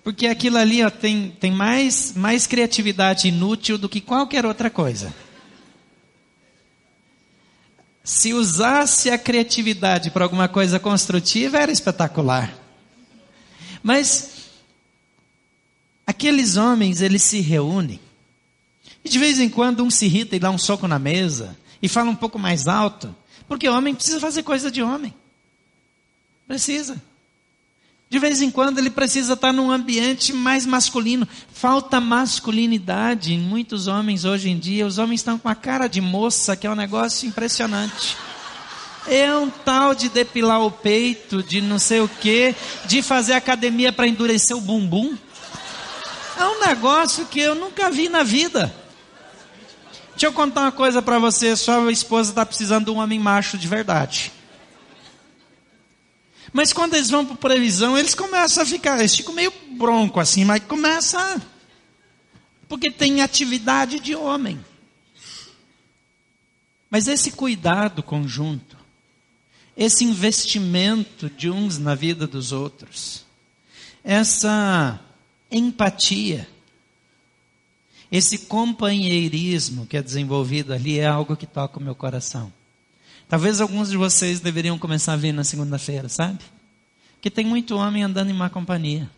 Porque 0.02 0.26
aquilo 0.26 0.58
ali 0.58 0.84
ó, 0.84 0.90
tem, 0.90 1.30
tem 1.38 1.52
mais, 1.52 2.14
mais 2.16 2.48
criatividade 2.48 3.28
inútil 3.28 3.78
do 3.78 3.88
que 3.88 4.00
qualquer 4.00 4.44
outra 4.44 4.68
coisa. 4.68 5.14
Se 8.02 8.32
usasse 8.32 9.08
a 9.10 9.18
criatividade 9.18 10.10
para 10.10 10.24
alguma 10.24 10.48
coisa 10.48 10.80
construtiva, 10.80 11.58
era 11.58 11.70
espetacular. 11.70 12.52
Mas 13.84 14.48
aqueles 16.04 16.56
homens, 16.56 17.00
eles 17.00 17.22
se 17.22 17.40
reúnem. 17.40 18.00
E 19.06 19.08
de 19.08 19.20
vez 19.20 19.38
em 19.38 19.48
quando 19.48 19.84
um 19.84 19.88
se 19.88 20.06
irrita 20.06 20.34
e 20.34 20.40
dá 20.40 20.50
um 20.50 20.58
soco 20.58 20.88
na 20.88 20.98
mesa. 20.98 21.56
E 21.80 21.88
fala 21.88 22.10
um 22.10 22.14
pouco 22.16 22.40
mais 22.40 22.66
alto. 22.66 23.14
Porque 23.46 23.68
homem 23.68 23.94
precisa 23.94 24.18
fazer 24.18 24.42
coisa 24.42 24.68
de 24.68 24.82
homem. 24.82 25.14
Precisa. 26.44 27.00
De 28.10 28.18
vez 28.18 28.42
em 28.42 28.50
quando 28.50 28.78
ele 28.78 28.90
precisa 28.90 29.34
estar 29.34 29.52
num 29.52 29.70
ambiente 29.70 30.32
mais 30.32 30.66
masculino. 30.66 31.28
Falta 31.52 32.00
masculinidade 32.00 33.32
em 33.32 33.38
muitos 33.38 33.86
homens 33.86 34.24
hoje 34.24 34.50
em 34.50 34.58
dia. 34.58 34.84
Os 34.84 34.98
homens 34.98 35.20
estão 35.20 35.38
com 35.38 35.48
a 35.48 35.54
cara 35.54 35.86
de 35.86 36.00
moça, 36.00 36.56
que 36.56 36.66
é 36.66 36.70
um 36.70 36.74
negócio 36.74 37.28
impressionante. 37.28 38.16
É 39.06 39.32
um 39.36 39.48
tal 39.48 39.94
de 39.94 40.08
depilar 40.08 40.62
o 40.62 40.70
peito, 40.72 41.44
de 41.44 41.60
não 41.60 41.78
sei 41.78 42.00
o 42.00 42.08
quê, 42.08 42.56
de 42.86 43.02
fazer 43.02 43.34
academia 43.34 43.92
para 43.92 44.08
endurecer 44.08 44.56
o 44.56 44.60
bumbum. 44.60 45.16
É 46.36 46.44
um 46.44 46.66
negócio 46.66 47.24
que 47.26 47.38
eu 47.38 47.54
nunca 47.54 47.88
vi 47.88 48.08
na 48.08 48.24
vida. 48.24 48.74
Deixa 50.16 50.28
eu 50.28 50.32
contar 50.32 50.62
uma 50.62 50.72
coisa 50.72 51.02
para 51.02 51.18
você: 51.18 51.54
sua 51.54 51.92
esposa 51.92 52.30
está 52.30 52.46
precisando 52.46 52.86
de 52.86 52.90
um 52.90 52.96
homem 52.96 53.20
macho 53.20 53.58
de 53.58 53.68
verdade. 53.68 54.32
Mas 56.54 56.72
quando 56.72 56.94
eles 56.94 57.10
vão 57.10 57.26
para 57.26 57.36
previsão, 57.36 57.98
eles 57.98 58.14
começam 58.14 58.62
a 58.62 58.66
ficar, 58.66 58.98
eles 58.98 59.14
ficam 59.14 59.34
meio 59.34 59.52
bronco 59.72 60.18
assim, 60.18 60.42
mas 60.42 60.62
começa 60.64 61.38
porque 62.66 62.90
tem 62.90 63.20
atividade 63.20 64.00
de 64.00 64.14
homem. 64.14 64.58
Mas 66.88 67.08
esse 67.08 67.32
cuidado 67.32 68.02
conjunto, 68.02 68.78
esse 69.76 70.02
investimento 70.02 71.28
de 71.28 71.50
uns 71.50 71.76
na 71.76 71.94
vida 71.94 72.26
dos 72.26 72.52
outros, 72.52 73.26
essa 74.02 74.98
empatia, 75.50 76.48
esse 78.10 78.38
companheirismo 78.38 79.86
que 79.86 79.96
é 79.96 80.02
desenvolvido 80.02 80.72
ali 80.72 80.98
é 80.98 81.06
algo 81.06 81.36
que 81.36 81.46
toca 81.46 81.78
o 81.78 81.82
meu 81.82 81.94
coração. 81.94 82.52
Talvez 83.28 83.60
alguns 83.60 83.90
de 83.90 83.96
vocês 83.96 84.38
deveriam 84.38 84.78
começar 84.78 85.14
a 85.14 85.16
vir 85.16 85.32
na 85.32 85.42
segunda-feira, 85.42 86.08
sabe? 86.08 86.38
Que 87.20 87.30
tem 87.30 87.44
muito 87.44 87.76
homem 87.76 88.04
andando 88.04 88.30
em 88.30 88.34
má 88.34 88.48
companhia. 88.48 89.10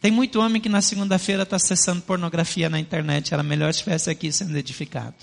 Tem 0.00 0.10
muito 0.10 0.40
homem 0.40 0.60
que 0.60 0.68
na 0.68 0.82
segunda-feira 0.82 1.44
está 1.44 1.56
acessando 1.56 2.02
pornografia 2.02 2.68
na 2.68 2.78
internet. 2.78 3.32
Era 3.32 3.42
melhor 3.42 3.72
se 3.72 3.78
estivesse 3.78 4.10
aqui 4.10 4.30
sendo 4.30 4.56
edificado. 4.58 5.14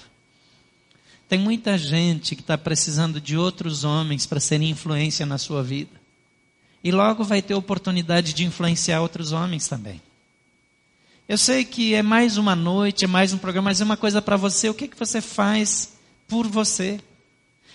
Tem 1.28 1.38
muita 1.38 1.78
gente 1.78 2.36
que 2.36 2.42
está 2.42 2.58
precisando 2.58 3.22
de 3.22 3.38
outros 3.38 3.84
homens 3.84 4.26
para 4.26 4.40
serem 4.40 4.72
influência 4.72 5.26
na 5.26 5.38
sua 5.38 5.62
vida. 5.62 6.00
E 6.84 6.92
logo 6.92 7.24
vai 7.24 7.42
ter 7.42 7.54
oportunidade 7.54 8.34
de 8.34 8.46
influenciar 8.46 9.02
outros 9.02 9.32
homens 9.32 9.68
também. 9.68 10.02
Eu 11.30 11.38
sei 11.38 11.64
que 11.64 11.94
é 11.94 12.02
mais 12.02 12.38
uma 12.38 12.56
noite, 12.56 13.06
é 13.06 13.08
mais 13.08 13.32
um 13.32 13.38
programa, 13.38 13.70
mas 13.70 13.80
é 13.80 13.84
uma 13.84 13.96
coisa 13.96 14.20
para 14.20 14.36
você. 14.36 14.68
O 14.68 14.74
que, 14.74 14.88
que 14.88 14.98
você 14.98 15.22
faz 15.22 15.90
por 16.28 16.48
você? 16.48 17.00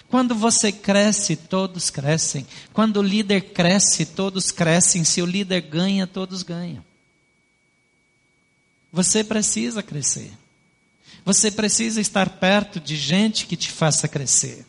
Quando 0.08 0.34
você 0.34 0.72
cresce, 0.72 1.36
todos 1.36 1.88
crescem. 1.88 2.44
Quando 2.72 2.96
o 2.96 3.02
líder 3.02 3.52
cresce, 3.52 4.06
todos 4.06 4.50
crescem. 4.50 5.04
Se 5.04 5.22
o 5.22 5.26
líder 5.26 5.60
ganha, 5.60 6.04
todos 6.04 6.42
ganham. 6.42 6.84
Você 8.92 9.22
precisa 9.22 9.84
crescer. 9.84 10.32
Você 11.24 11.48
precisa 11.48 12.00
estar 12.00 12.28
perto 12.30 12.80
de 12.80 12.96
gente 12.96 13.46
que 13.46 13.56
te 13.56 13.70
faça 13.70 14.08
crescer. 14.08 14.66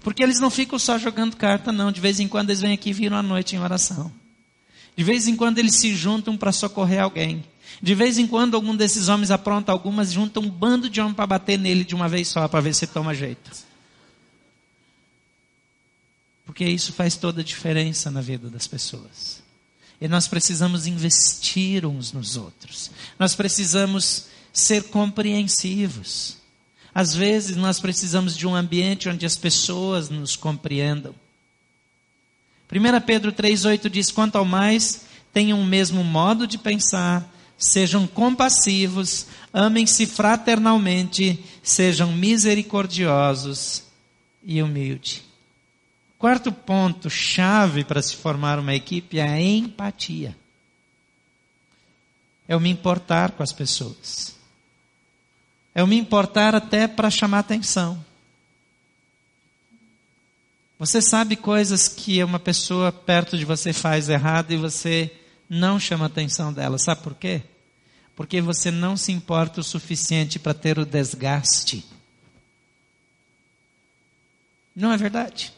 Porque 0.00 0.24
eles 0.24 0.40
não 0.40 0.50
ficam 0.50 0.76
só 0.76 0.98
jogando 0.98 1.36
carta, 1.36 1.70
não. 1.70 1.92
De 1.92 2.00
vez 2.00 2.18
em 2.18 2.26
quando 2.26 2.50
eles 2.50 2.62
vêm 2.62 2.72
aqui 2.72 2.90
e 2.90 2.92
viram 2.92 3.16
a 3.16 3.22
noite 3.22 3.54
em 3.54 3.60
oração. 3.60 4.10
De 4.96 5.04
vez 5.04 5.28
em 5.28 5.36
quando 5.36 5.58
eles 5.58 5.76
se 5.76 5.94
juntam 5.94 6.36
para 6.36 6.50
socorrer 6.50 7.00
alguém. 7.00 7.44
De 7.80 7.94
vez 7.94 8.18
em 8.18 8.26
quando 8.26 8.54
algum 8.54 8.74
desses 8.74 9.08
homens 9.08 9.30
apronta 9.30 9.70
algumas, 9.70 10.12
junta 10.12 10.40
um 10.40 10.48
bando 10.48 10.90
de 10.90 11.00
homens 11.00 11.16
para 11.16 11.26
bater 11.26 11.58
nele 11.58 11.84
de 11.84 11.94
uma 11.94 12.08
vez 12.08 12.28
só, 12.28 12.48
para 12.48 12.60
ver 12.60 12.74
se 12.74 12.86
toma 12.86 13.14
jeito. 13.14 13.50
Porque 16.44 16.64
isso 16.64 16.92
faz 16.92 17.14
toda 17.16 17.40
a 17.40 17.44
diferença 17.44 18.10
na 18.10 18.20
vida 18.20 18.48
das 18.48 18.66
pessoas. 18.66 19.42
E 20.00 20.08
nós 20.08 20.26
precisamos 20.26 20.86
investir 20.86 21.84
uns 21.84 22.12
nos 22.12 22.36
outros. 22.36 22.90
Nós 23.18 23.34
precisamos 23.34 24.26
ser 24.52 24.84
compreensivos. 24.84 26.38
Às 26.94 27.14
vezes 27.14 27.56
nós 27.56 27.78
precisamos 27.78 28.36
de 28.36 28.46
um 28.46 28.54
ambiente 28.54 29.08
onde 29.08 29.26
as 29.26 29.36
pessoas 29.36 30.08
nos 30.08 30.36
compreendam. 30.36 31.14
1 32.70 33.00
Pedro 33.06 33.32
3,8 33.32 33.88
diz: 33.88 34.10
quanto 34.10 34.36
ao 34.36 34.44
mais, 34.44 35.02
tenham 35.32 35.60
o 35.60 35.64
mesmo 35.64 36.02
modo 36.02 36.46
de 36.46 36.58
pensar, 36.58 37.28
sejam 37.58 38.06
compassivos, 38.06 39.26
amem-se 39.52 40.06
fraternalmente, 40.06 41.44
sejam 41.62 42.12
misericordiosos 42.12 43.82
e 44.44 44.62
humildes. 44.62 45.24
Quarto 46.16 46.52
ponto 46.52 47.10
chave 47.10 47.84
para 47.84 48.00
se 48.00 48.16
formar 48.16 48.58
uma 48.58 48.74
equipe 48.74 49.18
é 49.18 49.22
a 49.22 49.40
empatia. 49.40 50.36
É 52.46 52.56
o 52.56 52.60
me 52.60 52.70
importar 52.70 53.32
com 53.32 53.42
as 53.42 53.52
pessoas. 53.52 54.34
É 55.74 55.82
o 55.82 55.86
me 55.86 55.96
importar 55.96 56.54
até 56.54 56.88
para 56.88 57.10
chamar 57.10 57.40
atenção. 57.40 58.04
Você 60.78 61.02
sabe 61.02 61.34
coisas 61.34 61.88
que 61.88 62.22
uma 62.22 62.38
pessoa 62.38 62.92
perto 62.92 63.36
de 63.36 63.44
você 63.44 63.72
faz 63.72 64.08
errado 64.08 64.52
e 64.52 64.56
você 64.56 65.12
não 65.48 65.80
chama 65.80 66.04
a 66.04 66.08
atenção 66.08 66.52
dela. 66.52 66.78
Sabe 66.78 67.02
por 67.02 67.14
quê? 67.14 67.42
Porque 68.14 68.40
você 68.40 68.70
não 68.70 68.96
se 68.96 69.12
importa 69.12 69.60
o 69.60 69.64
suficiente 69.64 70.38
para 70.38 70.54
ter 70.54 70.78
o 70.78 70.84
desgaste. 70.84 71.84
Não 74.74 74.92
é 74.92 74.96
verdade? 74.96 75.52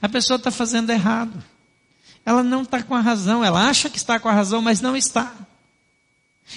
A 0.00 0.08
pessoa 0.08 0.36
está 0.36 0.50
fazendo 0.50 0.90
errado. 0.90 1.42
Ela 2.24 2.42
não 2.42 2.62
está 2.62 2.82
com 2.82 2.94
a 2.94 3.00
razão, 3.00 3.44
ela 3.44 3.68
acha 3.68 3.90
que 3.90 3.98
está 3.98 4.18
com 4.20 4.28
a 4.28 4.32
razão, 4.32 4.62
mas 4.62 4.80
não 4.80 4.96
está. 4.96 5.34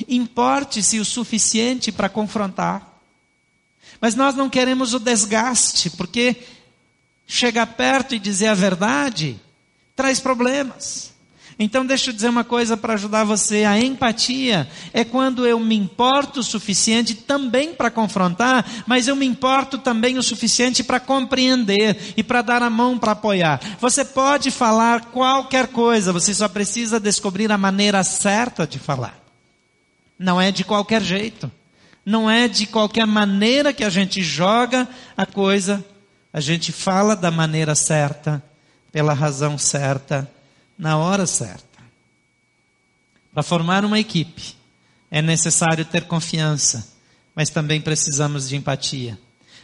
Importe-se 0.07 0.99
o 0.99 1.05
suficiente 1.05 1.91
para 1.91 2.09
confrontar. 2.09 3.01
Mas 3.99 4.15
nós 4.15 4.35
não 4.35 4.49
queremos 4.49 4.93
o 4.93 4.99
desgaste, 4.99 5.89
porque 5.91 6.35
chegar 7.25 7.65
perto 7.65 8.13
e 8.13 8.19
dizer 8.19 8.47
a 8.47 8.53
verdade 8.53 9.39
traz 9.95 10.19
problemas. 10.19 11.14
Então, 11.57 11.85
deixa 11.85 12.09
eu 12.09 12.13
dizer 12.13 12.27
uma 12.27 12.43
coisa 12.43 12.75
para 12.75 12.95
ajudar 12.95 13.23
você. 13.23 13.63
A 13.63 13.79
empatia 13.79 14.67
é 14.93 15.05
quando 15.05 15.47
eu 15.47 15.57
me 15.57 15.75
importo 15.75 16.41
o 16.41 16.43
suficiente 16.43 17.15
também 17.15 17.73
para 17.73 17.89
confrontar, 17.89 18.65
mas 18.85 19.07
eu 19.07 19.15
me 19.15 19.25
importo 19.25 19.77
também 19.77 20.17
o 20.17 20.23
suficiente 20.23 20.83
para 20.83 20.99
compreender 20.99 22.13
e 22.17 22.23
para 22.23 22.41
dar 22.41 22.61
a 22.61 22.69
mão 22.69 22.97
para 22.97 23.13
apoiar. 23.13 23.61
Você 23.79 24.03
pode 24.03 24.51
falar 24.51 25.05
qualquer 25.05 25.67
coisa, 25.67 26.11
você 26.11 26.33
só 26.33 26.49
precisa 26.49 26.99
descobrir 26.99 27.49
a 27.49 27.57
maneira 27.57 28.03
certa 28.03 28.67
de 28.67 28.77
falar. 28.77 29.17
Não 30.19 30.39
é 30.39 30.51
de 30.51 30.65
qualquer 30.65 31.01
jeito. 31.01 31.49
Não 32.05 32.29
é 32.29 32.47
de 32.49 32.67
qualquer 32.67 33.07
maneira 33.07 33.73
que 33.73 33.83
a 33.83 33.89
gente 33.89 34.21
joga 34.21 34.87
a 35.15 35.25
coisa. 35.25 35.83
A 36.33 36.41
gente 36.41 36.73
fala 36.73 37.15
da 37.15 37.31
maneira 37.31 37.75
certa, 37.75 38.43
pela 38.91 39.13
razão 39.13 39.57
certa 39.57 40.29
na 40.77 40.97
hora 40.97 41.25
certa. 41.25 41.63
Para 43.33 43.43
formar 43.43 43.83
uma 43.83 43.99
equipe, 43.99 44.55
é 45.11 45.21
necessário 45.21 45.85
ter 45.85 46.05
confiança, 46.05 46.87
mas 47.35 47.49
também 47.49 47.81
precisamos 47.81 48.47
de 48.47 48.55
empatia. 48.55 49.17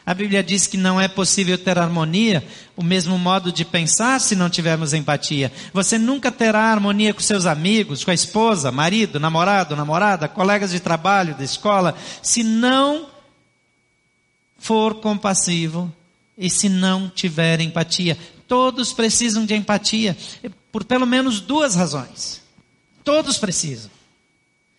A 0.06 0.14
Bíblia 0.14 0.42
diz 0.42 0.66
que 0.66 0.78
não 0.78 1.00
é 1.00 1.08
possível 1.08 1.58
ter 1.58 1.78
harmonia, 1.78 2.46
o 2.76 2.84
mesmo 2.84 3.18
modo 3.20 3.52
de 3.52 3.64
pensar 3.64 4.20
se 4.20 4.36
não 4.36 4.50
tivermos 4.50 4.94
empatia. 4.94 5.52
Você 5.74 5.98
nunca 5.98 6.32
terá 6.32 6.64
harmonia 6.64 7.14
com 7.14 7.20
seus 7.20 7.46
amigos, 7.46 8.04
com 8.04 8.10
a 8.10 8.14
esposa, 8.14 8.72
marido, 8.72 9.20
namorado, 9.20 9.76
namorada, 9.76 10.28
colegas 10.28 10.72
de 10.72 10.80
trabalho, 10.80 11.36
da 11.36 11.44
escola, 11.44 11.96
se 12.22 12.44
não 12.44 13.08
for 14.58 14.96
compassivo 14.96 15.92
e 16.38 16.50
se 16.50 16.68
não 16.68 17.08
tiver 17.08 17.62
empatia. 17.62 18.18
Todos 18.48 18.92
precisam 18.92 19.46
de 19.46 19.54
empatia 19.56 20.18
por 20.72 20.84
pelo 20.84 21.06
menos 21.06 21.40
duas 21.40 21.76
razões. 21.76 22.42
Todos 23.04 23.38
precisam. 23.38 23.92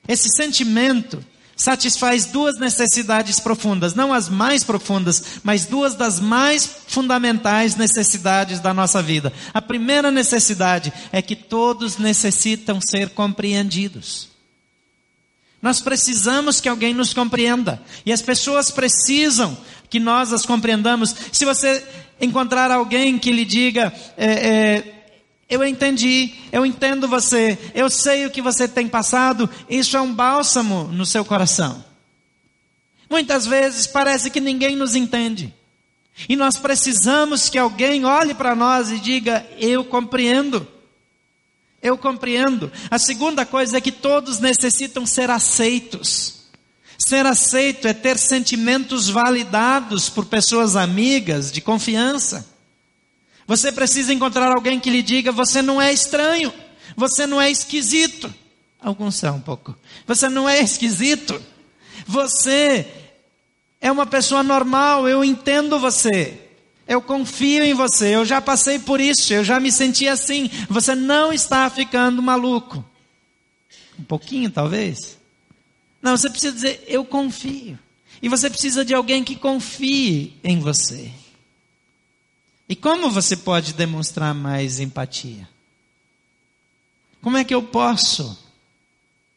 Esse 0.07 0.29
sentimento 0.29 1.25
satisfaz 1.57 2.27
duas 2.27 2.59
necessidades 2.59 3.39
profundas, 3.39 3.95
não 3.95 4.13
as 4.13 4.29
mais 4.29 4.65
profundas, 4.65 5.41
mas 5.45 5.65
duas 5.65 5.95
das 5.95 6.19
mais 6.19 6.69
fundamentais 6.89 7.77
necessidades 7.77 8.59
da 8.59 8.75
nossa 8.75 9.01
vida. 9.03 9.33
A 9.55 9.63
primeira 9.63 10.11
necessidade 10.11 10.93
é 11.13 11.23
que 11.23 11.37
todos 11.37 11.99
necessitam 11.99 12.81
ser 12.81 13.11
compreendidos. 13.11 14.29
Nós 15.61 15.81
precisamos 15.81 16.61
que 16.61 16.69
alguém 16.69 16.93
nos 16.93 17.15
compreenda. 17.15 17.81
E 18.05 18.13
as 18.13 18.21
pessoas 18.21 18.69
precisam 18.73 19.57
que 19.89 20.01
nós 20.01 20.33
as 20.33 20.45
compreendamos. 20.45 21.15
Se 21.31 21.45
você 21.45 21.87
encontrar 22.21 22.73
alguém 22.73 23.17
que 23.17 23.31
lhe 23.31 23.45
diga, 23.45 23.93
é, 24.17 24.27
é, 24.27 25.02
eu 25.53 25.63
entendi, 25.63 26.33
eu 26.51 26.65
entendo 26.65 27.07
você, 27.07 27.59
eu 27.75 27.91
sei 27.91 28.25
o 28.25 28.31
que 28.31 28.41
você 28.41 28.67
tem 28.67 28.89
passado, 28.89 29.51
isso 29.69 29.99
é 29.99 30.01
um 30.01 30.15
bálsamo 30.15 30.85
no 30.85 31.05
seu 31.05 31.27
coração. 31.27 31.85
Muitas 33.11 33.47
vezes 33.47 33.87
parece 33.87 34.31
que 34.31 34.41
ninguém 34.41 34.75
nos 34.75 34.95
entende. 34.95 35.53
E 36.27 36.37
nós 36.37 36.57
precisamos 36.57 37.51
que 37.51 37.59
alguém 37.59 38.07
olhe 38.07 38.33
para 38.33 38.55
nós 38.55 38.91
e 38.91 38.99
diga: 38.99 39.47
Eu 39.59 39.85
compreendo. 39.85 40.67
Eu 41.83 41.99
compreendo. 41.99 42.73
A 42.91 42.99
segunda 42.99 43.45
coisa 43.45 43.77
é 43.77 43.81
que 43.81 43.93
todos 43.93 44.41
necessitam 44.41 45.05
ser 45.05 45.29
aceitos. 45.29 46.45
Ser 46.97 47.27
aceito 47.27 47.87
é 47.87 47.93
ter 47.93 48.17
sentimentos 48.17 49.11
validados 49.11 50.09
por 50.09 50.25
pessoas 50.25 50.77
amigas, 50.77 51.53
de 51.53 51.61
confiança. 51.61 52.52
Você 53.47 53.73
precisa 53.73 54.13
encontrar 54.13 54.53
alguém 54.53 54.79
que 54.79 54.91
lhe 54.91 55.03
diga: 55.03 55.33
você 55.33 55.63
não 55.63 55.81
é 55.81 55.93
estranho, 55.93 56.53
você 56.97 57.27
não 57.27 57.41
é 57.41 57.51
esquisito. 57.51 58.33
Alguns 58.81 59.15
são 59.15 59.37
um 59.37 59.41
pouco. 59.41 59.77
Você 60.07 60.29
não 60.29 60.49
é 60.49 60.61
esquisito. 60.61 61.41
Você 62.07 62.87
é 63.81 63.91
uma 63.91 64.07
pessoa 64.07 64.43
normal, 64.43 65.09
eu 65.09 65.25
entendo 65.25 65.79
você. 65.79 66.39
Eu 66.87 67.01
confio 67.01 67.65
em 67.65 67.75
você, 67.75 68.17
eu 68.17 68.25
já 68.25 68.41
passei 68.41 68.79
por 68.79 69.01
isso, 69.01 69.33
eu 69.33 69.45
já 69.45 69.61
me 69.61 69.71
senti 69.71 70.09
assim. 70.09 70.51
Você 70.69 70.95
não 70.95 71.33
está 71.33 71.71
ficando 71.71 72.21
maluco. 72.21 72.85
Um 73.99 74.05
pouquinho, 74.05 74.51
talvez. 74.51 75.17
Não, 76.01 76.17
você 76.17 76.29
precisa 76.29 76.53
dizer, 76.53 76.85
eu 76.89 77.05
confio. 77.05 77.79
E 78.21 78.29
você 78.29 78.51
precisa 78.51 78.85
de 78.85 78.95
alguém 78.95 79.23
que 79.23 79.37
confie 79.37 80.35
em 80.43 80.59
você. 80.59 81.11
E 82.73 82.75
como 82.75 83.11
você 83.11 83.37
pode 83.37 83.75
demonstrar 83.75 84.35
mais 84.35 84.81
empatia? 84.81 85.47
Como 87.21 87.37
é 87.37 87.45
que 87.45 87.55
eu 87.55 87.63
posso 87.63 88.35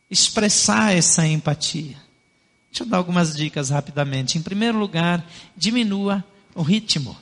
expressar 0.10 0.96
essa 0.96 1.28
empatia? 1.28 1.98
Deixa 2.72 2.84
eu 2.84 2.88
dar 2.88 2.96
algumas 2.96 3.36
dicas 3.36 3.72
rapidamente. 3.72 4.38
Em 4.38 4.42
primeiro 4.42 4.80
lugar, 4.80 5.30
diminua 5.58 6.24
o 6.56 6.62
ritmo 6.62 7.18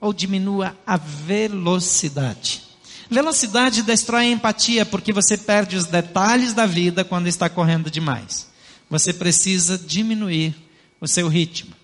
ou 0.00 0.12
diminua 0.12 0.76
a 0.84 0.96
velocidade. 0.96 2.62
Velocidade 3.08 3.84
destrói 3.84 4.24
a 4.24 4.30
empatia 4.30 4.84
porque 4.84 5.12
você 5.12 5.38
perde 5.38 5.76
os 5.76 5.86
detalhes 5.86 6.52
da 6.52 6.66
vida 6.66 7.04
quando 7.04 7.28
está 7.28 7.48
correndo 7.48 7.88
demais 7.88 8.52
você 8.90 9.12
precisa 9.12 9.78
diminuir 9.78 10.54
o 11.00 11.08
seu 11.08 11.28
ritmo. 11.28 11.74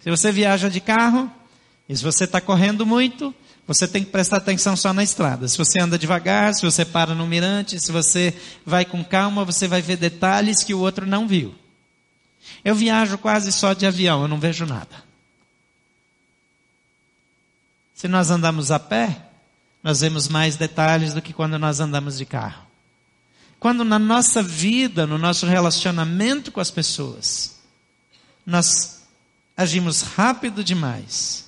Se 0.00 0.10
você 0.10 0.30
viaja 0.30 0.68
de 0.68 0.80
carro, 0.80 1.30
e 1.88 1.96
se 1.96 2.02
você 2.02 2.24
está 2.24 2.40
correndo 2.40 2.86
muito, 2.86 3.34
você 3.66 3.86
tem 3.86 4.04
que 4.04 4.10
prestar 4.10 4.38
atenção 4.38 4.76
só 4.76 4.92
na 4.92 5.02
estrada. 5.02 5.48
Se 5.48 5.56
você 5.56 5.80
anda 5.80 5.98
devagar, 5.98 6.54
se 6.54 6.62
você 6.62 6.84
para 6.84 7.14
no 7.14 7.26
mirante, 7.26 7.80
se 7.80 7.92
você 7.92 8.34
vai 8.64 8.84
com 8.84 9.04
calma, 9.04 9.44
você 9.44 9.66
vai 9.68 9.82
ver 9.82 9.96
detalhes 9.96 10.62
que 10.62 10.74
o 10.74 10.80
outro 10.80 11.06
não 11.06 11.26
viu. 11.26 11.54
Eu 12.64 12.74
viajo 12.74 13.18
quase 13.18 13.52
só 13.52 13.72
de 13.72 13.86
avião, 13.86 14.22
eu 14.22 14.28
não 14.28 14.38
vejo 14.38 14.66
nada. 14.66 15.04
Se 17.94 18.08
nós 18.08 18.30
andamos 18.30 18.70
a 18.70 18.78
pé, 18.78 19.16
nós 19.82 20.00
vemos 20.00 20.28
mais 20.28 20.56
detalhes 20.56 21.14
do 21.14 21.22
que 21.22 21.32
quando 21.32 21.58
nós 21.58 21.80
andamos 21.80 22.18
de 22.18 22.24
carro. 22.24 22.64
Quando 23.60 23.84
na 23.84 23.98
nossa 23.98 24.42
vida, 24.42 25.06
no 25.06 25.16
nosso 25.16 25.46
relacionamento 25.46 26.52
com 26.52 26.60
as 26.60 26.70
pessoas, 26.70 27.56
nós 28.44 29.02
agimos 29.56 30.02
rápido 30.02 30.62
demais, 30.62 31.43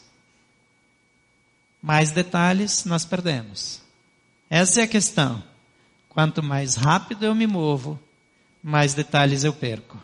mais 1.87 2.11
detalhes 2.11 2.85
nós 2.85 3.05
perdemos. 3.05 3.81
Essa 4.51 4.81
é 4.81 4.83
a 4.83 4.89
questão. 4.89 5.41
Quanto 6.09 6.43
mais 6.43 6.75
rápido 6.75 7.25
eu 7.25 7.33
me 7.33 7.47
movo, 7.47 7.97
mais 8.61 8.93
detalhes 8.93 9.45
eu 9.45 9.53
perco. 9.53 9.97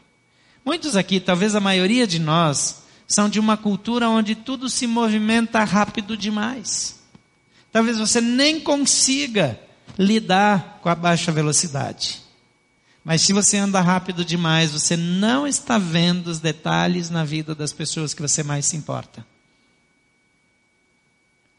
Muitos 0.65 0.95
aqui, 0.95 1.19
talvez 1.19 1.57
a 1.57 1.61
maioria 1.61 2.07
de 2.07 2.21
nós, 2.21 2.85
são 3.09 3.29
de 3.29 3.41
uma 3.41 3.57
cultura 3.57 4.09
onde 4.09 4.37
tudo 4.37 4.71
se 4.71 4.87
movimenta 4.87 5.65
rápido 5.65 6.17
demais. 6.17 7.01
Talvez 7.73 7.99
você 7.99 8.21
nem 8.21 8.61
consiga 8.61 9.59
lidar 9.99 10.79
com 10.83 10.89
a 10.89 10.95
baixa 10.95 11.33
velocidade. 11.33 12.23
Mas 13.05 13.23
se 13.23 13.33
você 13.33 13.57
anda 13.57 13.81
rápido 13.81 14.25
demais, 14.25 14.71
você 14.71 14.97
não 14.97 15.49
está 15.49 15.79
vendo 15.79 16.29
os 16.29 16.39
detalhes 16.39 17.11
na 17.11 17.25
vida 17.25 17.57
das 17.57 17.73
pessoas 17.73 18.15
que 18.15 18.23
você 18.23 18.45
mais 18.45 18.67
se 18.67 18.77
importa. 18.77 19.32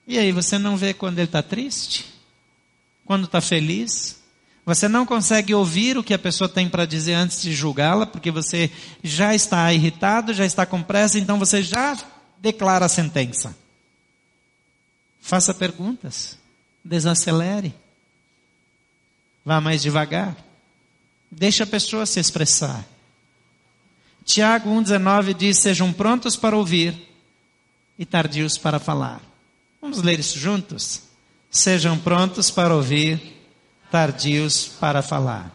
E 0.08 0.18
aí, 0.18 0.32
você 0.32 0.58
não 0.58 0.76
vê 0.76 0.93
quando 0.93 1.20
ele 1.20 1.28
está 1.28 1.41
triste? 1.41 2.14
Quando 3.06 3.26
está 3.26 3.39
feliz? 3.41 4.22
Você 4.66 4.88
não 4.88 5.06
consegue 5.06 5.54
ouvir 5.54 5.97
o 5.97 6.04
que 6.04 6.14
a 6.14 6.20
pessoa 6.20 6.47
tem 6.47 6.70
para 6.70 6.86
dizer 6.86 7.14
antes 7.14 7.41
de 7.41 7.54
julgá-la, 7.54 8.06
porque 8.06 8.32
você 8.32 8.72
já 9.04 9.36
está 9.36 9.74
irritado, 9.74 10.34
já 10.34 10.45
está 10.45 10.66
com 10.66 10.82
pressa, 10.82 11.20
então 11.20 11.38
você 11.38 11.62
já 11.62 11.97
declara 12.39 12.86
a 12.86 12.89
sentença. 12.89 13.56
Faça 15.22 15.54
perguntas. 15.54 16.38
Desacelere. 16.84 17.74
Vá 19.45 19.60
mais 19.60 19.82
devagar. 19.82 20.36
Deixe 21.30 21.64
a 21.64 21.68
pessoa 21.68 22.06
se 22.06 22.20
expressar. 22.20 22.86
Tiago 24.24 24.70
1,19 24.70 25.34
diz: 25.34 25.60
Sejam 25.60 25.91
prontos 25.91 26.36
para 26.36 26.56
ouvir 26.56 26.93
e 27.97 28.06
tardios 28.06 28.58
para 28.58 28.80
falar. 28.80 29.22
Vamos 29.84 30.02
ler 30.02 30.18
isso 30.18 30.40
juntos? 30.40 31.02
Sejam 31.52 32.00
prontos 32.00 32.50
para 32.50 32.74
ouvir, 32.74 33.44
tardios 33.92 34.66
para 34.80 35.02
falar. 35.02 35.52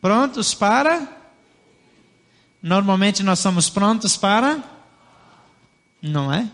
Prontos 0.00 0.52
para? 0.52 1.06
Normalmente 2.60 3.22
nós 3.22 3.38
somos 3.38 3.70
prontos 3.70 4.16
para? 4.16 4.60
Não 6.02 6.34
é? 6.34 6.50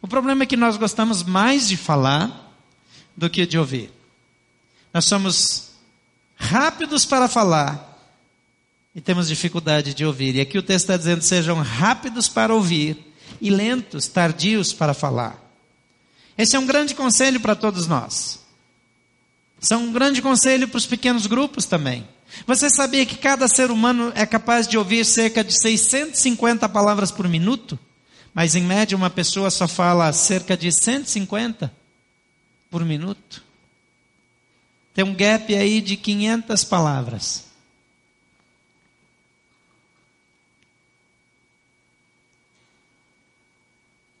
O 0.00 0.06
problema 0.06 0.44
é 0.44 0.46
que 0.46 0.56
nós 0.56 0.76
gostamos 0.76 1.24
mais 1.24 1.66
de 1.66 1.76
falar 1.76 2.54
do 3.16 3.28
que 3.28 3.44
de 3.44 3.58
ouvir. 3.58 3.92
Nós 4.94 5.04
somos 5.04 5.72
rápidos 6.36 7.04
para 7.04 7.26
falar 7.26 8.08
e 8.94 9.00
temos 9.00 9.26
dificuldade 9.26 9.92
de 9.92 10.06
ouvir. 10.06 10.36
E 10.36 10.40
aqui 10.40 10.56
o 10.56 10.62
texto 10.62 10.84
está 10.84 10.96
dizendo: 10.96 11.22
sejam 11.22 11.60
rápidos 11.60 12.28
para 12.28 12.54
ouvir 12.54 13.05
e 13.40 13.50
lentos, 13.50 14.06
tardios 14.06 14.72
para 14.72 14.94
falar. 14.94 15.42
Esse 16.36 16.56
é 16.56 16.58
um 16.58 16.66
grande 16.66 16.94
conselho 16.94 17.40
para 17.40 17.54
todos 17.54 17.86
nós. 17.86 18.40
São 19.58 19.84
um 19.84 19.92
grande 19.92 20.20
conselho 20.20 20.68
para 20.68 20.78
os 20.78 20.86
pequenos 20.86 21.26
grupos 21.26 21.64
também. 21.64 22.06
Você 22.46 22.68
sabia 22.68 23.06
que 23.06 23.16
cada 23.16 23.48
ser 23.48 23.70
humano 23.70 24.12
é 24.14 24.26
capaz 24.26 24.68
de 24.68 24.76
ouvir 24.76 25.04
cerca 25.04 25.42
de 25.42 25.58
650 25.58 26.68
palavras 26.68 27.10
por 27.10 27.28
minuto? 27.28 27.78
Mas 28.34 28.54
em 28.54 28.62
média 28.62 28.96
uma 28.96 29.08
pessoa 29.08 29.50
só 29.50 29.66
fala 29.66 30.12
cerca 30.12 30.56
de 30.56 30.70
150 30.70 31.72
por 32.70 32.84
minuto. 32.84 33.42
Tem 34.92 35.04
um 35.04 35.14
gap 35.14 35.54
aí 35.54 35.80
de 35.80 35.96
500 35.96 36.64
palavras. 36.64 37.45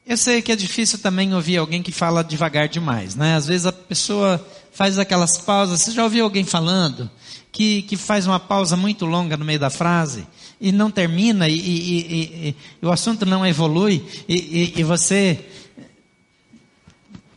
Eu 0.06 0.16
sei 0.16 0.40
que 0.40 0.52
é 0.52 0.56
difícil 0.56 1.00
também 1.00 1.34
ouvir 1.34 1.56
alguém 1.56 1.82
que 1.82 1.90
fala 1.90 2.22
devagar 2.22 2.68
demais, 2.68 3.16
né? 3.16 3.34
Às 3.34 3.48
vezes 3.48 3.66
a 3.66 3.72
pessoa 3.72 4.46
faz 4.70 5.00
aquelas 5.00 5.36
pausas. 5.38 5.80
Você 5.80 5.90
já 5.90 6.04
ouviu 6.04 6.22
alguém 6.22 6.44
falando 6.44 7.10
que, 7.50 7.82
que 7.82 7.96
faz 7.96 8.24
uma 8.24 8.38
pausa 8.38 8.76
muito 8.76 9.04
longa 9.04 9.36
no 9.36 9.44
meio 9.44 9.58
da 9.58 9.68
frase 9.68 10.24
e 10.60 10.70
não 10.70 10.92
termina 10.92 11.48
e, 11.48 11.58
e, 11.58 11.98
e, 11.98 12.56
e 12.80 12.86
o 12.86 12.92
assunto 12.92 13.26
não 13.26 13.44
evolui 13.44 14.06
e, 14.28 14.80
você. 14.84 15.44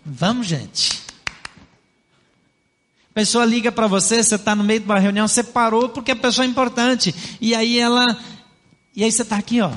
Vamos, 0.05 0.45
gente. 0.45 1.01
A 3.09 3.13
pessoa 3.15 3.45
liga 3.45 3.72
para 3.72 3.88
você, 3.88 4.24
você 4.24 4.36
está 4.36 4.55
no 4.55 4.63
meio 4.63 4.82
de 4.82 4.86
uma 4.86 4.99
reunião, 4.99 5.28
você 5.28 5.43
parou 5.43 5.89
porque 5.89 6.11
a 6.11 6.15
pessoa 6.15 6.45
é 6.45 6.47
importante. 6.47 7.15
E 7.41 7.55
aí 7.55 7.80
ela. 7.80 8.15
E 8.95 9.03
aí 9.03 9.11
você 9.11 9.24
está 9.24 9.38
aqui, 9.38 9.59
ó. 9.59 9.72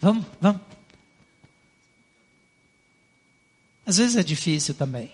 Vamos, 0.00 0.24
vamos. 0.40 0.73
Às 3.86 3.98
vezes 3.98 4.16
é 4.16 4.22
difícil 4.22 4.74
também. 4.74 5.12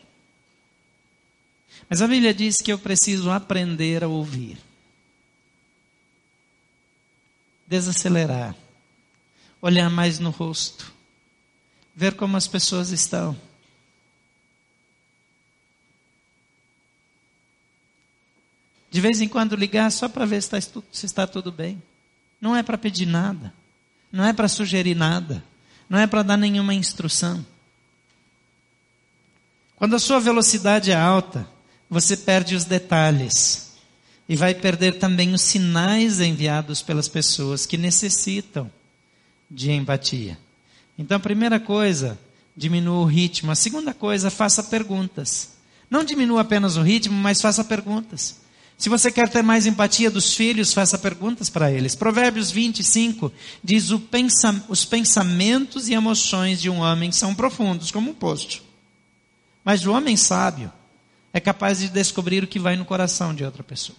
Mas 1.89 2.01
a 2.01 2.07
Bíblia 2.07 2.33
diz 2.33 2.59
que 2.59 2.73
eu 2.73 2.79
preciso 2.79 3.31
aprender 3.31 4.05
a 4.05 4.09
ouvir. 4.09 4.59
Desacelerar. 7.67 8.55
Olhar 9.61 9.91
mais 9.91 10.19
no 10.19 10.31
rosto. 10.31 10.93
Ver 11.95 12.15
como 12.15 12.37
as 12.37 12.47
pessoas 12.47 12.91
estão. 12.91 13.37
De 18.91 19.01
vez 19.01 19.21
em 19.21 19.29
quando 19.29 19.55
ligar 19.55 19.91
só 19.93 20.09
para 20.09 20.27
ver 20.27 20.43
se 20.43 20.57
está, 20.57 20.83
se 20.93 21.07
está 21.07 21.27
tudo 21.27 21.53
bem. 21.53 21.81
Não 22.41 22.57
é 22.57 22.63
para 22.63 22.79
pedir 22.79 23.07
nada. 23.07 23.53
Não 24.11 24.25
é 24.25 24.33
para 24.33 24.49
sugerir 24.49 24.97
nada. 24.97 25.45
Não 25.89 25.99
é 25.99 26.07
para 26.07 26.23
dar 26.23 26.37
nenhuma 26.37 26.75
instrução. 26.75 27.45
Quando 29.81 29.97
a 29.97 29.99
sua 29.99 30.21
velocidade 30.21 30.91
é 30.91 30.95
alta, 30.95 31.49
você 31.89 32.15
perde 32.15 32.55
os 32.55 32.67
detalhes 32.67 33.73
e 34.29 34.37
vai 34.37 34.55
perder 34.55 34.99
também 34.99 35.33
os 35.33 35.41
sinais 35.41 36.21
enviados 36.21 36.83
pelas 36.83 37.09
pessoas 37.09 37.65
que 37.65 37.79
necessitam 37.79 38.71
de 39.51 39.73
empatia. 39.73 40.39
Então, 40.99 41.17
a 41.17 41.21
primeira 41.21 41.59
coisa, 41.59 42.19
diminua 42.55 42.99
o 42.99 43.07
ritmo. 43.07 43.51
A 43.51 43.55
segunda 43.55 43.95
coisa, 43.95 44.29
faça 44.29 44.63
perguntas. 44.63 45.53
Não 45.89 46.05
diminua 46.05 46.43
apenas 46.43 46.77
o 46.77 46.83
ritmo, 46.83 47.17
mas 47.17 47.41
faça 47.41 47.65
perguntas. 47.65 48.39
Se 48.77 48.91
você 48.91 49.11
quer 49.11 49.31
ter 49.31 49.43
mais 49.43 49.67
empatia 49.67 50.11
dos 50.11 50.35
filhos, 50.35 50.75
faça 50.75 50.99
perguntas 50.99 51.49
para 51.49 51.73
eles. 51.73 51.95
Provérbios 51.95 52.51
25 52.51 53.33
diz: 53.65 53.89
os 54.69 54.85
pensamentos 54.85 55.89
e 55.89 55.95
emoções 55.95 56.61
de 56.61 56.69
um 56.69 56.81
homem 56.81 57.11
são 57.11 57.35
profundos 57.35 57.91
como 57.91 58.11
um 58.11 58.15
poço. 58.15 58.69
Mas 59.65 59.85
o 59.85 59.93
homem 59.93 60.17
sábio 60.17 60.73
é 61.33 61.41
capaz 61.41 61.79
de 61.79 61.89
descobrir 61.89 62.43
o 62.43 62.47
que 62.47 62.59
vai 62.59 62.77
no 62.77 62.85
coração 62.85 63.35
de 63.35 63.45
outra 63.45 63.63
pessoa. 63.63 63.99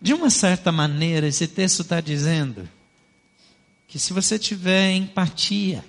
De 0.00 0.12
uma 0.12 0.30
certa 0.30 0.70
maneira, 0.70 1.26
esse 1.26 1.48
texto 1.48 1.82
está 1.82 2.00
dizendo 2.00 2.68
que 3.88 3.98
se 3.98 4.12
você 4.12 4.38
tiver 4.38 4.92
empatia, 4.92 5.84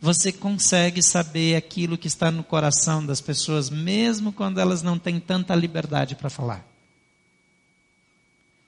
você 0.00 0.32
consegue 0.32 1.00
saber 1.00 1.54
aquilo 1.54 1.96
que 1.96 2.08
está 2.08 2.30
no 2.30 2.42
coração 2.42 3.06
das 3.06 3.20
pessoas, 3.20 3.70
mesmo 3.70 4.32
quando 4.32 4.58
elas 4.58 4.82
não 4.82 4.98
têm 4.98 5.20
tanta 5.20 5.54
liberdade 5.54 6.16
para 6.16 6.28
falar. 6.28 6.66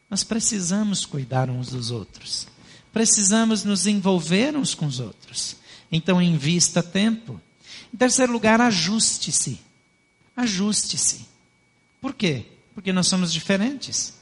Nós 0.08 0.22
precisamos 0.22 1.04
cuidar 1.04 1.50
uns 1.50 1.70
dos 1.70 1.90
outros, 1.90 2.46
precisamos 2.92 3.64
nos 3.64 3.84
envolver 3.84 4.54
uns 4.54 4.76
com 4.76 4.86
os 4.86 5.00
outros. 5.00 5.56
Então, 5.96 6.20
invista 6.20 6.82
tempo. 6.82 7.40
Em 7.92 7.96
terceiro 7.96 8.32
lugar, 8.32 8.60
ajuste-se. 8.60 9.60
Ajuste-se. 10.36 11.24
Por 12.00 12.12
quê? 12.12 12.46
Porque 12.74 12.92
nós 12.92 13.06
somos 13.06 13.32
diferentes. 13.32 14.14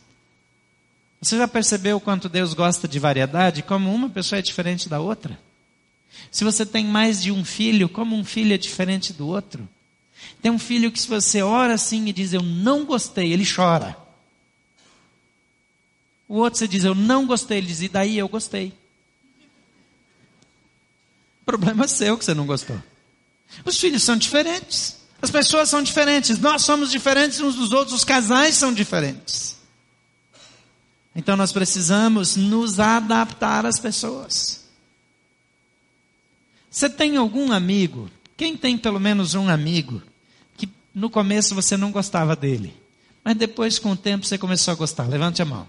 Você 1.18 1.38
já 1.38 1.48
percebeu 1.48 1.98
quanto 1.98 2.28
Deus 2.28 2.52
gosta 2.52 2.86
de 2.86 2.98
variedade? 2.98 3.62
Como 3.62 3.90
uma 3.92 4.10
pessoa 4.10 4.38
é 4.38 4.42
diferente 4.42 4.86
da 4.86 5.00
outra? 5.00 5.40
Se 6.30 6.44
você 6.44 6.66
tem 6.66 6.84
mais 6.84 7.22
de 7.22 7.32
um 7.32 7.42
filho, 7.42 7.88
como 7.88 8.14
um 8.14 8.24
filho 8.24 8.52
é 8.52 8.58
diferente 8.58 9.14
do 9.14 9.26
outro? 9.26 9.66
Tem 10.42 10.52
um 10.52 10.58
filho 10.58 10.92
que, 10.92 11.00
se 11.00 11.08
você 11.08 11.40
ora 11.40 11.72
assim 11.72 12.06
e 12.06 12.12
diz 12.12 12.34
eu 12.34 12.42
não 12.42 12.84
gostei, 12.84 13.32
ele 13.32 13.46
chora. 13.50 13.96
O 16.28 16.36
outro 16.36 16.58
você 16.58 16.68
diz 16.68 16.84
eu 16.84 16.94
não 16.94 17.26
gostei, 17.26 17.58
ele 17.58 17.68
diz 17.68 17.80
e 17.80 17.88
daí 17.88 18.18
eu 18.18 18.28
gostei. 18.28 18.74
Problema 21.44 21.88
seu 21.88 22.16
que 22.16 22.24
você 22.24 22.34
não 22.34 22.46
gostou. 22.46 22.80
Os 23.64 23.78
filhos 23.78 24.02
são 24.02 24.16
diferentes. 24.16 24.96
As 25.20 25.30
pessoas 25.30 25.68
são 25.68 25.82
diferentes. 25.82 26.38
Nós 26.38 26.62
somos 26.62 26.90
diferentes 26.90 27.40
uns 27.40 27.54
dos 27.54 27.72
outros. 27.72 27.94
Os 27.96 28.04
casais 28.04 28.56
são 28.56 28.72
diferentes. 28.72 29.56
Então 31.14 31.36
nós 31.36 31.52
precisamos 31.52 32.36
nos 32.36 32.80
adaptar 32.80 33.66
às 33.66 33.78
pessoas. 33.78 34.62
Você 36.70 36.88
tem 36.88 37.16
algum 37.16 37.52
amigo? 37.52 38.10
Quem 38.36 38.56
tem 38.56 38.78
pelo 38.78 38.98
menos 38.98 39.34
um 39.34 39.48
amigo 39.48 40.02
que 40.56 40.68
no 40.94 41.10
começo 41.10 41.54
você 41.54 41.76
não 41.76 41.92
gostava 41.92 42.34
dele, 42.34 42.74
mas 43.22 43.36
depois 43.36 43.78
com 43.78 43.92
o 43.92 43.96
tempo 43.96 44.24
você 44.24 44.38
começou 44.38 44.72
a 44.72 44.74
gostar? 44.74 45.06
Levante 45.06 45.42
a 45.42 45.44
mão. 45.44 45.68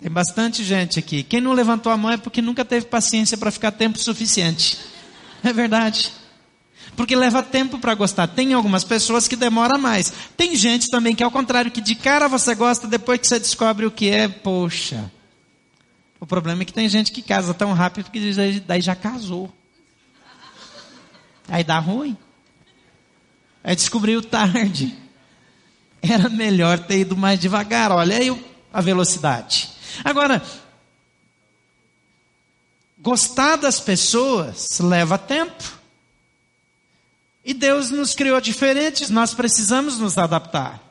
Tem 0.00 0.10
bastante 0.10 0.62
gente 0.62 0.98
aqui. 0.98 1.22
Quem 1.22 1.40
não 1.40 1.52
levantou 1.52 1.90
a 1.90 1.96
mão 1.96 2.10
é 2.10 2.16
porque 2.16 2.40
nunca 2.40 2.64
teve 2.64 2.86
paciência 2.86 3.36
para 3.36 3.50
ficar 3.50 3.72
tempo 3.72 3.98
suficiente. 3.98 4.78
É 5.42 5.52
verdade. 5.52 6.12
Porque 6.96 7.16
leva 7.16 7.42
tempo 7.42 7.78
para 7.78 7.94
gostar. 7.94 8.28
Tem 8.28 8.52
algumas 8.54 8.84
pessoas 8.84 9.26
que 9.26 9.36
demoram 9.36 9.78
mais. 9.78 10.12
Tem 10.36 10.54
gente 10.54 10.88
também 10.88 11.14
que, 11.14 11.22
ao 11.22 11.30
contrário, 11.30 11.70
que 11.70 11.80
de 11.80 11.94
cara 11.94 12.28
você 12.28 12.54
gosta, 12.54 12.86
depois 12.86 13.20
que 13.20 13.26
você 13.26 13.38
descobre 13.38 13.86
o 13.86 13.90
que 13.90 14.08
é, 14.08 14.28
poxa. 14.28 15.10
O 16.20 16.26
problema 16.26 16.62
é 16.62 16.64
que 16.64 16.72
tem 16.72 16.88
gente 16.88 17.12
que 17.12 17.22
casa 17.22 17.54
tão 17.54 17.72
rápido 17.72 18.10
que 18.10 18.60
daí 18.66 18.80
já 18.80 18.94
casou. 18.94 19.52
Aí 21.48 21.64
dá 21.64 21.78
ruim. 21.78 22.16
Aí 23.62 23.74
descobriu 23.74 24.22
tarde. 24.22 24.96
Era 26.02 26.28
melhor 26.28 26.78
ter 26.78 27.00
ido 27.00 27.16
mais 27.16 27.38
devagar. 27.40 27.90
Olha 27.90 28.16
aí 28.16 28.44
a 28.72 28.80
velocidade. 28.80 29.77
Agora, 30.04 30.42
gostar 32.98 33.56
das 33.56 33.80
pessoas 33.80 34.78
leva 34.80 35.18
tempo. 35.18 35.78
E 37.44 37.54
Deus 37.54 37.90
nos 37.90 38.14
criou 38.14 38.40
diferentes, 38.40 39.08
nós 39.10 39.32
precisamos 39.32 39.98
nos 39.98 40.18
adaptar. 40.18 40.82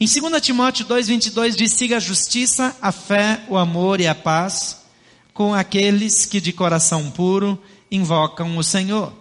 Em 0.00 0.06
2 0.06 0.42
Timóteo 0.42 0.84
2,22 0.86 1.54
diz: 1.54 1.72
siga 1.72 1.96
a 1.96 2.00
justiça, 2.00 2.76
a 2.82 2.92
fé, 2.92 3.44
o 3.48 3.56
amor 3.56 4.00
e 4.00 4.06
a 4.06 4.14
paz 4.14 4.84
com 5.36 5.54
aqueles 5.54 6.24
que 6.24 6.40
de 6.40 6.50
coração 6.50 7.10
puro 7.10 7.62
invocam 7.90 8.56
o 8.56 8.64
Senhor. 8.64 9.12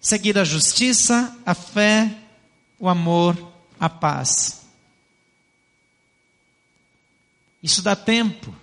Seguir 0.00 0.36
a 0.36 0.44
justiça, 0.44 1.36
a 1.46 1.54
fé, 1.54 2.12
o 2.80 2.88
amor, 2.88 3.38
a 3.78 3.88
paz. 3.88 4.61
Isso 7.62 7.82
dá 7.82 7.94
tempo 7.94 8.54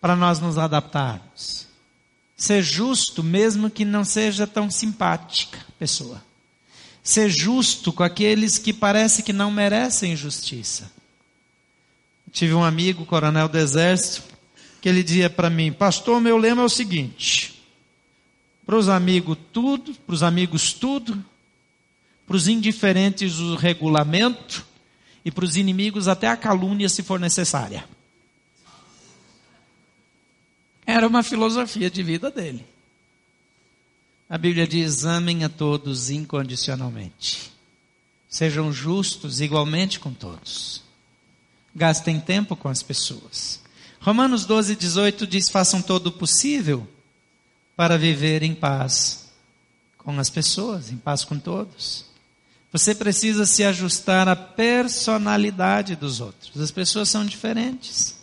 para 0.00 0.16
nós 0.16 0.40
nos 0.40 0.58
adaptarmos. 0.58 1.66
Ser 2.36 2.62
justo, 2.62 3.22
mesmo 3.22 3.70
que 3.70 3.84
não 3.84 4.04
seja 4.04 4.46
tão 4.46 4.70
simpática 4.70 5.58
pessoa. 5.78 6.22
Ser 7.02 7.30
justo 7.30 7.92
com 7.92 8.02
aqueles 8.02 8.58
que 8.58 8.72
parece 8.72 9.22
que 9.22 9.32
não 9.32 9.50
merecem 9.50 10.16
justiça. 10.16 10.90
Tive 12.30 12.54
um 12.54 12.64
amigo, 12.64 13.06
coronel 13.06 13.48
do 13.48 13.58
exército, 13.58 14.36
que 14.80 14.88
ele 14.88 15.02
dizia 15.02 15.30
para 15.30 15.50
mim, 15.50 15.72
pastor, 15.72 16.20
meu 16.20 16.36
lema 16.36 16.62
é 16.62 16.64
o 16.64 16.68
seguinte, 16.68 17.62
para 18.64 18.76
os 18.76 18.88
amigos 18.88 19.36
tudo, 19.52 19.94
para 20.06 20.14
os 20.14 20.22
amigos 20.22 20.72
tudo, 20.72 21.24
para 22.26 22.36
os 22.36 22.46
indiferentes 22.46 23.38
o 23.38 23.56
regulamento, 23.56 24.66
e 25.24 25.30
para 25.30 25.44
os 25.44 25.56
inimigos 25.56 26.08
até 26.08 26.28
a 26.28 26.36
calúnia 26.36 26.88
se 26.88 27.02
for 27.02 27.18
necessária. 27.18 27.84
Era 30.88 31.06
uma 31.06 31.22
filosofia 31.22 31.90
de 31.90 32.02
vida 32.02 32.30
dele. 32.30 32.64
A 34.26 34.38
Bíblia 34.38 34.66
diz: 34.66 35.04
amem 35.04 35.44
a 35.44 35.48
todos 35.50 36.08
incondicionalmente. 36.08 37.52
Sejam 38.26 38.72
justos 38.72 39.42
igualmente 39.42 40.00
com 40.00 40.14
todos. 40.14 40.82
Gastem 41.76 42.18
tempo 42.18 42.56
com 42.56 42.70
as 42.70 42.82
pessoas. 42.82 43.60
Romanos 44.00 44.46
12, 44.46 44.76
18 44.76 45.26
diz: 45.26 45.50
façam 45.50 45.82
todo 45.82 46.06
o 46.06 46.12
possível 46.12 46.88
para 47.76 47.98
viver 47.98 48.42
em 48.42 48.54
paz 48.54 49.28
com 49.98 50.18
as 50.18 50.30
pessoas, 50.30 50.90
em 50.90 50.96
paz 50.96 51.22
com 51.22 51.38
todos. 51.38 52.06
Você 52.72 52.94
precisa 52.94 53.44
se 53.44 53.62
ajustar 53.62 54.26
à 54.26 54.34
personalidade 54.34 55.94
dos 55.96 56.22
outros. 56.22 56.58
As 56.58 56.70
pessoas 56.70 57.10
são 57.10 57.26
diferentes. 57.26 58.17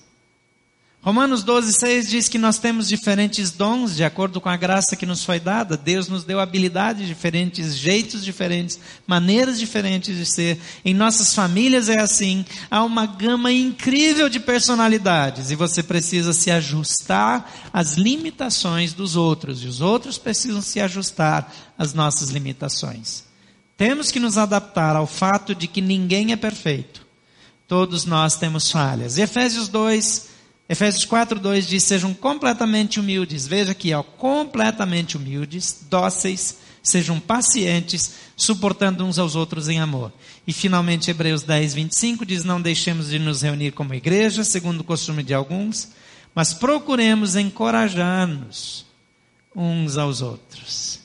Romanos 1.05 1.43
12, 1.43 1.71
6 1.71 2.09
diz 2.09 2.27
que 2.27 2.39
nós 2.39 2.57
temos 2.57 2.87
diferentes 2.87 3.51
dons 3.51 3.95
de 3.95 4.03
acordo 4.03 4.41
com 4.41 4.49
a 4.49 4.57
graça 4.57 4.95
que 4.95 5.05
nos 5.05 5.23
foi 5.23 5.39
dada. 5.39 5.77
Deus 5.77 6.07
nos 6.07 6.23
deu 6.23 6.39
habilidades 6.39 7.07
diferentes, 7.07 7.75
jeitos 7.75 8.25
diferentes, 8.25 8.79
maneiras 9.05 9.59
diferentes 9.59 10.17
de 10.17 10.25
ser. 10.25 10.59
Em 10.83 10.95
nossas 10.95 11.35
famílias 11.35 11.89
é 11.89 11.99
assim. 11.99 12.43
Há 12.71 12.83
uma 12.83 13.05
gama 13.05 13.51
incrível 13.51 14.27
de 14.29 14.39
personalidades 14.39 15.51
e 15.51 15.55
você 15.55 15.83
precisa 15.83 16.33
se 16.33 16.49
ajustar 16.49 17.53
às 17.71 17.93
limitações 17.93 18.91
dos 18.91 19.15
outros 19.15 19.63
e 19.63 19.67
os 19.67 19.81
outros 19.81 20.17
precisam 20.17 20.59
se 20.59 20.79
ajustar 20.79 21.53
às 21.77 21.93
nossas 21.93 22.31
limitações. 22.31 23.25
Temos 23.77 24.09
que 24.09 24.19
nos 24.19 24.39
adaptar 24.39 24.95
ao 24.95 25.05
fato 25.05 25.53
de 25.53 25.67
que 25.67 25.81
ninguém 25.81 26.31
é 26.31 26.35
perfeito. 26.35 27.05
Todos 27.67 28.05
nós 28.05 28.37
temos 28.37 28.71
falhas. 28.71 29.19
Efésios 29.19 29.67
2, 29.67 30.33
Efésios 30.67 31.05
4, 31.05 31.39
2 31.39 31.67
diz: 31.67 31.83
sejam 31.83 32.13
completamente 32.13 32.99
humildes. 32.99 33.47
Veja 33.47 33.71
aqui, 33.71 33.93
ó, 33.93 34.01
completamente 34.01 35.15
humildes, 35.15 35.85
dóceis, 35.89 36.57
sejam 36.81 37.19
pacientes, 37.19 38.13
suportando 38.35 39.05
uns 39.05 39.19
aos 39.19 39.35
outros 39.35 39.69
em 39.69 39.79
amor. 39.79 40.11
E 40.47 40.53
finalmente, 40.53 41.09
Hebreus 41.11 41.43
10, 41.43 41.73
25 41.73 42.25
diz: 42.25 42.43
Não 42.43 42.59
deixemos 42.59 43.09
de 43.09 43.19
nos 43.19 43.41
reunir 43.41 43.71
como 43.71 43.93
igreja, 43.93 44.43
segundo 44.43 44.81
o 44.81 44.83
costume 44.85 45.21
de 45.23 45.33
alguns, 45.33 45.89
mas 46.33 46.53
procuremos 46.53 47.35
encorajar-nos 47.35 48.85
uns 49.55 49.97
aos 49.97 50.21
outros. 50.21 50.99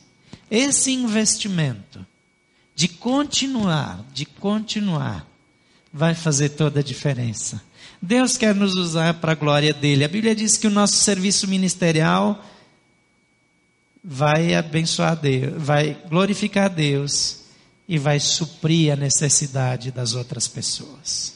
Esse 0.51 0.91
investimento 0.91 2.05
de 2.75 2.89
continuar, 2.89 4.05
de 4.13 4.25
continuar, 4.25 5.27
vai 5.93 6.15
fazer 6.15 6.51
toda 6.51 6.81
a 6.81 6.83
diferença. 6.83 7.63
Deus 8.03 8.37
quer 8.37 8.55
nos 8.55 8.75
usar 8.75 9.15
para 9.15 9.33
a 9.33 9.35
glória 9.35 9.75
dele. 9.75 10.05
A 10.05 10.09
Bíblia 10.09 10.35
diz 10.35 10.57
que 10.57 10.67
o 10.67 10.71
nosso 10.71 10.97
serviço 10.97 11.47
ministerial 11.47 12.43
vai 14.03 14.55
abençoar 14.55 15.15
Deus, 15.17 15.53
vai 15.63 15.95
glorificar 16.09 16.71
Deus 16.71 17.41
e 17.87 17.99
vai 17.99 18.19
suprir 18.19 18.93
a 18.93 18.97
necessidade 18.97 19.91
das 19.91 20.15
outras 20.15 20.49
pessoas. 20.49 21.35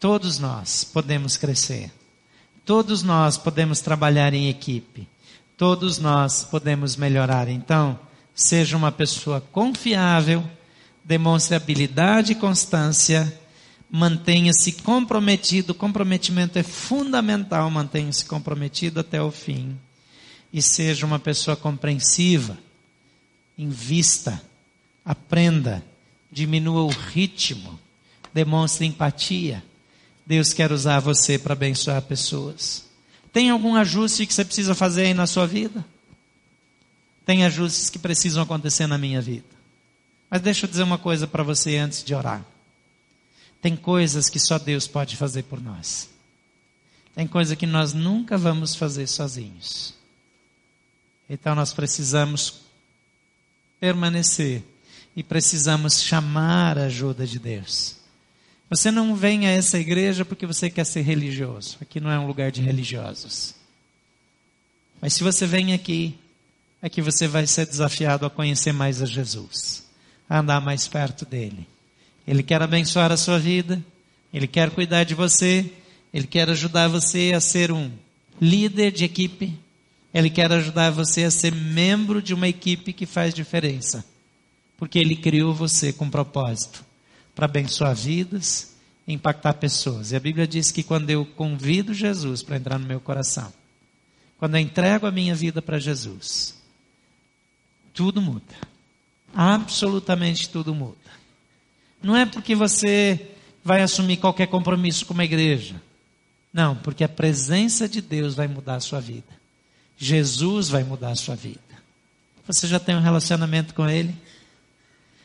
Todos 0.00 0.38
nós 0.38 0.84
podemos 0.84 1.36
crescer. 1.36 1.90
Todos 2.64 3.02
nós 3.02 3.36
podemos 3.36 3.80
trabalhar 3.80 4.32
em 4.32 4.48
equipe. 4.48 5.06
Todos 5.56 5.98
nós 5.98 6.44
podemos 6.44 6.96
melhorar. 6.96 7.48
Então, 7.48 7.98
seja 8.34 8.76
uma 8.76 8.90
pessoa 8.90 9.40
confiável, 9.52 10.42
demonstre 11.04 11.54
habilidade 11.54 12.32
e 12.32 12.36
constância 12.36 13.40
mantenha-se 13.96 14.72
comprometido, 14.72 15.70
o 15.70 15.74
comprometimento 15.74 16.58
é 16.58 16.64
fundamental, 16.64 17.70
mantenha-se 17.70 18.24
comprometido 18.24 18.98
até 18.98 19.22
o 19.22 19.30
fim. 19.30 19.78
E 20.52 20.60
seja 20.60 21.06
uma 21.06 21.20
pessoa 21.20 21.56
compreensiva, 21.56 22.58
invista, 23.56 24.42
aprenda, 25.04 25.80
diminua 26.28 26.82
o 26.82 26.88
ritmo, 26.88 27.78
demonstre 28.32 28.84
empatia. 28.84 29.62
Deus 30.26 30.52
quer 30.52 30.72
usar 30.72 30.98
você 30.98 31.38
para 31.38 31.52
abençoar 31.52 32.02
pessoas. 32.02 32.86
Tem 33.32 33.48
algum 33.48 33.76
ajuste 33.76 34.26
que 34.26 34.34
você 34.34 34.44
precisa 34.44 34.74
fazer 34.74 35.02
aí 35.02 35.14
na 35.14 35.28
sua 35.28 35.46
vida? 35.46 35.84
Tem 37.24 37.44
ajustes 37.44 37.90
que 37.90 37.98
precisam 38.00 38.42
acontecer 38.42 38.88
na 38.88 38.98
minha 38.98 39.22
vida. 39.22 39.46
Mas 40.28 40.42
deixa 40.42 40.66
eu 40.66 40.70
dizer 40.70 40.82
uma 40.82 40.98
coisa 40.98 41.28
para 41.28 41.44
você 41.44 41.76
antes 41.76 42.02
de 42.02 42.12
orar. 42.12 42.44
Tem 43.64 43.76
coisas 43.76 44.28
que 44.28 44.38
só 44.38 44.58
Deus 44.58 44.86
pode 44.86 45.16
fazer 45.16 45.44
por 45.44 45.58
nós. 45.58 46.10
Tem 47.14 47.26
coisa 47.26 47.56
que 47.56 47.64
nós 47.64 47.94
nunca 47.94 48.36
vamos 48.36 48.74
fazer 48.74 49.06
sozinhos. 49.06 49.94
Então 51.30 51.54
nós 51.54 51.72
precisamos 51.72 52.60
permanecer 53.80 54.62
e 55.16 55.22
precisamos 55.22 56.02
chamar 56.02 56.78
a 56.78 56.84
ajuda 56.84 57.26
de 57.26 57.38
Deus. 57.38 57.96
Você 58.68 58.90
não 58.90 59.16
vem 59.16 59.46
a 59.46 59.50
essa 59.50 59.78
igreja 59.78 60.26
porque 60.26 60.46
você 60.46 60.68
quer 60.68 60.84
ser 60.84 61.00
religioso. 61.00 61.78
Aqui 61.80 62.00
não 62.00 62.10
é 62.10 62.18
um 62.18 62.26
lugar 62.26 62.52
de 62.52 62.60
religiosos. 62.60 63.54
Mas 65.00 65.14
se 65.14 65.22
você 65.22 65.46
vem 65.46 65.72
aqui, 65.72 66.18
é 66.82 66.90
que 66.90 67.00
você 67.00 67.26
vai 67.26 67.46
ser 67.46 67.64
desafiado 67.64 68.26
a 68.26 68.30
conhecer 68.30 68.74
mais 68.74 69.00
a 69.00 69.06
Jesus, 69.06 69.86
a 70.28 70.40
andar 70.40 70.60
mais 70.60 70.86
perto 70.86 71.24
dele. 71.24 71.66
Ele 72.26 72.42
quer 72.42 72.62
abençoar 72.62 73.12
a 73.12 73.16
sua 73.16 73.38
vida, 73.38 73.82
Ele 74.32 74.46
quer 74.46 74.70
cuidar 74.70 75.04
de 75.04 75.14
você, 75.14 75.70
Ele 76.12 76.26
quer 76.26 76.48
ajudar 76.48 76.88
você 76.88 77.32
a 77.34 77.40
ser 77.40 77.70
um 77.70 77.90
líder 78.40 78.90
de 78.92 79.04
equipe, 79.04 79.58
Ele 80.12 80.30
quer 80.30 80.50
ajudar 80.52 80.90
você 80.90 81.24
a 81.24 81.30
ser 81.30 81.52
membro 81.54 82.22
de 82.22 82.32
uma 82.32 82.48
equipe 82.48 82.92
que 82.92 83.06
faz 83.06 83.34
diferença, 83.34 84.04
porque 84.76 84.98
Ele 84.98 85.16
criou 85.16 85.54
você 85.54 85.92
com 85.92 86.08
propósito 86.08 86.84
para 87.34 87.46
abençoar 87.46 87.94
vidas, 87.94 88.74
impactar 89.06 89.54
pessoas. 89.54 90.12
E 90.12 90.16
a 90.16 90.20
Bíblia 90.20 90.46
diz 90.46 90.70
que 90.70 90.82
quando 90.82 91.10
eu 91.10 91.26
convido 91.26 91.92
Jesus 91.92 92.42
para 92.42 92.56
entrar 92.56 92.78
no 92.78 92.86
meu 92.86 93.00
coração, 93.00 93.52
quando 94.38 94.56
eu 94.56 94.60
entrego 94.60 95.06
a 95.06 95.10
minha 95.10 95.34
vida 95.34 95.60
para 95.60 95.78
Jesus, 95.78 96.54
tudo 97.92 98.20
muda. 98.20 98.54
Absolutamente 99.34 100.48
tudo 100.48 100.74
muda. 100.74 101.03
Não 102.04 102.14
é 102.14 102.26
porque 102.26 102.54
você 102.54 103.30
vai 103.64 103.80
assumir 103.80 104.18
qualquer 104.18 104.46
compromisso 104.46 105.06
com 105.06 105.14
uma 105.14 105.24
igreja. 105.24 105.80
Não, 106.52 106.76
porque 106.76 107.02
a 107.02 107.08
presença 107.08 107.88
de 107.88 108.02
Deus 108.02 108.34
vai 108.34 108.46
mudar 108.46 108.74
a 108.74 108.80
sua 108.80 109.00
vida. 109.00 109.26
Jesus 109.96 110.68
vai 110.68 110.84
mudar 110.84 111.12
a 111.12 111.16
sua 111.16 111.34
vida. 111.34 111.58
Você 112.46 112.66
já 112.66 112.78
tem 112.78 112.94
um 112.94 113.00
relacionamento 113.00 113.72
com 113.72 113.88
Ele? 113.88 114.14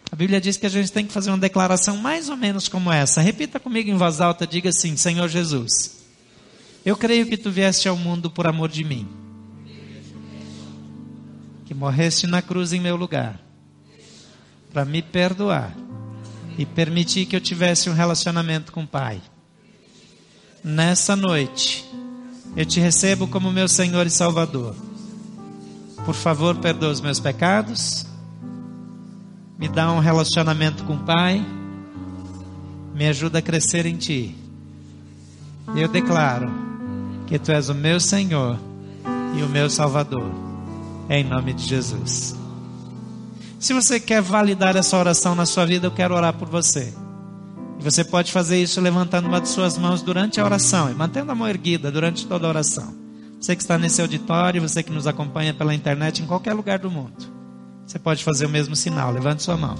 A 0.09 0.15
Bíblia 0.15 0.39
diz 0.39 0.55
que 0.55 0.65
a 0.65 0.69
gente 0.69 0.89
tem 0.89 1.05
que 1.05 1.11
fazer 1.11 1.29
uma 1.29 1.37
declaração 1.37 1.97
mais 1.97 2.29
ou 2.29 2.37
menos 2.37 2.69
como 2.69 2.89
essa. 2.89 3.19
Repita 3.19 3.59
comigo 3.59 3.89
em 3.89 3.97
voz 3.97 4.21
alta, 4.21 4.47
diga 4.47 4.69
assim: 4.69 4.95
Senhor 4.95 5.27
Jesus, 5.27 5.97
eu 6.85 6.95
creio 6.95 7.27
que 7.27 7.35
tu 7.35 7.51
vieste 7.51 7.89
ao 7.89 7.97
mundo 7.97 8.31
por 8.31 8.47
amor 8.47 8.69
de 8.69 8.85
mim, 8.85 9.05
que 11.65 11.73
morreste 11.73 12.25
na 12.25 12.41
cruz 12.41 12.71
em 12.71 12.79
meu 12.79 12.95
lugar, 12.95 13.37
para 14.71 14.85
me 14.85 15.01
perdoar 15.01 15.75
e 16.59 16.65
permitir 16.65 17.25
que 17.25 17.37
eu 17.37 17.39
tivesse 17.39 17.89
um 17.89 17.93
relacionamento 17.93 18.73
com 18.73 18.83
o 18.83 18.87
Pai. 18.87 19.21
Nessa 20.61 21.15
noite, 21.15 21.89
eu 22.53 22.65
te 22.65 22.81
recebo 22.81 23.29
como 23.29 23.49
meu 23.49 23.69
Senhor 23.69 24.05
e 24.05 24.09
Salvador. 24.09 24.75
Por 26.03 26.13
favor, 26.13 26.57
perdoa 26.57 26.91
os 26.91 26.99
meus 26.99 27.17
pecados. 27.17 28.05
Me 29.57 29.69
dá 29.69 29.89
um 29.89 29.99
relacionamento 29.99 30.83
com 30.83 30.95
o 30.95 31.05
Pai. 31.05 31.45
Me 32.93 33.07
ajuda 33.07 33.39
a 33.39 33.41
crescer 33.41 33.85
em 33.85 33.95
Ti. 33.95 34.35
Eu 35.73 35.87
declaro 35.87 36.51
que 37.25 37.39
Tu 37.39 37.53
és 37.53 37.69
o 37.69 37.73
meu 37.73 38.01
Senhor 38.01 38.59
e 39.37 39.43
o 39.43 39.47
meu 39.47 39.69
Salvador. 39.69 40.29
Em 41.09 41.23
nome 41.23 41.53
de 41.53 41.63
Jesus. 41.63 42.38
Se 43.59 43.73
você 43.73 43.99
quer 43.99 44.21
validar 44.21 44.77
essa 44.77 44.97
oração 44.97 45.35
na 45.35 45.45
sua 45.45 45.65
vida, 45.65 45.85
eu 45.85 45.91
quero 45.91 46.15
orar 46.15 46.33
por 46.33 46.47
você. 46.47 46.93
E 47.77 47.83
você 47.83 48.05
pode 48.05 48.31
fazer 48.31 48.61
isso 48.61 48.79
levantando 48.79 49.27
uma 49.27 49.41
de 49.41 49.49
suas 49.49 49.77
mãos 49.77 50.01
durante 50.01 50.39
a 50.39 50.45
oração 50.45 50.89
e 50.89 50.93
mantendo 50.93 51.29
a 51.29 51.35
mão 51.35 51.47
erguida 51.47 51.91
durante 51.91 52.25
toda 52.25 52.47
a 52.47 52.49
oração. 52.49 52.95
Você 53.37 53.57
que 53.57 53.61
está 53.61 53.77
nesse 53.77 54.01
auditório, 54.01 54.61
você 54.61 54.81
que 54.81 54.91
nos 54.93 55.07
acompanha 55.07 55.53
pela 55.53 55.75
internet 55.75 56.23
em 56.23 56.25
qualquer 56.25 56.53
lugar 56.53 56.79
do 56.79 56.89
mundo, 56.89 57.17
você 57.85 57.99
pode 57.99 58.23
fazer 58.23 58.45
o 58.45 58.49
mesmo 58.49 58.77
sinal. 58.77 59.11
Levante 59.11 59.43
sua 59.43 59.57
mão. 59.57 59.75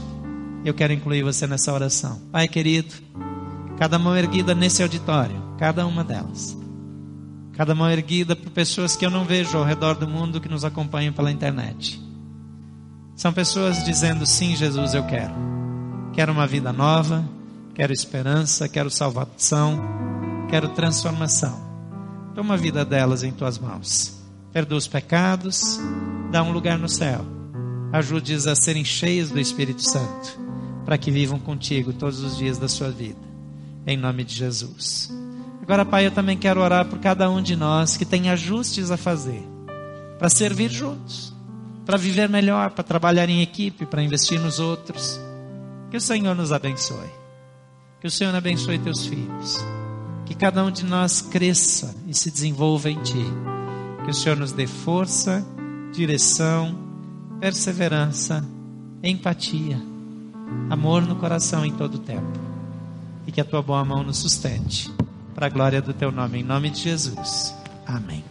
Eu 0.66 0.74
quero 0.74 0.92
incluir 0.92 1.24
você 1.24 1.48
nessa 1.48 1.72
oração. 1.72 2.22
Pai 2.34 2.50
querido, 2.50 2.94
cada 3.78 3.98
mão 3.98 4.16
erguida 4.16 4.54
nesse 4.54 4.84
auditório, 4.84 5.56
cada 5.58 5.88
uma 5.88 6.04
delas. 6.04 6.58
Cada 7.54 7.74
mão 7.74 7.90
erguida 7.90 8.36
por 8.36 8.50
pessoas 8.52 8.98
que 8.98 9.06
eu 9.06 9.10
não 9.10 9.24
vejo 9.24 9.58
ao 9.58 9.64
redor 9.64 9.96
do 9.96 10.08
mundo 10.08 10.42
que 10.42 10.50
nos 10.50 10.66
acompanham 10.66 11.14
pela 11.14 11.32
internet. 11.32 12.09
São 13.20 13.34
pessoas 13.34 13.84
dizendo: 13.84 14.26
sim, 14.26 14.56
Jesus, 14.56 14.94
eu 14.94 15.06
quero. 15.06 15.34
Quero 16.14 16.32
uma 16.32 16.48
vida 16.48 16.72
nova, 16.72 17.22
quero 17.76 17.92
esperança, 17.92 18.70
quero 18.70 18.90
salvação, 18.90 19.78
quero 20.50 20.70
transformação. 20.70 21.60
Toma 22.34 22.54
a 22.54 22.58
vida 22.58 22.86
delas 22.86 23.22
em 23.22 23.34
tuas 23.34 23.60
mãos. 23.60 24.18
Perdoa 24.54 24.78
os 24.78 24.88
pecados, 24.88 25.78
dá 26.32 26.42
um 26.42 26.54
lugar 26.54 26.80
no 26.80 26.88
céu. 26.88 27.26
Ajude-os 27.92 28.48
a 28.48 28.56
serem 28.56 28.86
cheios 28.86 29.30
do 29.30 29.38
Espírito 29.38 29.82
Santo, 29.82 30.40
para 30.86 30.98
que 30.98 31.12
vivam 31.12 31.40
contigo 31.40 31.92
todos 31.92 32.22
os 32.22 32.38
dias 32.38 32.58
da 32.58 32.70
sua 32.70 32.90
vida. 32.90 33.20
Em 33.86 33.98
nome 33.98 34.24
de 34.24 34.34
Jesus. 34.34 35.12
Agora, 35.62 35.84
Pai, 35.84 36.06
eu 36.06 36.12
também 36.12 36.38
quero 36.38 36.62
orar 36.62 36.86
por 36.86 37.00
cada 37.00 37.30
um 37.30 37.42
de 37.42 37.58
nós 37.58 37.98
que 37.98 38.06
tem 38.06 38.30
ajustes 38.30 38.92
a 38.92 38.96
fazer, 38.96 39.44
para 40.18 40.30
servir 40.30 40.72
juntos, 40.72 41.38
para 41.90 41.98
viver 41.98 42.30
melhor, 42.30 42.70
para 42.70 42.84
trabalhar 42.84 43.28
em 43.30 43.42
equipe, 43.42 43.84
para 43.84 44.04
investir 44.04 44.40
nos 44.40 44.60
outros. 44.60 45.20
Que 45.90 45.98
o 45.98 46.02
Senhor 46.02 46.36
nos 46.36 46.52
abençoe. 46.52 47.10
Que 48.00 48.06
o 48.06 48.12
Senhor 48.12 48.36
abençoe 48.36 48.78
teus 48.78 49.08
filhos. 49.08 49.58
Que 50.24 50.36
cada 50.36 50.64
um 50.64 50.70
de 50.70 50.86
nós 50.86 51.20
cresça 51.20 51.96
e 52.08 52.14
se 52.14 52.30
desenvolva 52.30 52.92
em 52.92 53.02
Ti. 53.02 53.26
Que 54.06 54.12
o 54.12 54.14
Senhor 54.14 54.38
nos 54.38 54.52
dê 54.52 54.68
força, 54.68 55.44
direção, 55.92 56.78
perseverança, 57.40 58.46
empatia, 59.02 59.82
amor 60.70 61.02
no 61.02 61.16
coração 61.16 61.66
em 61.66 61.72
todo 61.72 61.96
o 61.96 62.00
tempo. 62.02 62.40
E 63.26 63.32
que 63.32 63.42
a 63.42 63.46
Tua 63.46 63.64
boa 63.64 63.84
mão 63.84 64.04
nos 64.04 64.18
sustente. 64.20 64.94
Para 65.34 65.48
a 65.48 65.50
glória 65.50 65.82
do 65.82 65.92
Teu 65.92 66.12
nome, 66.12 66.42
em 66.42 66.44
nome 66.44 66.70
de 66.70 66.82
Jesus. 66.82 67.56
Amém. 67.88 68.24